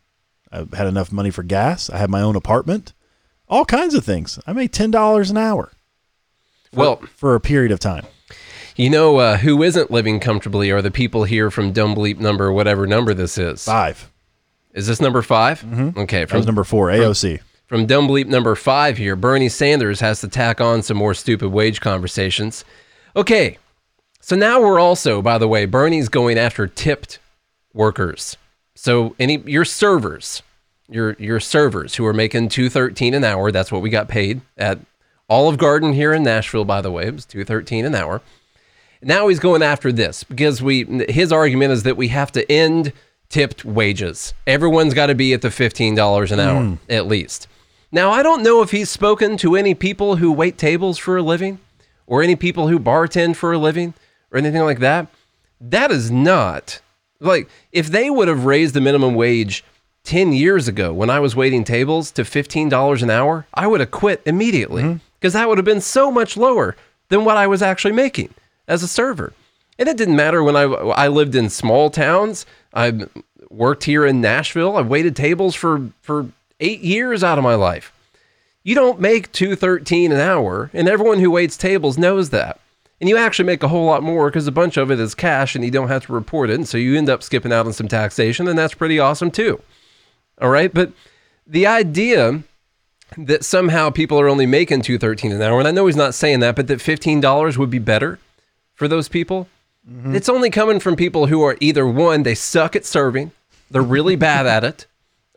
I 0.52 0.64
had 0.76 0.86
enough 0.86 1.10
money 1.12 1.30
for 1.30 1.42
gas. 1.42 1.90
I 1.90 1.98
had 1.98 2.10
my 2.10 2.20
own 2.20 2.36
apartment. 2.36 2.92
All 3.48 3.64
kinds 3.64 3.94
of 3.94 4.04
things. 4.04 4.38
I 4.46 4.52
made 4.52 4.72
ten 4.72 4.90
dollars 4.90 5.30
an 5.30 5.36
hour 5.36 5.70
well, 6.72 6.96
for 7.14 7.34
a 7.34 7.40
period 7.40 7.70
of 7.72 7.78
time. 7.78 8.04
you 8.76 8.90
know 8.90 9.18
uh, 9.18 9.36
who 9.36 9.62
isn't 9.62 9.90
living 9.90 10.18
comfortably 10.20 10.70
are 10.70 10.82
the 10.82 10.90
people 10.90 11.24
here 11.24 11.50
from 11.50 11.72
Dumb 11.72 11.94
Bleep 11.94 12.18
number 12.18 12.52
whatever 12.52 12.86
number 12.86 13.14
this 13.14 13.38
is. 13.38 13.64
Five. 13.64 14.10
Is 14.74 14.86
this 14.86 15.00
number 15.00 15.22
5 15.22 15.62
Mm-hmm. 15.62 15.98
Okay, 16.00 16.20
That 16.20 16.28
from 16.30 16.38
was 16.38 16.46
number 16.46 16.64
four. 16.64 16.88
AOC. 16.88 17.40
From 17.66 17.86
Dumb 17.86 18.06
Bleep 18.06 18.26
number 18.26 18.54
five 18.54 18.98
here, 18.98 19.16
Bernie 19.16 19.48
Sanders 19.48 20.00
has 20.00 20.20
to 20.20 20.28
tack 20.28 20.60
on 20.60 20.82
some 20.82 20.98
more 20.98 21.14
stupid 21.14 21.48
wage 21.48 21.80
conversations. 21.80 22.62
Okay, 23.16 23.56
so 24.20 24.36
now 24.36 24.60
we're 24.60 24.78
also, 24.78 25.22
by 25.22 25.38
the 25.38 25.48
way, 25.48 25.64
Bernie's 25.64 26.10
going 26.10 26.36
after 26.36 26.66
tipped 26.66 27.18
workers. 27.72 28.36
So 28.74 29.16
any 29.18 29.38
your 29.46 29.64
servers, 29.64 30.42
your 30.88 31.14
your 31.18 31.40
servers 31.40 31.94
who 31.94 32.04
are 32.04 32.12
making 32.12 32.50
two 32.50 32.68
thirteen 32.68 33.14
an 33.14 33.24
hour. 33.24 33.50
That's 33.50 33.72
what 33.72 33.80
we 33.82 33.88
got 33.88 34.08
paid 34.08 34.42
at 34.58 34.78
Olive 35.30 35.56
Garden 35.56 35.94
here 35.94 36.12
in 36.12 36.22
Nashville. 36.22 36.64
By 36.66 36.82
the 36.82 36.90
way, 36.92 37.06
it 37.06 37.14
was 37.14 37.24
two 37.24 37.44
thirteen 37.44 37.86
an 37.86 37.94
hour. 37.94 38.20
Now 39.00 39.28
he's 39.28 39.40
going 39.40 39.62
after 39.62 39.90
this 39.90 40.22
because 40.24 40.60
we 40.62 40.84
his 41.08 41.32
argument 41.32 41.72
is 41.72 41.82
that 41.84 41.96
we 41.96 42.08
have 42.08 42.30
to 42.32 42.50
end 42.52 42.92
tipped 43.34 43.64
wages. 43.64 44.32
Everyone's 44.46 44.94
got 44.94 45.06
to 45.06 45.14
be 45.16 45.32
at 45.34 45.42
the 45.42 45.48
$15 45.48 46.30
an 46.30 46.38
hour 46.38 46.62
mm. 46.62 46.78
at 46.88 47.08
least. 47.08 47.48
Now, 47.90 48.12
I 48.12 48.22
don't 48.22 48.44
know 48.44 48.62
if 48.62 48.70
he's 48.70 48.88
spoken 48.88 49.36
to 49.38 49.56
any 49.56 49.74
people 49.74 50.16
who 50.16 50.30
wait 50.30 50.56
tables 50.56 50.98
for 50.98 51.16
a 51.16 51.22
living 51.22 51.58
or 52.06 52.22
any 52.22 52.36
people 52.36 52.68
who 52.68 52.78
bartend 52.78 53.34
for 53.34 53.52
a 53.52 53.58
living 53.58 53.92
or 54.30 54.38
anything 54.38 54.62
like 54.62 54.78
that. 54.78 55.08
That 55.60 55.90
is 55.90 56.12
not 56.12 56.80
like 57.18 57.48
if 57.72 57.88
they 57.88 58.08
would 58.08 58.28
have 58.28 58.44
raised 58.44 58.72
the 58.72 58.80
minimum 58.80 59.16
wage 59.16 59.64
10 60.04 60.32
years 60.32 60.68
ago 60.68 60.92
when 60.92 61.10
I 61.10 61.18
was 61.18 61.34
waiting 61.34 61.64
tables 61.64 62.12
to 62.12 62.22
$15 62.22 63.02
an 63.02 63.10
hour, 63.10 63.46
I 63.52 63.66
would 63.66 63.80
have 63.80 63.90
quit 63.90 64.22
immediately 64.24 64.84
mm-hmm. 64.84 64.98
because 65.18 65.32
that 65.32 65.48
would 65.48 65.58
have 65.58 65.64
been 65.64 65.80
so 65.80 66.12
much 66.12 66.36
lower 66.36 66.76
than 67.08 67.24
what 67.24 67.36
I 67.36 67.48
was 67.48 67.62
actually 67.62 67.94
making 67.94 68.32
as 68.68 68.84
a 68.84 68.88
server. 68.88 69.32
And 69.78 69.88
it 69.88 69.96
didn't 69.96 70.16
matter 70.16 70.42
when 70.42 70.56
I 70.56 70.62
I 70.62 71.08
lived 71.08 71.34
in 71.34 71.50
small 71.50 71.90
towns. 71.90 72.46
I 72.72 73.06
worked 73.50 73.84
here 73.84 74.06
in 74.06 74.20
Nashville. 74.20 74.76
I 74.76 74.82
waited 74.82 75.16
tables 75.16 75.54
for 75.54 75.90
for 76.02 76.28
8 76.60 76.80
years 76.80 77.24
out 77.24 77.38
of 77.38 77.44
my 77.44 77.54
life. 77.54 77.92
You 78.62 78.74
don't 78.74 79.00
make 79.00 79.30
213 79.32 80.10
an 80.12 80.20
hour, 80.20 80.70
and 80.72 80.88
everyone 80.88 81.18
who 81.18 81.30
waits 81.30 81.56
tables 81.56 81.98
knows 81.98 82.30
that. 82.30 82.60
And 83.00 83.10
you 83.10 83.16
actually 83.16 83.44
make 83.44 83.62
a 83.62 83.68
whole 83.68 83.84
lot 83.84 84.02
more 84.02 84.30
because 84.30 84.46
a 84.46 84.52
bunch 84.52 84.76
of 84.76 84.90
it 84.90 84.98
is 84.98 85.14
cash 85.14 85.54
and 85.54 85.64
you 85.64 85.70
don't 85.70 85.88
have 85.88 86.06
to 86.06 86.12
report 86.12 86.48
it. 86.48 86.54
And 86.54 86.66
so 86.66 86.78
you 86.78 86.96
end 86.96 87.10
up 87.10 87.22
skipping 87.22 87.52
out 87.52 87.66
on 87.66 87.72
some 87.72 87.88
taxation, 87.88 88.48
and 88.48 88.58
that's 88.58 88.72
pretty 88.72 88.98
awesome 88.98 89.30
too. 89.30 89.60
All 90.40 90.48
right. 90.48 90.72
But 90.72 90.92
the 91.46 91.66
idea 91.66 92.42
that 93.18 93.44
somehow 93.44 93.90
people 93.90 94.18
are 94.18 94.28
only 94.28 94.46
making 94.46 94.82
213 94.82 95.32
an 95.32 95.42
hour, 95.42 95.58
and 95.58 95.68
I 95.68 95.72
know 95.72 95.86
he's 95.86 95.96
not 95.96 96.14
saying 96.14 96.40
that, 96.40 96.56
but 96.56 96.68
that 96.68 96.78
$15 96.78 97.58
would 97.58 97.70
be 97.70 97.78
better 97.78 98.18
for 98.74 98.88
those 98.88 99.08
people. 99.08 99.48
Mm-hmm. 99.88 100.14
It's 100.14 100.28
only 100.28 100.50
coming 100.50 100.80
from 100.80 100.96
people 100.96 101.26
who 101.26 101.42
are 101.42 101.56
either 101.60 101.86
one, 101.86 102.22
they 102.22 102.34
suck 102.34 102.74
at 102.74 102.86
serving, 102.86 103.32
they're 103.70 103.82
really 103.82 104.16
bad 104.16 104.46
at 104.46 104.64
it, 104.64 104.86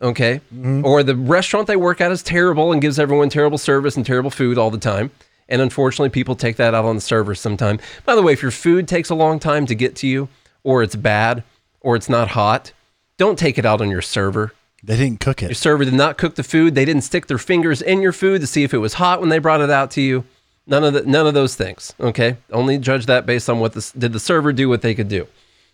okay, 0.02 0.42
mm-hmm. 0.54 0.86
or 0.86 1.04
the 1.04 1.16
restaurant 1.16 1.68
they 1.68 1.76
work 1.76 2.00
at 2.00 2.12
is 2.12 2.24
terrible 2.24 2.72
and 2.72 2.82
gives 2.82 2.98
everyone 3.00 3.30
terrible 3.30 3.58
service 3.58 3.98
and 3.98 4.06
terrible 4.06 4.32
food 4.32 4.58
all 4.58 4.72
the 4.72 4.78
time. 4.78 5.12
And 5.50 5.62
unfortunately, 5.62 6.10
people 6.10 6.36
take 6.36 6.58
that 6.58 6.74
out 6.74 6.86
on 6.86 6.96
the 6.96 7.02
servers 7.02 7.40
sometime. 7.40 7.80
By 8.06 8.16
the 8.16 8.22
way, 8.22 8.34
if 8.34 8.42
your 8.42 8.52
food 8.52 8.88
takes 8.88 9.10
a 9.10 9.16
long 9.16 9.40
time 9.40 9.66
to 9.68 9.76
get 9.76 9.96
to 9.98 10.08
you, 10.08 10.28
or 10.64 10.84
it's 10.84 10.96
bad, 10.96 11.44
or 11.80 11.96
it's 11.96 12.10
not 12.10 12.30
hot, 12.30 12.74
don't 13.18 13.40
take 13.40 13.58
it 13.58 13.66
out 13.66 13.80
on 13.82 13.90
your 13.90 14.02
server. 14.02 14.54
They 14.84 14.98
didn't 14.98 15.22
cook 15.22 15.42
it. 15.42 15.48
Your 15.48 15.56
server 15.56 15.86
did 15.86 15.94
not 15.94 16.18
cook 16.18 16.36
the 16.36 16.44
food. 16.44 16.76
They 16.76 16.86
didn't 16.86 17.04
stick 17.04 17.28
their 17.28 17.38
fingers 17.38 17.82
in 17.82 18.02
your 18.02 18.12
food 18.12 18.42
to 18.42 18.48
see 18.48 18.64
if 18.64 18.74
it 18.74 18.78
was 18.78 18.96
hot 18.96 19.20
when 19.20 19.30
they 19.30 19.40
brought 19.40 19.62
it 19.62 19.70
out 19.70 19.92
to 19.92 20.02
you. 20.02 20.26
None 20.70 20.84
of 20.84 20.94
the, 20.94 21.02
none 21.04 21.26
of 21.26 21.34
those 21.34 21.56
things. 21.56 21.94
Okay, 22.00 22.38
only 22.52 22.78
judge 22.78 23.06
that 23.06 23.26
based 23.26 23.50
on 23.50 23.60
what 23.60 23.74
this 23.74 23.92
did 23.94 24.12
the 24.14 24.20
server 24.20 24.52
do 24.52 24.68
what 24.70 24.82
they 24.82 24.94
could 24.94 25.08
do. 25.08 25.28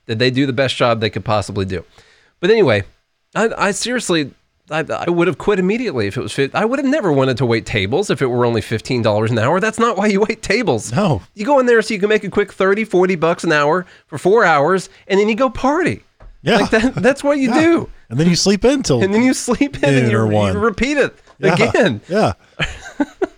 Did 0.06 0.19
they 0.19 0.29
do 0.29 0.45
the 0.45 0.53
best 0.53 0.75
job 0.75 0.99
they 1.01 1.10
could 1.10 1.25
possibly 1.25 1.65
do? 1.65 1.84
But 2.39 2.51
anyway, 2.51 2.84
I, 3.34 3.49
I 3.58 3.71
seriously, 3.71 4.34
I, 4.69 4.86
I 5.08 5.10
would 5.10 5.27
have 5.27 5.38
quit 5.38 5.58
immediately 5.60 6.06
if 6.08 6.15
it 6.17 6.21
was. 6.21 6.32
Fit. 6.34 6.53
I 6.53 6.65
would 6.65 6.77
have 6.77 6.88
never 6.88 7.12
wanted 7.12 7.38
to 7.38 7.45
wait 7.45 7.65
tables 7.65 8.10
if 8.12 8.21
it 8.21 8.27
were 8.27 8.45
only 8.45 8.62
fifteen 8.62 9.01
dollars 9.01 9.32
an 9.32 9.39
hour. 9.39 9.60
That's 9.60 9.79
not 9.79 9.97
why 9.97 10.08
you 10.08 10.21
wait 10.21 10.43
tables. 10.43 10.91
No. 10.91 11.23
you 11.34 11.45
go 11.45 11.58
in 11.60 11.65
there 11.65 11.82
so 11.82 11.93
you 11.93 11.99
can 11.99 12.10
make 12.10 12.23
a 12.23 12.29
quick 12.29 12.51
30, 12.53 12.84
40 12.84 13.15
bucks 13.15 13.43
an 13.43 13.51
hour 13.51 13.86
for 14.08 14.17
four 14.19 14.43
hours, 14.45 14.89
and 15.08 15.19
then 15.19 15.27
you 15.27 15.36
go 15.36 15.49
party. 15.49 16.03
Yeah. 16.43 16.58
Like 16.58 16.69
that, 16.71 16.95
that's 16.95 17.23
what 17.23 17.38
you 17.39 17.49
Yeah. 17.56 17.62
do 17.62 17.89
And 18.10 18.19
then 18.19 18.29
you 18.29 18.36
sleep 18.36 18.65
in 18.65 18.84
till 18.84 19.01
and 19.01 19.13
then 19.13 19.23
you 19.23 19.34
sleep 19.34 19.82
in 19.82 19.86
and 20.03 20.12
you, 20.12 20.29
you 20.29 20.60
repeat 20.60 20.97
it 20.97 21.15
Yeah. 21.39 21.53
again. 21.53 22.01
Yeah. 22.10 22.34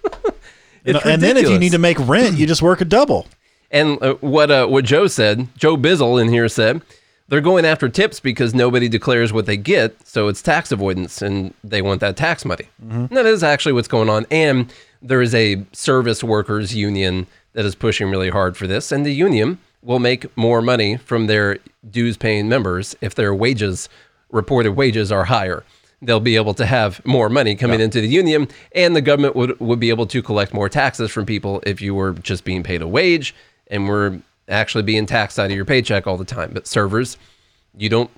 and, 0.86 0.98
and 1.06 1.22
then 1.22 1.38
if 1.38 1.50
you 1.50 1.60
need 1.60 1.72
to 1.72 1.80
make 1.80 1.98
rent, 2.00 2.38
you 2.38 2.46
just 2.48 2.62
work 2.62 2.82
a 2.82 2.86
double. 2.86 3.28
And 3.72 4.02
uh, 4.02 4.16
what 4.16 4.52
uh, 4.52 4.68
what 4.68 4.86
Joe 4.86 5.08
said, 5.08 5.48
Joe 5.58 5.76
Bizzle 5.76 6.22
in 6.22 6.30
here 6.30 6.48
said, 6.48 6.82
they're 7.28 7.42
going 7.42 7.66
after 7.66 7.90
tips 7.90 8.20
because 8.20 8.54
nobody 8.54 8.88
declares 8.88 9.34
what 9.34 9.48
they 9.48 9.58
get, 9.58 10.08
so 10.08 10.28
it's 10.28 10.42
tax 10.42 10.72
avoidance, 10.72 11.22
and 11.22 11.54
they 11.64 11.82
want 11.82 12.00
that 12.02 12.16
tax 12.16 12.46
money. 12.46 12.70
And 13.10 13.10
that 13.10 13.26
is 13.26 13.44
actually 13.44 13.74
what's 13.74 13.88
going 13.88 14.10
on. 14.10 14.28
And 14.30 14.72
there 15.02 15.22
is 15.22 15.34
a 15.34 15.66
service 15.72 16.24
workers 16.24 16.76
union 16.76 17.26
that 17.54 17.66
is 17.66 17.74
pushing 17.74 18.10
really 18.10 18.30
hard 18.30 18.56
for 18.56 18.68
this, 18.68 18.92
and 18.92 19.06
the 19.06 19.14
union 19.14 19.58
will 19.82 20.00
make 20.00 20.36
more 20.38 20.62
money 20.62 20.98
from 20.98 21.28
their 21.28 21.58
dues 21.90 22.18
paying 22.18 22.48
members 22.48 22.96
if 23.02 23.16
their 23.16 23.34
wages, 23.34 23.90
reported 24.30 24.74
wages, 24.74 25.12
are 25.12 25.26
higher. 25.26 25.64
They'll 26.02 26.20
be 26.20 26.36
able 26.36 26.54
to 26.56 26.66
have 26.66 27.04
more 27.06 27.30
money 27.30 27.56
coming 27.56 27.80
into 27.80 28.02
the 28.02 28.08
union, 28.08 28.48
and 28.74 28.96
the 28.96 29.02
government 29.02 29.36
would, 29.36 29.60
would 29.60 29.80
be 29.80 29.90
able 29.90 30.06
to 30.08 30.22
collect 30.22 30.54
more 30.54 30.70
taxes 30.70 31.12
from 31.12 31.26
people 31.26 31.64
if 31.66 31.82
you 31.82 31.96
were 31.96 32.14
just 32.14 32.44
being 32.44 32.64
paid 32.64 32.82
a 32.82 32.88
wage 32.88 33.34
and 33.68 33.88
were 33.88 34.20
actually 34.48 34.84
being 34.84 35.06
taxed 35.06 35.40
out 35.40 35.50
of 35.50 35.56
your 35.56 35.66
paycheck 35.66 36.06
all 36.06 36.18
the 36.18 36.26
time. 36.26 36.52
But 36.54 36.68
servers, 36.68 37.18
you 37.76 37.90
don't. 37.90 38.12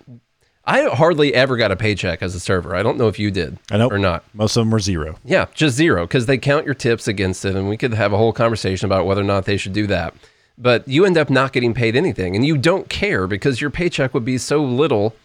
I 0.65 0.83
hardly 0.83 1.33
ever 1.33 1.55
got 1.55 1.71
a 1.71 1.77
paycheck 1.77 2.21
as 2.21 2.35
a 2.35 2.41
server. 2.41 2.75
I 2.75 2.83
don't 2.83 2.97
know 2.97 3.07
if 3.07 3.17
you 3.17 3.31
did 3.31 3.57
I 3.71 3.77
know 3.77 3.87
or 3.87 3.97
not. 3.97 4.25
Most 4.33 4.57
of 4.57 4.61
them 4.61 4.71
were 4.71 4.81
zero. 4.81 5.17
Yeah, 5.23 5.45
just 5.53 5.77
zero 5.77 6.05
because 6.05 6.25
they 6.25 6.37
count 6.37 6.65
your 6.65 6.75
tips 6.75 7.07
against 7.07 7.45
it, 7.45 7.55
and 7.55 7.69
we 7.69 7.77
could 7.77 7.93
have 7.93 8.11
a 8.11 8.17
whole 8.17 8.33
conversation 8.33 8.85
about 8.85 9.05
whether 9.05 9.21
or 9.21 9.25
not 9.25 9.45
they 9.45 9.55
should 9.55 9.71
do 9.71 9.87
that. 9.87 10.13
But 10.57 10.87
you 10.87 11.05
end 11.05 11.17
up 11.17 11.29
not 11.29 11.53
getting 11.53 11.73
paid 11.73 11.95
anything, 11.95 12.35
and 12.35 12.45
you 12.45 12.57
don't 12.57 12.89
care 12.89 13.27
because 13.27 13.61
your 13.61 13.69
paycheck 13.69 14.13
would 14.13 14.25
be 14.25 14.37
so 14.37 14.61
little 14.61 15.15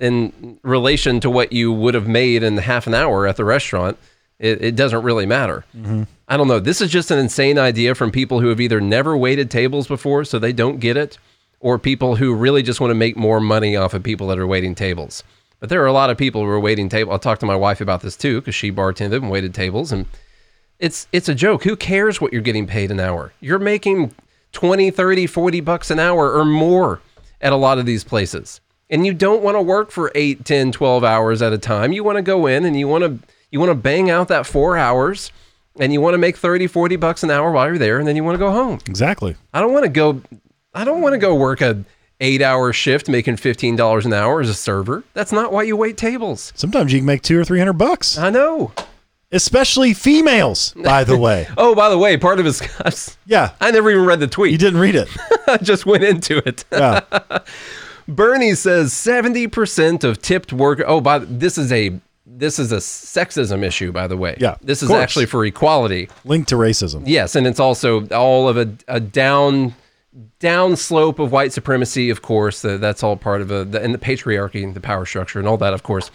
in 0.00 0.58
relation 0.62 1.20
to 1.20 1.30
what 1.30 1.52
you 1.52 1.72
would 1.72 1.94
have 1.94 2.08
made 2.08 2.42
in 2.42 2.56
half 2.56 2.86
an 2.86 2.94
hour 2.94 3.26
at 3.26 3.36
the 3.36 3.44
restaurant. 3.44 3.98
It, 4.38 4.64
it 4.64 4.76
doesn't 4.76 5.02
really 5.02 5.26
matter. 5.26 5.66
Mm-hmm. 5.76 6.04
I 6.26 6.36
don't 6.38 6.48
know. 6.48 6.60
This 6.60 6.80
is 6.80 6.90
just 6.90 7.10
an 7.10 7.18
insane 7.18 7.58
idea 7.58 7.94
from 7.94 8.10
people 8.10 8.40
who 8.40 8.48
have 8.48 8.60
either 8.60 8.80
never 8.80 9.16
waited 9.16 9.50
tables 9.50 9.86
before, 9.86 10.24
so 10.24 10.38
they 10.38 10.54
don't 10.54 10.80
get 10.80 10.96
it, 10.96 11.18
or 11.60 11.78
people 11.78 12.16
who 12.16 12.34
really 12.34 12.62
just 12.62 12.80
want 12.80 12.90
to 12.90 12.94
make 12.94 13.18
more 13.18 13.40
money 13.40 13.76
off 13.76 13.92
of 13.92 14.02
people 14.02 14.28
that 14.28 14.38
are 14.38 14.46
waiting 14.46 14.74
tables. 14.74 15.22
But 15.58 15.68
there 15.68 15.82
are 15.82 15.86
a 15.86 15.92
lot 15.92 16.08
of 16.08 16.16
people 16.16 16.42
who 16.42 16.48
are 16.48 16.58
waiting 16.58 16.88
table. 16.88 17.12
I'll 17.12 17.18
talk 17.18 17.38
to 17.40 17.46
my 17.46 17.56
wife 17.56 17.82
about 17.82 18.00
this 18.00 18.16
too 18.16 18.40
because 18.40 18.54
she 18.54 18.72
bartended 18.72 19.16
and 19.16 19.30
waited 19.30 19.52
tables, 19.52 19.92
and 19.92 20.06
it's 20.78 21.06
it's 21.12 21.28
a 21.28 21.34
joke. 21.34 21.64
Who 21.64 21.76
cares 21.76 22.18
what 22.18 22.32
you're 22.32 22.40
getting 22.40 22.66
paid 22.66 22.90
an 22.90 22.98
hour? 22.98 23.34
You're 23.40 23.58
making 23.58 24.14
20, 24.52 24.90
30, 24.90 25.26
40 25.26 25.60
bucks 25.60 25.90
an 25.90 25.98
hour 25.98 26.32
or 26.32 26.46
more 26.46 27.00
at 27.42 27.52
a 27.52 27.56
lot 27.56 27.78
of 27.78 27.84
these 27.84 28.04
places. 28.04 28.62
And 28.90 29.06
you 29.06 29.14
don't 29.14 29.42
want 29.42 29.56
to 29.56 29.62
work 29.62 29.90
for 29.90 30.10
8, 30.14 30.44
10, 30.44 30.72
12 30.72 31.04
hours 31.04 31.40
at 31.42 31.52
a 31.52 31.58
time. 31.58 31.92
You 31.92 32.02
want 32.04 32.16
to 32.16 32.22
go 32.22 32.46
in 32.46 32.64
and 32.64 32.76
you 32.78 32.88
want 32.88 33.04
to 33.04 33.18
you 33.50 33.58
want 33.60 33.70
to 33.70 33.74
bang 33.76 34.10
out 34.10 34.28
that 34.28 34.46
4 34.46 34.76
hours 34.76 35.30
and 35.78 35.92
you 35.92 36.00
want 36.00 36.14
to 36.14 36.18
make 36.18 36.36
30, 36.36 36.66
40 36.66 36.96
bucks 36.96 37.22
an 37.22 37.30
hour 37.30 37.50
while 37.52 37.66
you're 37.68 37.78
there 37.78 37.98
and 37.98 38.06
then 38.08 38.16
you 38.16 38.24
want 38.24 38.34
to 38.34 38.38
go 38.38 38.50
home. 38.50 38.80
Exactly. 38.86 39.36
I 39.54 39.60
don't 39.60 39.72
want 39.72 39.84
to 39.84 39.88
go 39.90 40.20
I 40.74 40.84
don't 40.84 41.00
want 41.02 41.14
to 41.14 41.18
go 41.18 41.34
work 41.34 41.60
a 41.60 41.84
8-hour 42.20 42.72
shift 42.74 43.08
making 43.08 43.36
$15 43.36 44.04
an 44.04 44.12
hour 44.12 44.40
as 44.42 44.48
a 44.50 44.54
server. 44.54 45.04
That's 45.14 45.32
not 45.32 45.52
why 45.52 45.62
you 45.62 45.74
wait 45.76 45.96
tables. 45.96 46.52
Sometimes 46.54 46.92
you 46.92 46.98
can 46.98 47.06
make 47.06 47.22
two 47.22 47.38
or 47.40 47.44
three 47.44 47.58
hundred 47.58 47.74
bucks, 47.78 48.18
I 48.18 48.28
know. 48.30 48.72
especially 49.32 49.94
females. 49.94 50.74
By 50.74 51.04
the 51.04 51.16
way, 51.16 51.46
Oh, 51.56 51.74
by 51.74 51.88
the 51.88 51.96
way, 51.98 52.16
part 52.18 52.38
of 52.38 52.44
his 52.44 53.16
yeah, 53.26 53.52
I 53.60 53.70
never 53.70 53.90
even 53.90 54.04
read 54.04 54.20
the 54.20 54.26
tweet. 54.26 54.52
you 54.52 54.58
didn't 54.58 54.80
read 54.80 54.96
it. 54.96 55.08
I 55.48 55.56
just 55.58 55.86
went 55.86 56.04
into 56.04 56.38
it. 56.46 56.64
Yeah, 56.70 57.00
Bernie 58.14 58.54
says 58.54 58.92
70% 58.92 60.04
of 60.04 60.20
tipped 60.20 60.52
work 60.52 60.82
Oh, 60.86 61.00
by 61.00 61.18
this 61.20 61.56
is 61.58 61.72
a 61.72 61.98
this 62.26 62.58
is 62.58 62.70
a 62.70 62.76
sexism 62.76 63.62
issue 63.64 63.90
by 63.92 64.06
the 64.06 64.16
way. 64.16 64.36
Yeah, 64.38 64.56
This 64.62 64.82
is 64.82 64.88
course. 64.88 65.02
actually 65.02 65.26
for 65.26 65.44
equality. 65.44 66.08
linked 66.24 66.48
to 66.50 66.54
racism. 66.56 67.02
Yes, 67.06 67.34
and 67.36 67.46
it's 67.46 67.60
also 67.60 68.06
all 68.08 68.48
of 68.48 68.56
a, 68.56 68.72
a 68.88 69.00
down 69.00 69.74
down 70.38 70.76
slope 70.76 71.18
of 71.18 71.32
white 71.32 71.52
supremacy, 71.52 72.10
of 72.10 72.22
course. 72.22 72.64
Uh, 72.64 72.76
that's 72.76 73.02
all 73.02 73.16
part 73.16 73.40
of 73.40 73.50
a, 73.50 73.64
the, 73.64 73.82
and 73.82 73.94
the 73.94 73.98
patriarchy 73.98 74.62
and 74.64 74.74
the 74.74 74.80
power 74.80 75.06
structure 75.06 75.38
and 75.38 75.46
all 75.48 75.56
that, 75.56 75.72
of 75.72 75.82
course. 75.82 76.10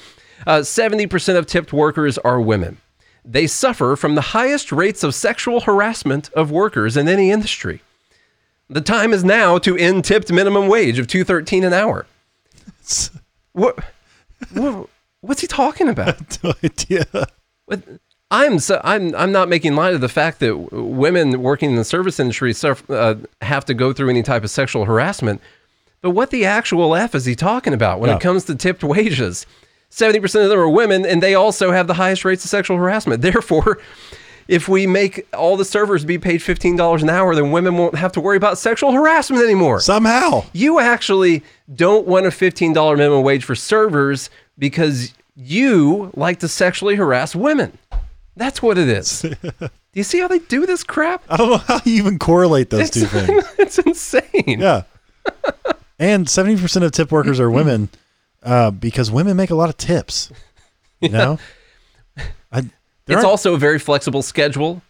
Uh, 0.46 0.60
70% 0.60 1.38
of 1.38 1.46
tipped 1.46 1.72
workers 1.72 2.18
are 2.20 2.42
women. 2.42 2.78
They 3.24 3.48
suffer 3.48 3.96
from 3.96 4.16
the 4.16 4.22
highest 4.22 4.72
rates 4.72 5.02
of 5.04 5.16
sexual 5.16 5.62
harassment 5.62 6.30
of 6.34 6.52
workers 6.52 6.98
in 6.98 7.08
any 7.08 7.32
industry. 7.32 7.82
The 8.70 8.82
time 8.82 9.14
is 9.14 9.24
now 9.24 9.58
to 9.60 9.78
end 9.78 10.06
tipped 10.06 10.32
minimum 10.32 10.68
wage 10.68 10.98
of 11.00 11.08
213 11.08 11.64
an 11.64 11.74
hour. 11.74 12.06
What, 13.54 13.80
what 14.52 14.90
what's 15.22 15.40
he 15.40 15.48
talking 15.48 15.88
about? 15.88 16.44
no 16.44 16.54
idea. 16.62 17.06
But 17.70 17.84
I'm 18.30 18.60
so, 18.60 18.82
I'm 18.84 19.16
I'm 19.16 19.32
not 19.32 19.48
making 19.48 19.76
light 19.76 19.94
of 19.94 20.02
the 20.02 20.10
fact 20.10 20.42
that 20.42 20.58
women 20.74 21.42
working 21.42 21.70
in 21.70 21.76
the 21.78 21.86
service 21.86 22.20
industry 22.20 22.52
suffer, 22.52 22.94
uh, 22.94 23.16
have 23.42 23.64
to 23.66 23.74
go 23.74 23.94
through 23.94 24.10
any 24.10 24.24
type 24.24 24.44
of 24.44 24.50
sexual 24.50 24.84
harassment. 24.84 25.40
But 26.02 26.10
what 26.10 26.32
the 26.32 26.44
actual 26.46 26.96
f 26.98 27.16
is 27.16 27.24
he 27.24 27.34
talking 27.34 27.74
about 27.74 28.02
when 28.02 28.10
Yeah. 28.10 28.18
it 28.18 28.22
comes 28.22 28.44
to 28.46 28.56
tipped 28.56 28.84
wages? 28.84 29.46
Seventy 29.90 30.20
percent 30.20 30.44
of 30.44 30.50
them 30.50 30.60
are 30.60 30.68
women, 30.70 31.06
and 31.06 31.24
they 31.24 31.34
also 31.34 31.72
have 31.72 31.88
the 31.88 31.94
highest 31.94 32.26
rates 32.26 32.44
of 32.44 32.50
sexual 32.50 32.76
harassment. 32.76 33.22
Therefore, 33.22 33.78
if 34.48 34.68
we 34.68 34.86
make 34.88 35.28
all 35.34 35.58
the 35.58 35.66
servers 35.66 36.06
be 36.06 36.18
paid 36.18 36.42
fifteen 36.42 36.76
dollars 36.76 37.02
an 37.04 37.10
hour, 37.10 37.34
then 37.36 37.52
women 37.52 37.78
won't 37.78 37.96
have 37.96 38.12
to 38.14 38.22
worry 38.22 38.38
about 38.38 38.58
sexual 38.58 38.92
harassment 38.92 39.44
anymore. 39.44 39.80
Somehow, 39.80 40.46
You 40.54 40.80
actually 40.80 41.44
don't 41.74 42.06
want 42.08 42.26
a 42.26 42.30
$15 42.30 42.98
minimum 42.98 43.24
wage 43.24 43.44
for 43.44 43.56
servers 43.56 44.30
because 44.58 45.14
you 45.36 46.12
like 46.16 46.40
to 46.40 46.48
sexually 46.48 46.96
harass 46.96 47.36
women. 47.36 47.78
That's 48.38 48.62
what 48.62 48.78
it 48.78 48.88
is. 48.88 49.22
do 49.60 49.70
you 49.94 50.04
see 50.04 50.20
how 50.20 50.28
they 50.28 50.40
do 50.40 50.66
this 50.66 50.84
crap? 50.84 51.24
I 51.30 51.38
don't 51.38 51.50
know 51.50 51.58
how 51.58 51.82
you 51.86 51.94
even 51.96 52.20
correlate 52.20 52.70
those 52.70 52.90
two 52.92 53.06
things. 53.06 53.44
it's 53.58 53.80
insane. 53.80 54.60
Yeah. 54.60 54.84
and 55.98 56.28
70% 56.28 56.84
of 56.84 56.92
tip 56.92 57.12
workers 57.12 57.40
are 57.40 57.50
women 57.50 57.90
uh, 58.44 58.72
because 58.72 59.10
women 59.10 59.36
make 59.38 59.50
a 59.50 59.56
lot 59.56 59.70
of 59.70 59.78
tips. 59.78 60.32
You 61.00 61.10
know? 61.18 61.40
I, 62.52 62.70
there, 63.06 63.18
It's 63.18 63.26
also 63.26 63.54
a 63.54 63.58
very 63.58 63.80
flexible 63.80 64.22
schedule. 64.22 64.82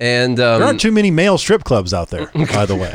And 0.00 0.40
um, 0.40 0.58
there 0.58 0.66
aren't 0.68 0.80
too 0.80 0.90
many 0.90 1.10
male 1.12 1.38
strip 1.38 1.62
clubs 1.64 1.94
out 1.94 2.10
there, 2.10 2.26
by 2.52 2.66
the 2.66 2.74
way. 2.74 2.94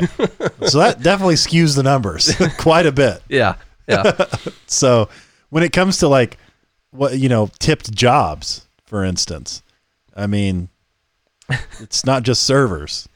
so 0.68 0.78
that 0.78 1.02
definitely 1.02 1.36
skews 1.36 1.74
the 1.74 1.82
numbers 1.82 2.30
quite 2.58 2.84
a 2.86 2.92
bit. 2.92 3.22
yeah, 3.28 3.54
yeah. 3.88 4.12
So 4.66 5.08
when 5.48 5.62
it 5.62 5.72
comes 5.72 5.96
to 5.98 6.08
like 6.08 6.36
what, 6.90 7.18
you 7.18 7.28
know, 7.30 7.48
tipped 7.58 7.92
jobs, 7.92 8.66
for 8.84 9.02
instance, 9.02 9.62
I 10.14 10.26
mean, 10.26 10.68
it's 11.80 12.04
not 12.04 12.22
just 12.22 12.42
servers. 12.42 13.08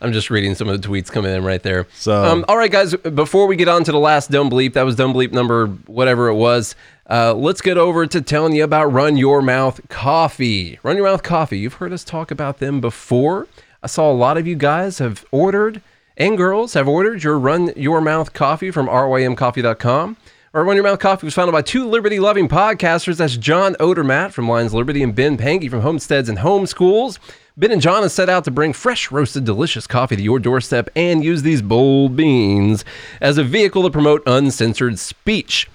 I'm 0.00 0.12
just 0.12 0.30
reading 0.30 0.54
some 0.54 0.68
of 0.68 0.80
the 0.80 0.88
tweets 0.88 1.10
coming 1.10 1.34
in 1.34 1.42
right 1.42 1.62
there. 1.62 1.86
So- 1.94 2.24
um, 2.24 2.44
all 2.48 2.56
right, 2.56 2.70
guys. 2.70 2.94
Before 2.94 3.46
we 3.48 3.56
get 3.56 3.66
on 3.68 3.82
to 3.84 3.90
the 3.92 3.98
last 3.98 4.30
dumb 4.30 4.48
bleep, 4.48 4.74
that 4.74 4.82
was 4.84 4.94
dumb 4.94 5.12
bleep 5.12 5.32
number 5.32 5.66
whatever 5.86 6.28
it 6.28 6.34
was. 6.34 6.76
Uh, 7.08 7.32
let's 7.32 7.62
get 7.62 7.78
over 7.78 8.06
to 8.06 8.20
telling 8.20 8.54
you 8.54 8.62
about 8.62 8.92
Run 8.92 9.16
Your 9.16 9.40
Mouth 9.40 9.80
Coffee. 9.88 10.78
Run 10.82 10.96
Your 10.96 11.06
Mouth 11.06 11.22
Coffee. 11.22 11.58
You've 11.58 11.74
heard 11.74 11.92
us 11.92 12.04
talk 12.04 12.30
about 12.30 12.58
them 12.58 12.80
before. 12.80 13.46
I 13.82 13.86
saw 13.86 14.10
a 14.10 14.12
lot 14.12 14.36
of 14.36 14.46
you 14.46 14.56
guys 14.56 14.98
have 14.98 15.24
ordered 15.30 15.80
and 16.18 16.36
girls 16.36 16.74
have 16.74 16.88
ordered 16.88 17.22
your 17.22 17.38
Run 17.38 17.72
Your 17.76 18.00
Mouth 18.00 18.32
Coffee 18.32 18.70
from 18.70 18.88
rymcoffee.com. 18.88 20.16
Our 20.52 20.64
Run 20.64 20.76
Your 20.76 20.84
Mouth 20.84 20.98
Coffee 20.98 21.26
was 21.26 21.34
founded 21.34 21.52
by 21.52 21.62
two 21.62 21.88
liberty 21.88 22.18
loving 22.18 22.48
podcasters. 22.48 23.18
That's 23.18 23.36
John 23.36 23.74
Odermatt 23.76 24.32
from 24.32 24.48
Lions 24.48 24.74
Liberty 24.74 25.02
and 25.02 25.14
Ben 25.14 25.38
Pangy 25.38 25.70
from 25.70 25.80
Homesteads 25.80 26.28
and 26.28 26.38
Homeschools. 26.38 27.18
Ben 27.56 27.70
and 27.70 27.80
John 27.80 28.02
have 28.02 28.12
set 28.12 28.28
out 28.28 28.44
to 28.44 28.50
bring 28.50 28.72
fresh, 28.72 29.10
roasted, 29.10 29.44
delicious 29.44 29.86
coffee 29.86 30.16
to 30.16 30.22
your 30.22 30.38
doorstep 30.38 30.88
and 30.94 31.24
use 31.24 31.42
these 31.42 31.62
bold 31.62 32.16
beans 32.16 32.84
as 33.20 33.38
a 33.38 33.44
vehicle 33.44 33.82
to 33.84 33.90
promote 33.90 34.22
uncensored 34.26 34.98
speech. 34.98 35.68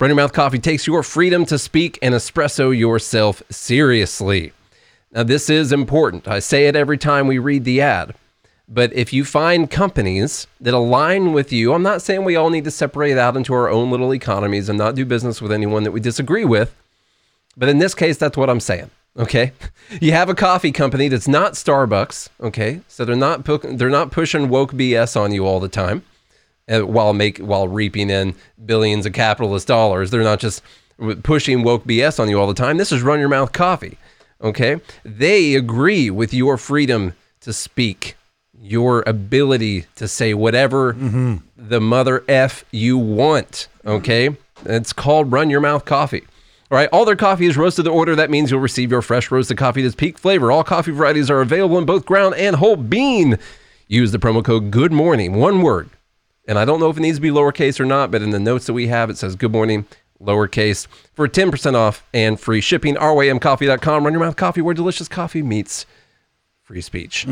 Run 0.00 0.10
Your 0.10 0.16
Mouth 0.16 0.32
Coffee 0.32 0.58
takes 0.58 0.86
your 0.86 1.02
freedom 1.02 1.44
to 1.46 1.58
speak 1.58 1.98
and 2.02 2.14
espresso 2.14 2.76
yourself 2.76 3.42
seriously. 3.50 4.52
Now, 5.12 5.22
this 5.22 5.48
is 5.48 5.72
important. 5.72 6.26
I 6.26 6.40
say 6.40 6.66
it 6.66 6.76
every 6.76 6.98
time 6.98 7.26
we 7.26 7.38
read 7.38 7.64
the 7.64 7.80
ad. 7.80 8.14
But 8.68 8.92
if 8.94 9.12
you 9.12 9.24
find 9.24 9.70
companies 9.70 10.48
that 10.60 10.74
align 10.74 11.32
with 11.32 11.52
you, 11.52 11.72
I'm 11.72 11.84
not 11.84 12.02
saying 12.02 12.24
we 12.24 12.34
all 12.34 12.50
need 12.50 12.64
to 12.64 12.70
separate 12.70 13.16
out 13.16 13.36
into 13.36 13.54
our 13.54 13.68
own 13.68 13.90
little 13.90 14.12
economies 14.12 14.68
and 14.68 14.76
not 14.76 14.96
do 14.96 15.04
business 15.04 15.40
with 15.40 15.52
anyone 15.52 15.84
that 15.84 15.92
we 15.92 16.00
disagree 16.00 16.44
with. 16.44 16.74
But 17.56 17.68
in 17.68 17.78
this 17.78 17.94
case, 17.94 18.16
that's 18.16 18.36
what 18.36 18.50
I'm 18.50 18.60
saying. 18.60 18.90
Okay, 19.16 19.52
you 20.00 20.12
have 20.12 20.28
a 20.28 20.34
coffee 20.34 20.72
company 20.72 21.08
that's 21.08 21.28
not 21.28 21.52
Starbucks. 21.52 22.28
Okay, 22.40 22.80
so 22.88 23.04
they're 23.04 23.16
not 23.16 23.44
they're 23.44 23.88
not 23.88 24.10
pushing 24.10 24.48
woke 24.48 24.72
BS 24.72 25.18
on 25.18 25.32
you 25.32 25.46
all 25.46 25.60
the 25.60 25.68
time, 25.68 26.02
Uh, 26.68 26.80
while 26.80 27.12
make 27.12 27.38
while 27.38 27.68
reaping 27.68 28.10
in 28.10 28.34
billions 28.64 29.06
of 29.06 29.12
capitalist 29.12 29.68
dollars. 29.68 30.10
They're 30.10 30.24
not 30.24 30.40
just 30.40 30.64
pushing 31.22 31.62
woke 31.62 31.84
BS 31.84 32.18
on 32.18 32.28
you 32.28 32.40
all 32.40 32.48
the 32.48 32.54
time. 32.54 32.76
This 32.76 32.90
is 32.90 33.02
run 33.02 33.20
your 33.20 33.28
mouth 33.28 33.52
coffee. 33.52 33.98
Okay, 34.42 34.80
they 35.04 35.54
agree 35.54 36.10
with 36.10 36.34
your 36.34 36.56
freedom 36.56 37.14
to 37.40 37.52
speak, 37.52 38.16
your 38.60 39.04
ability 39.06 39.86
to 39.94 40.08
say 40.08 40.34
whatever 40.34 40.94
mm-hmm. 40.94 41.36
the 41.56 41.80
mother 41.80 42.24
f 42.26 42.64
you 42.72 42.98
want. 42.98 43.68
Okay, 43.86 44.36
it's 44.64 44.92
called 44.92 45.30
run 45.30 45.50
your 45.50 45.60
mouth 45.60 45.84
coffee. 45.84 46.24
All 46.68 46.76
right, 46.76 46.88
all 46.92 47.04
their 47.04 47.14
coffee 47.14 47.46
is 47.46 47.56
roasted 47.56 47.84
to 47.84 47.92
order. 47.92 48.16
That 48.16 48.28
means 48.28 48.50
you'll 48.50 48.58
receive 48.58 48.90
your 48.90 49.02
fresh 49.02 49.30
roasted 49.30 49.56
coffee 49.56 49.82
that's 49.82 49.94
peak 49.94 50.18
flavor. 50.18 50.50
All 50.50 50.64
coffee 50.64 50.90
varieties 50.90 51.30
are 51.30 51.40
available 51.40 51.78
in 51.78 51.86
both 51.86 52.04
ground 52.04 52.34
and 52.34 52.56
whole 52.56 52.74
bean. 52.74 53.38
Use 53.86 54.10
the 54.10 54.18
promo 54.18 54.44
code 54.44 54.72
Good 54.72 54.90
Morning, 54.92 55.34
one 55.34 55.62
word. 55.62 55.90
And 56.46 56.58
I 56.58 56.64
don't 56.64 56.80
know 56.80 56.90
if 56.90 56.96
it 56.96 57.00
needs 57.00 57.18
to 57.18 57.22
be 57.22 57.30
lowercase 57.30 57.80
or 57.80 57.84
not, 57.84 58.10
but 58.10 58.22
in 58.22 58.30
the 58.30 58.38
notes 58.38 58.66
that 58.66 58.72
we 58.72 58.86
have, 58.86 59.10
it 59.10 59.18
says 59.18 59.34
Good 59.34 59.52
Morning, 59.52 59.86
lowercase, 60.22 60.86
for 61.14 61.28
10% 61.28 61.74
off 61.74 62.04
and 62.14 62.38
free 62.38 62.60
shipping. 62.60 62.94
RYMCoffee.com. 62.96 64.04
Run 64.04 64.12
your 64.12 64.20
mouth 64.20 64.36
coffee 64.36 64.62
where 64.62 64.74
delicious 64.74 65.08
coffee 65.08 65.42
meets 65.42 65.86
free 66.62 66.80
speech. 66.80 67.26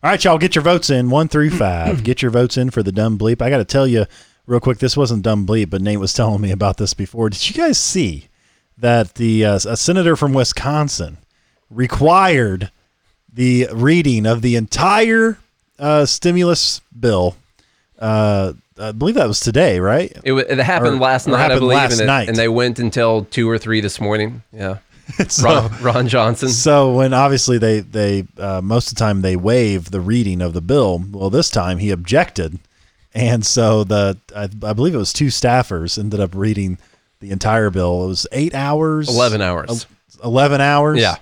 All 0.00 0.10
right, 0.10 0.22
y'all, 0.24 0.38
get 0.38 0.54
your 0.54 0.62
votes 0.62 0.90
in 0.90 1.10
one 1.10 1.28
through 1.28 1.50
five. 1.50 2.02
get 2.04 2.22
your 2.22 2.30
votes 2.30 2.56
in 2.56 2.70
for 2.70 2.82
the 2.82 2.92
dumb 2.92 3.18
bleep. 3.18 3.42
I 3.42 3.50
got 3.50 3.58
to 3.58 3.64
tell 3.64 3.86
you 3.86 4.06
real 4.46 4.60
quick, 4.60 4.78
this 4.78 4.96
wasn't 4.96 5.22
dumb 5.22 5.46
bleep, 5.46 5.70
but 5.70 5.82
Nate 5.82 6.00
was 6.00 6.12
telling 6.12 6.40
me 6.40 6.50
about 6.50 6.76
this 6.76 6.94
before. 6.94 7.30
Did 7.30 7.48
you 7.48 7.54
guys 7.54 7.78
see 7.78 8.28
that 8.76 9.14
the 9.14 9.44
uh, 9.44 9.56
a 9.56 9.76
senator 9.76 10.16
from 10.16 10.32
Wisconsin 10.32 11.18
required 11.70 12.70
the 13.32 13.68
reading 13.72 14.24
of 14.26 14.42
the 14.42 14.56
entire 14.56 15.38
uh, 15.78 16.06
stimulus 16.06 16.80
bill, 16.98 17.36
uh, 17.98 18.52
I 18.78 18.92
believe 18.92 19.16
that 19.16 19.26
was 19.26 19.40
today, 19.40 19.80
right? 19.80 20.12
It, 20.24 20.32
wa- 20.32 20.44
it 20.48 20.58
happened 20.58 20.96
Or- 20.96 21.00
last 21.00 21.26
night, 21.26 21.36
I 21.36 21.42
happened 21.42 21.60
believe, 21.60 21.76
last 21.78 21.92
and, 21.92 22.00
it- 22.02 22.06
night. 22.06 22.28
and 22.28 22.36
they 22.36 22.48
went 22.48 22.78
until 22.78 23.24
two 23.24 23.48
or 23.50 23.58
three 23.58 23.80
this 23.80 24.00
morning. 24.00 24.42
Yeah, 24.52 24.78
so, 25.28 25.44
Ron, 25.44 25.82
Ron 25.82 26.08
Johnson. 26.08 26.48
so 26.50 26.92
when 26.92 27.12
obviously 27.12 27.58
they 27.58 27.80
they 27.80 28.26
uh, 28.38 28.60
most 28.62 28.88
of 28.92 28.94
the 28.96 29.00
time 29.00 29.22
they 29.22 29.36
waive 29.36 29.90
the 29.90 30.00
reading 30.00 30.40
of 30.40 30.52
the 30.52 30.60
bill. 30.60 31.02
Well, 31.10 31.30
this 31.30 31.50
time 31.50 31.78
he 31.78 31.90
objected, 31.90 32.58
and 33.14 33.44
so 33.44 33.82
the 33.84 34.18
I, 34.36 34.44
I 34.44 34.72
believe 34.74 34.94
it 34.94 34.98
was 34.98 35.12
two 35.12 35.26
staffers 35.28 35.98
ended 35.98 36.20
up 36.20 36.34
reading 36.34 36.78
the 37.20 37.30
entire 37.32 37.70
bill. 37.70 38.04
It 38.04 38.08
was 38.08 38.26
eight 38.30 38.54
hours, 38.54 39.08
Eleven 39.08 39.40
hours. 39.42 39.86
eleven 40.22 40.60
hours, 40.60 41.00
Yeah, 41.00 41.16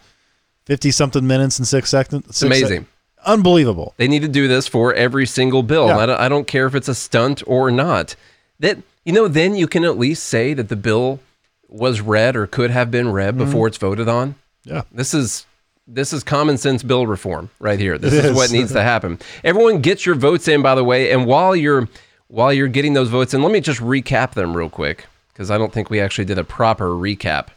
fifty 0.66 0.91
something 0.91 1.27
minutes 1.27 1.59
and 1.59 1.66
six 1.66 1.89
seconds. 1.89 2.27
it's 2.29 2.43
amazing. 2.43 2.87
Unbelievable. 3.27 3.95
They 3.97 4.09
need 4.09 4.22
to 4.22 4.29
do 4.29 4.49
this 4.49 4.66
for 4.66 4.95
every 4.95 5.27
single 5.27 5.62
bill. 5.62 5.89
Yeah. 5.89 5.99
I, 5.99 6.07
don't, 6.07 6.20
I 6.20 6.29
don't 6.29 6.47
care 6.47 6.66
if 6.66 6.74
it's 6.74 6.89
a 6.89 6.95
stunt 6.95 7.43
or 7.47 7.70
not. 7.70 8.16
That 8.61 8.79
you 9.05 9.12
know, 9.12 9.29
then 9.29 9.55
you 9.55 9.66
can 9.66 9.85
at 9.85 9.99
least 9.99 10.24
say 10.24 10.55
that 10.55 10.68
the 10.68 10.77
bill 10.77 11.20
was 11.68 12.01
read 12.01 12.37
or 12.37 12.47
could 12.47 12.70
have 12.70 12.91
been 12.91 13.12
read 13.12 13.35
Mm-hmm. 13.35 13.45
before 13.45 13.66
it's 13.66 13.77
voted 13.77 14.09
on. 14.09 14.35
Yeah. 14.64 14.83
This 14.91 15.12
is 15.14 15.45
this 15.87 16.12
is 16.12 16.24
common 16.24 16.57
sense 16.59 16.83
bill 16.83 17.07
reform 17.07 17.51
right 17.61 17.79
here. 17.79 17.99
This 17.99 18.12
is 18.14 18.24
is. 18.27 18.37
what 18.37 18.51
needs 18.51 18.72
to 18.72 18.83
happen. 18.95 19.18
Everyone 19.45 19.81
get 19.81 20.07
your 20.07 20.14
votes 20.14 20.49
in 20.49 20.62
by 20.62 20.74
the 20.74 20.83
way, 20.85 21.12
and 21.12 21.27
while 21.27 21.55
you're 21.55 21.89
while 22.29 22.53
you're 22.53 22.66
getting 22.68 22.95
those 22.95 23.09
votes 23.09 23.35
in, 23.35 23.43
let 23.43 23.53
me 23.53 23.61
just 23.61 23.81
recap 23.81 24.33
them 24.33 24.57
real 24.57 24.68
quick 24.70 25.07
because 25.33 25.51
I 25.51 25.59
don't 25.59 25.72
think 25.72 25.91
we 25.91 26.01
actually 26.01 26.24
did 26.24 26.39
a 26.39 26.45
proper 26.45 26.89
recap. 26.89 27.49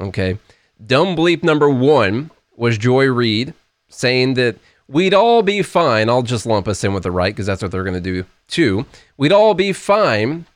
Okay. 0.00 0.38
Dumb 0.84 1.14
bleep 1.14 1.42
number 1.42 1.68
1 1.68 2.30
was 2.56 2.78
Joy 2.78 3.04
Reid 3.06 3.52
saying 3.88 4.34
that 4.34 4.56
we'd 4.92 5.14
all 5.14 5.42
be 5.42 5.62
fine. 5.62 6.08
I'll 6.08 6.22
just 6.22 6.46
lump 6.46 6.68
us 6.68 6.84
in 6.84 6.92
with 6.92 7.02
the 7.02 7.10
right 7.10 7.34
because 7.34 7.46
that's 7.46 7.62
what 7.62 7.72
they're 7.72 7.82
going 7.82 7.94
to 7.94 8.00
do 8.00 8.24
too. 8.46 8.86
We'd 9.16 9.32
all 9.32 9.54
be 9.54 9.72
fine 9.72 10.46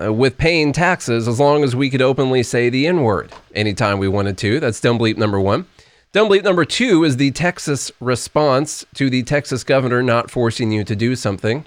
uh, 0.00 0.12
with 0.12 0.38
paying 0.38 0.72
taxes 0.72 1.28
as 1.28 1.38
long 1.38 1.62
as 1.62 1.76
we 1.76 1.90
could 1.90 2.02
openly 2.02 2.42
say 2.42 2.70
the 2.70 2.86
N 2.86 3.02
word 3.02 3.32
anytime 3.54 3.98
we 3.98 4.08
wanted 4.08 4.38
to. 4.38 4.58
That's 4.58 4.80
dumb 4.80 4.98
bleep 4.98 5.16
number 5.16 5.38
one. 5.38 5.66
Dumb 6.12 6.28
bleep 6.28 6.42
number 6.42 6.64
two 6.64 7.04
is 7.04 7.18
the 7.18 7.30
Texas 7.30 7.92
response 8.00 8.84
to 8.94 9.10
the 9.10 9.22
Texas 9.22 9.62
governor 9.62 10.02
not 10.02 10.30
forcing 10.30 10.72
you 10.72 10.82
to 10.84 10.96
do 10.96 11.14
something. 11.14 11.66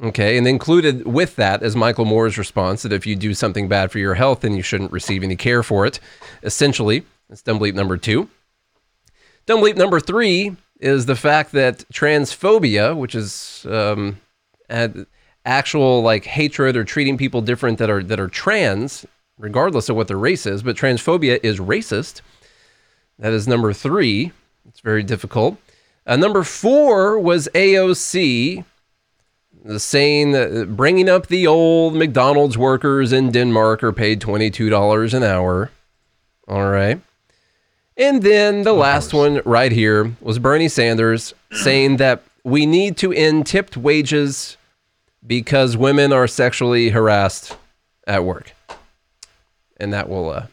Okay, 0.00 0.36
and 0.36 0.48
included 0.48 1.06
with 1.06 1.36
that 1.36 1.62
is 1.62 1.76
Michael 1.76 2.04
Moore's 2.04 2.38
response 2.38 2.82
that 2.82 2.92
if 2.92 3.06
you 3.06 3.14
do 3.14 3.34
something 3.34 3.68
bad 3.68 3.92
for 3.92 4.00
your 4.00 4.14
health, 4.14 4.40
then 4.40 4.54
you 4.54 4.62
shouldn't 4.62 4.90
receive 4.90 5.22
any 5.22 5.36
care 5.36 5.62
for 5.62 5.86
it. 5.86 6.00
Essentially, 6.42 7.04
that's 7.28 7.42
dumb 7.42 7.60
bleep 7.60 7.74
number 7.74 7.96
two. 7.96 8.28
Dumb 9.46 9.60
bleep 9.60 9.76
number 9.76 10.00
three 10.00 10.56
is 10.82 11.06
the 11.06 11.16
fact 11.16 11.52
that 11.52 11.84
transphobia, 11.92 12.96
which 12.96 13.14
is 13.14 13.64
um, 13.70 14.20
actual 15.44 16.02
like 16.02 16.24
hatred 16.24 16.76
or 16.76 16.84
treating 16.84 17.16
people 17.16 17.40
different 17.40 17.78
that 17.78 17.88
are 17.88 18.02
that 18.02 18.20
are 18.20 18.28
trans, 18.28 19.06
regardless 19.38 19.88
of 19.88 19.96
what 19.96 20.08
their 20.08 20.18
race 20.18 20.44
is, 20.44 20.62
but 20.62 20.76
transphobia 20.76 21.38
is 21.42 21.58
racist. 21.58 22.20
That 23.18 23.32
is 23.32 23.46
number 23.46 23.72
three. 23.72 24.32
It's 24.68 24.80
very 24.80 25.02
difficult. 25.02 25.56
Uh, 26.06 26.16
number 26.16 26.42
four 26.42 27.18
was 27.18 27.48
AOC 27.54 28.64
saying 29.76 30.32
that 30.32 30.76
bringing 30.76 31.08
up 31.08 31.28
the 31.28 31.46
old 31.46 31.94
McDonald's 31.94 32.58
workers 32.58 33.12
in 33.12 33.30
Denmark 33.30 33.84
are 33.84 33.92
paid 33.92 34.20
$22 34.20 35.14
an 35.14 35.22
hour. 35.22 35.70
All 36.48 36.68
right. 36.68 37.00
And 37.96 38.22
then 38.22 38.62
the 38.62 38.72
last 38.72 39.12
one 39.12 39.42
right 39.44 39.72
here 39.72 40.12
was 40.20 40.38
Bernie 40.38 40.68
Sanders 40.68 41.34
saying 41.52 41.98
that 41.98 42.22
we 42.44 42.66
need 42.66 42.96
to 42.98 43.12
end 43.12 43.46
tipped 43.46 43.76
wages 43.76 44.56
because 45.26 45.76
women 45.76 46.12
are 46.12 46.26
sexually 46.26 46.88
harassed 46.88 47.56
at 48.06 48.24
work. 48.24 48.52
And 49.76 49.92
that 49.92 50.08
will 50.08 50.30
uh 50.30 50.46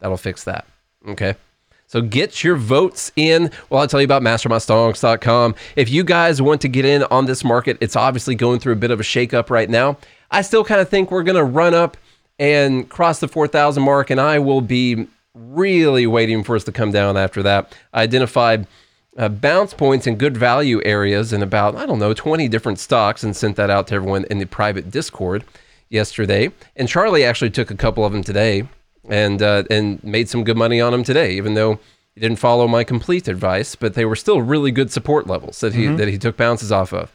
that'll 0.00 0.16
fix 0.16 0.44
that. 0.44 0.66
Okay. 1.08 1.36
So 1.86 2.00
get 2.00 2.42
your 2.42 2.56
votes 2.56 3.12
in. 3.14 3.50
Well, 3.70 3.80
I'll 3.80 3.86
tell 3.86 4.00
you 4.00 4.06
about 4.06 4.22
mastermystonks.com. 4.22 5.54
If 5.76 5.90
you 5.90 6.02
guys 6.02 6.42
want 6.42 6.60
to 6.62 6.68
get 6.68 6.84
in 6.84 7.04
on 7.04 7.26
this 7.26 7.44
market, 7.44 7.78
it's 7.80 7.94
obviously 7.94 8.34
going 8.34 8.58
through 8.58 8.72
a 8.72 8.76
bit 8.76 8.90
of 8.90 8.98
a 8.98 9.04
shakeup 9.04 9.48
right 9.48 9.70
now. 9.70 9.98
I 10.30 10.42
still 10.42 10.64
kind 10.64 10.80
of 10.80 10.88
think 10.88 11.10
we're 11.12 11.22
going 11.22 11.36
to 11.36 11.44
run 11.44 11.72
up 11.72 11.96
and 12.38 12.88
cross 12.88 13.20
the 13.20 13.28
4,000 13.28 13.80
mark, 13.82 14.10
and 14.10 14.20
I 14.20 14.40
will 14.40 14.60
be 14.60 15.06
really 15.34 16.06
waiting 16.06 16.44
for 16.44 16.56
us 16.56 16.64
to 16.64 16.72
come 16.72 16.92
down 16.92 17.16
after 17.16 17.42
that. 17.42 17.76
I 17.92 18.02
identified 18.02 18.66
uh, 19.16 19.28
bounce 19.28 19.74
points 19.74 20.06
and 20.06 20.18
good 20.18 20.36
value 20.36 20.80
areas 20.84 21.32
in 21.32 21.42
about, 21.42 21.76
I 21.76 21.86
don't 21.86 21.98
know, 21.98 22.14
20 22.14 22.48
different 22.48 22.78
stocks 22.78 23.22
and 23.22 23.36
sent 23.36 23.56
that 23.56 23.70
out 23.70 23.88
to 23.88 23.94
everyone 23.94 24.24
in 24.30 24.38
the 24.38 24.46
private 24.46 24.90
Discord 24.90 25.44
yesterday. 25.88 26.50
And 26.76 26.88
Charlie 26.88 27.24
actually 27.24 27.50
took 27.50 27.70
a 27.70 27.76
couple 27.76 28.04
of 28.04 28.12
them 28.12 28.22
today 28.22 28.68
and 29.08 29.42
uh, 29.42 29.64
and 29.70 30.02
made 30.02 30.28
some 30.28 30.44
good 30.44 30.56
money 30.56 30.80
on 30.80 30.92
them 30.92 31.04
today, 31.04 31.32
even 31.36 31.54
though 31.54 31.78
he 32.14 32.20
didn't 32.20 32.38
follow 32.38 32.66
my 32.66 32.84
complete 32.84 33.28
advice, 33.28 33.74
but 33.74 33.94
they 33.94 34.04
were 34.04 34.16
still 34.16 34.40
really 34.40 34.70
good 34.70 34.90
support 34.90 35.26
levels 35.26 35.60
that 35.60 35.74
he 35.74 35.86
that 35.88 36.08
he 36.08 36.18
took 36.18 36.36
bounces 36.36 36.72
off 36.72 36.92
of. 36.92 37.12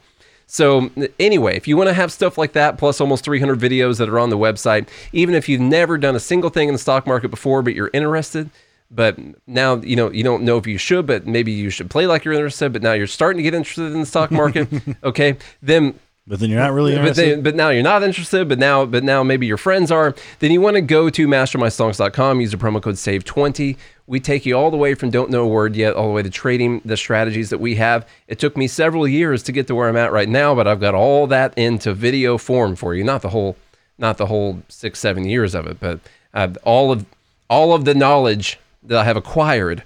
So 0.50 0.90
anyway, 1.20 1.56
if 1.56 1.68
you 1.68 1.76
want 1.76 1.90
to 1.90 1.94
have 1.94 2.10
stuff 2.10 2.36
like 2.36 2.54
that, 2.54 2.76
plus 2.76 3.00
almost 3.00 3.24
300 3.24 3.60
videos 3.60 3.98
that 3.98 4.08
are 4.08 4.18
on 4.18 4.30
the 4.30 4.36
website, 4.36 4.88
even 5.12 5.36
if 5.36 5.48
you've 5.48 5.60
never 5.60 5.96
done 5.96 6.16
a 6.16 6.20
single 6.20 6.50
thing 6.50 6.66
in 6.66 6.74
the 6.74 6.78
stock 6.78 7.06
market 7.06 7.28
before, 7.28 7.62
but 7.62 7.72
you're 7.72 7.90
interested, 7.92 8.50
but 8.90 9.16
now 9.46 9.76
you 9.76 9.94
know 9.94 10.10
you 10.10 10.24
don't 10.24 10.42
know 10.42 10.58
if 10.58 10.66
you 10.66 10.76
should, 10.76 11.06
but 11.06 11.24
maybe 11.24 11.52
you 11.52 11.70
should 11.70 11.88
play 11.88 12.08
like 12.08 12.24
you're 12.24 12.34
interested, 12.34 12.72
but 12.72 12.82
now 12.82 12.94
you're 12.94 13.06
starting 13.06 13.36
to 13.36 13.44
get 13.44 13.54
interested 13.54 13.92
in 13.92 14.00
the 14.00 14.06
stock 14.06 14.32
market, 14.32 14.68
okay? 15.04 15.36
Then 15.62 15.94
But 16.30 16.38
then 16.38 16.48
you're 16.48 16.60
not 16.60 16.72
really 16.72 16.92
but, 16.92 17.00
interested. 17.00 17.42
but 17.42 17.56
now 17.56 17.70
you're 17.70 17.82
not 17.82 18.04
interested, 18.04 18.48
but 18.48 18.60
now 18.60 18.86
but 18.86 19.02
now 19.02 19.24
maybe 19.24 19.48
your 19.48 19.56
friends 19.56 19.90
are, 19.90 20.14
then 20.38 20.52
you 20.52 20.60
want 20.60 20.76
to 20.76 20.80
go 20.80 21.10
to 21.10 21.26
mastermystonks.com, 21.26 22.40
use 22.40 22.52
the 22.52 22.56
promo 22.56 22.80
code 22.80 22.94
SAVE20. 22.94 23.76
We 24.06 24.20
take 24.20 24.46
you 24.46 24.56
all 24.56 24.70
the 24.70 24.76
way 24.76 24.94
from 24.94 25.10
don't 25.10 25.30
know 25.30 25.42
a 25.42 25.48
word 25.48 25.74
yet, 25.74 25.94
all 25.94 26.06
the 26.06 26.12
way 26.12 26.22
to 26.22 26.30
trading 26.30 26.82
the 26.84 26.96
strategies 26.96 27.50
that 27.50 27.58
we 27.58 27.74
have. 27.74 28.08
It 28.28 28.38
took 28.38 28.56
me 28.56 28.68
several 28.68 29.08
years 29.08 29.42
to 29.42 29.50
get 29.50 29.66
to 29.66 29.74
where 29.74 29.88
I'm 29.88 29.96
at 29.96 30.12
right 30.12 30.28
now, 30.28 30.54
but 30.54 30.68
I've 30.68 30.78
got 30.78 30.94
all 30.94 31.26
that 31.26 31.52
into 31.58 31.92
video 31.92 32.38
form 32.38 32.76
for 32.76 32.94
you. 32.94 33.02
Not 33.02 33.22
the 33.22 33.30
whole 33.30 33.56
not 33.98 34.16
the 34.16 34.26
whole 34.26 34.62
six, 34.68 35.00
seven 35.00 35.24
years 35.24 35.52
of 35.56 35.66
it, 35.66 35.80
but 35.80 35.98
uh, 36.32 36.48
all 36.62 36.92
of 36.92 37.06
all 37.48 37.74
of 37.74 37.84
the 37.84 37.94
knowledge 37.94 38.60
that 38.84 38.98
I 38.98 39.02
have 39.02 39.16
acquired 39.16 39.82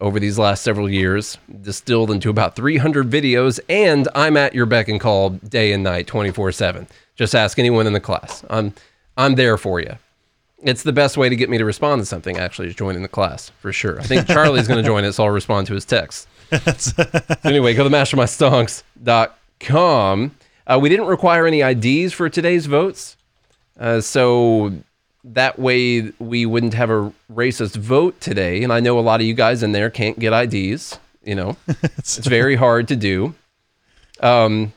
over 0.00 0.20
these 0.20 0.38
last 0.38 0.62
several 0.62 0.88
years, 0.88 1.36
distilled 1.60 2.10
into 2.10 2.30
about 2.30 2.56
300 2.56 3.10
videos, 3.10 3.60
and 3.68 4.08
I'm 4.14 4.36
at 4.36 4.54
your 4.54 4.66
beck 4.66 4.88
and 4.88 5.00
call 5.00 5.30
day 5.30 5.72
and 5.72 5.82
night, 5.82 6.06
24/7. 6.06 6.86
Just 7.16 7.34
ask 7.34 7.58
anyone 7.58 7.86
in 7.86 7.92
the 7.92 8.00
class. 8.00 8.44
I'm 8.48 8.72
I'm 9.16 9.34
there 9.34 9.56
for 9.56 9.80
you. 9.80 9.96
It's 10.62 10.82
the 10.82 10.92
best 10.92 11.16
way 11.16 11.28
to 11.28 11.36
get 11.36 11.48
me 11.48 11.58
to 11.58 11.64
respond 11.64 12.02
to 12.02 12.06
something. 12.06 12.38
Actually, 12.38 12.68
is 12.68 12.74
joining 12.74 13.02
the 13.02 13.08
class 13.08 13.50
for 13.60 13.72
sure. 13.72 14.00
I 14.00 14.04
think 14.04 14.26
Charlie's 14.26 14.68
going 14.68 14.82
to 14.82 14.86
join 14.86 15.04
it, 15.04 15.12
so 15.12 15.24
I'll 15.24 15.30
respond 15.30 15.66
to 15.68 15.74
his 15.74 15.84
text. 15.84 16.28
So 16.78 17.04
anyway, 17.44 17.74
go 17.74 17.84
to 17.84 17.90
mastermystonks.com. 17.90 20.36
Uh, 20.66 20.78
we 20.80 20.88
didn't 20.88 21.06
require 21.06 21.46
any 21.46 21.60
IDs 21.62 22.12
for 22.12 22.28
today's 22.28 22.66
votes, 22.66 23.16
uh, 23.78 24.00
so 24.00 24.72
that 25.24 25.58
way 25.58 26.12
we 26.18 26.46
wouldn't 26.46 26.74
have 26.74 26.90
a 26.90 27.12
racist 27.32 27.76
vote 27.76 28.20
today. 28.20 28.62
And 28.62 28.72
I 28.72 28.80
know 28.80 28.98
a 28.98 29.00
lot 29.00 29.20
of 29.20 29.26
you 29.26 29.34
guys 29.34 29.62
in 29.62 29.72
there 29.72 29.90
can't 29.90 30.18
get 30.18 30.32
IDs. 30.32 30.98
You 31.22 31.34
know, 31.34 31.56
it's 31.98 32.16
very 32.18 32.56
hard 32.56 32.88
to 32.88 32.96
do. 32.96 33.34
Um, 34.20 34.72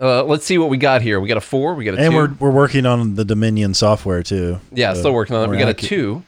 uh, 0.00 0.24
let's 0.24 0.44
see 0.44 0.56
what 0.58 0.70
we 0.70 0.76
got 0.78 1.02
here. 1.02 1.20
We 1.20 1.28
got 1.28 1.36
a 1.36 1.40
four. 1.42 1.74
We 1.74 1.84
got 1.84 1.94
a 1.94 1.98
and 1.98 2.10
two. 2.12 2.16
we're 2.16 2.32
we're 2.40 2.50
working 2.50 2.86
on 2.86 3.14
the 3.14 3.24
Dominion 3.24 3.74
software 3.74 4.22
too. 4.22 4.60
yeah, 4.72 4.92
So 4.94 5.00
still 5.00 5.12
working 5.14 5.36
on 5.36 5.44
it. 5.44 5.50
We 5.50 5.58
got 5.58 5.68
a 5.68 5.74
two, 5.74 6.22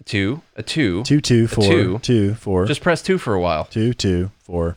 a 0.00 0.04
two, 0.04 0.42
a 0.56 0.62
two. 0.62 1.02
Two 1.04 1.20
two 1.20 1.46
four 1.48 1.64
two. 1.64 1.98
two 2.00 2.34
four 2.34 2.66
Just 2.66 2.80
press 2.82 3.02
two 3.02 3.18
for 3.18 3.34
a 3.34 3.40
while. 3.40 3.64
two 3.64 3.92
two 3.94 4.30
four 4.38 4.76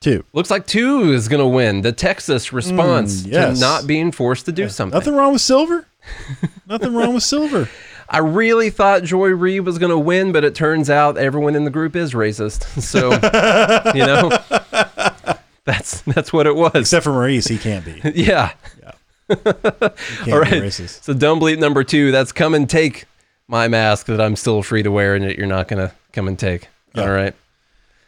two. 0.00 0.24
Looks 0.32 0.50
like 0.50 0.66
two 0.66 1.12
is 1.12 1.28
going 1.28 1.40
to 1.42 1.46
win. 1.48 1.80
The 1.82 1.92
Texas 1.92 2.52
response 2.52 3.22
Mm, 3.22 3.32
yes. 3.32 3.58
to 3.58 3.60
not 3.60 3.86
being 3.86 4.12
forced 4.12 4.46
to 4.46 4.52
do 4.52 4.68
something. 4.68 4.96
Nothing 4.96 5.14
wrong 5.16 5.32
with 5.32 5.42
silver. 5.42 5.86
Nothing 6.66 6.94
wrong 6.94 7.14
with 7.14 7.22
silver. 7.22 7.68
I 8.08 8.18
really 8.18 8.70
thought 8.70 9.02
Joy 9.02 9.28
Reid 9.28 9.64
was 9.64 9.78
going 9.78 9.90
to 9.90 9.98
win, 9.98 10.32
but 10.32 10.44
it 10.44 10.54
turns 10.54 10.90
out 10.90 11.16
everyone 11.16 11.56
in 11.56 11.64
the 11.64 11.70
group 11.70 11.96
is 11.96 12.12
racist. 12.12 12.64
So, 12.84 13.12
you 13.94 14.06
know, 14.06 15.36
that's 15.64 16.02
that's 16.02 16.32
what 16.32 16.46
it 16.46 16.54
was. 16.54 16.74
Except 16.74 17.04
for 17.04 17.12
Maurice, 17.12 17.46
he 17.46 17.58
can't 17.58 17.84
be. 17.84 18.00
Yeah. 18.14 18.52
can't 19.28 19.46
All 19.46 20.44
be 20.44 20.60
racist. 20.60 21.02
So, 21.04 21.14
dumb 21.14 21.40
bleep 21.40 21.58
number 21.58 21.82
two. 21.82 22.12
That's 22.12 22.30
come 22.30 22.54
and 22.54 22.68
take 22.68 23.06
my 23.48 23.68
mask 23.68 24.06
that 24.06 24.20
I'm 24.20 24.36
still 24.36 24.62
free 24.62 24.82
to 24.82 24.90
wear 24.90 25.14
and 25.14 25.24
that 25.24 25.38
you're 25.38 25.46
not 25.46 25.68
going 25.68 25.88
to 25.88 25.94
come 26.12 26.28
and 26.28 26.38
take. 26.38 26.68
Yeah. 26.94 27.02
All 27.02 27.10
right. 27.10 27.34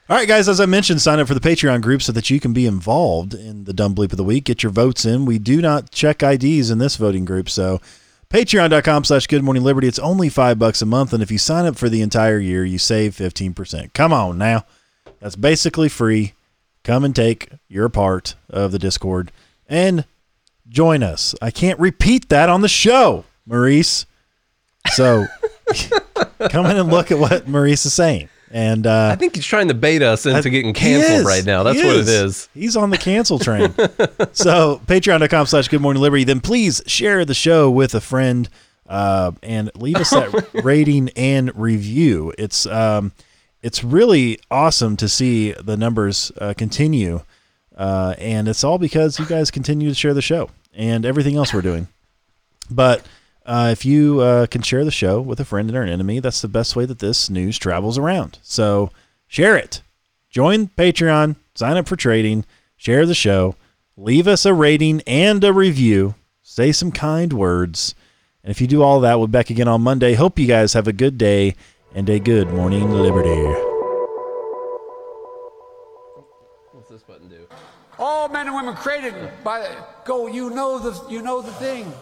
All 0.09 0.17
right, 0.17 0.29
guys, 0.29 0.49
as 0.49 0.61
I 0.61 0.67
mentioned, 0.67 1.03
sign 1.03 1.19
up 1.19 1.27
for 1.27 1.35
the 1.35 1.41
Patreon 1.41 1.81
group 1.83 2.01
so 2.01 2.13
that 2.13 2.31
you 2.31 2.39
can 2.39 2.53
be 2.53 2.65
involved 2.65 3.35
in 3.35 3.65
the 3.65 3.73
Dumb 3.73 3.93
Bleep 3.93 4.13
of 4.13 4.17
the 4.17 4.23
Week. 4.23 4.45
Get 4.45 4.63
your 4.63 4.71
votes 4.71 5.05
in. 5.05 5.25
We 5.25 5.41
do 5.41 5.61
not 5.61 5.91
check 5.91 6.23
IDs 6.23 6.71
in 6.71 6.79
this 6.79 6.95
voting 6.95 7.25
group, 7.25 7.51
so 7.51 7.81
patreon.com 8.31 9.03
slash 9.03 9.27
good 9.27 9.43
morning 9.43 9.65
liberty. 9.65 9.89
It's 9.89 9.99
only 9.99 10.29
five 10.29 10.61
bucks 10.61 10.81
a 10.81 10.87
month, 10.87 11.13
and 11.13 11.25
if 11.25 11.33
you 11.33 11.39
sign 11.39 11.67
up 11.67 11.77
for 11.77 11.89
the 11.89 12.03
entire 12.03 12.39
year, 12.39 12.65
you 12.65 12.79
save 12.79 13.17
15%. 13.17 13.93
Come 13.95 14.13
on 14.13 14.39
now. 14.39 14.65
That's 15.19 15.35
basically 15.35 15.89
free. 15.89 16.35
Come 16.85 17.03
and 17.03 17.17
take 17.17 17.49
your 17.67 17.89
part 17.89 18.37
of 18.49 18.71
the 18.71 18.79
Discord 18.79 19.33
and 19.69 20.05
join 20.69 21.03
us. 21.03 21.35
I 21.43 21.51
can't 21.51 21.81
repeat 21.81 22.29
that 22.29 22.49
on 22.49 22.61
the 22.61 22.69
show, 22.69 23.25
Maurice. 23.45 24.07
So 24.93 25.27
come 26.49 26.67
in 26.67 26.77
and 26.77 26.91
look 26.93 27.11
at 27.11 27.19
what 27.19 27.49
Maurice 27.49 27.85
is 27.87 27.93
saying. 27.93 28.29
And 28.51 28.87
uh, 28.87 29.11
I 29.13 29.17
think 29.17 29.35
he's 29.35 29.47
trying 29.47 29.69
to 29.69 29.75
bait 29.75 30.03
us 30.03 30.25
into 30.25 30.51
getting 30.51 30.73
canceled 30.73 31.27
right 31.27 31.45
now. 31.45 31.63
That's 31.63 31.79
what 31.79 31.97
it 31.97 32.09
is. 32.09 32.49
He's 32.55 32.77
on 32.77 32.91
the 32.91 32.99
cancel 32.99 33.39
train. 33.39 33.75
so 34.33 34.81
patreon.com 34.87 35.47
slash 35.47 35.69
good 35.69 35.81
morning 35.81 36.01
liberty. 36.01 36.25
Then 36.25 36.41
please 36.41 36.83
share 36.87 37.25
the 37.25 37.35
show 37.35 37.71
with 37.71 37.95
a 37.95 38.01
friend 38.01 38.49
uh, 38.89 39.33
and 39.43 39.71
leave 39.75 39.97
us 39.97 40.11
that 40.11 40.51
rating 40.65 41.11
and 41.17 41.55
review. 41.57 42.33
It's 42.39 42.67
um, 42.67 43.13
it's 43.63 43.83
really 43.83 44.39
awesome 44.51 44.97
to 44.99 45.09
see 45.09 45.53
the 45.53 45.77
numbers 45.77 46.31
uh, 46.39 46.55
continue. 46.57 47.23
Uh, 47.77 48.15
and 48.19 48.49
it's 48.49 48.65
all 48.65 48.79
because 48.79 49.19
you 49.19 49.27
guys 49.27 49.51
continue 49.51 49.89
to 49.89 49.95
share 49.95 50.15
the 50.15 50.23
show 50.23 50.49
and 50.73 51.05
everything 51.05 51.37
else 51.37 51.53
we're 51.53 51.63
doing. 51.63 51.89
But 52.71 53.05
uh, 53.47 53.69
if 53.71 53.85
you 53.85 54.21
uh, 54.21 54.47
can 54.47 54.61
share 54.61 54.85
the 54.85 54.91
show 54.91 55.21
with 55.21 55.39
a 55.39 55.45
friend 55.45 55.69
and 55.69 55.79
or 55.79 55.83
an 55.83 55.89
enemy, 55.89 56.19
that's 56.19 56.43
the 56.43 56.49
best 56.49 56.75
way 56.75 56.85
that 56.85 56.99
this 56.99 57.31
news 57.31 57.59
travels 57.59 57.97
around. 57.97 58.39
So 58.43 58.91
share 59.29 59.57
it. 59.57 59.83
Join 60.29 60.69
Patreon, 60.69 61.37
sign 61.55 61.77
up 61.77 61.89
for 61.89 61.97
trading, 61.97 62.45
share 62.77 63.07
the 63.07 63.15
show, 63.15 63.55
leave 63.97 64.27
us 64.27 64.45
a 64.45 64.53
rating 64.53 65.01
and 65.07 65.43
a 65.45 65.53
review, 65.53 66.17
say 66.43 66.73
some 66.73 66.91
kind 66.91 67.33
words. 67.33 67.95
And 68.43 68.51
if 68.51 68.61
you 68.61 68.67
do 68.67 68.83
all 68.83 69.01
that, 69.01 69.19
we'll 69.19 69.29
be 69.29 69.33
back 69.33 69.51
again 69.51 69.69
on 69.69 69.81
Monday. 69.81 70.15
Hope 70.15 70.39
you 70.39 70.47
guys 70.47 70.73
have 70.75 70.89
a 70.89 70.93
good 70.93 71.17
day 71.17 71.55
and 71.95 72.11
a 72.11 72.19
good 72.19 72.49
morning, 72.49 72.91
Liberty. 72.91 73.43
What's 76.73 76.89
this 76.91 77.03
button 77.03 77.29
do? 77.29 77.47
All 77.99 78.29
men 78.29 78.49
and 78.49 78.57
women 78.57 78.75
created 78.75 79.15
by 79.43 79.67
go. 80.05 80.27
You 80.27 80.51
know 80.51 80.79
the 80.79 81.11
you 81.11 81.23
know 81.23 81.41
the 81.41 81.53
thing. 81.53 81.93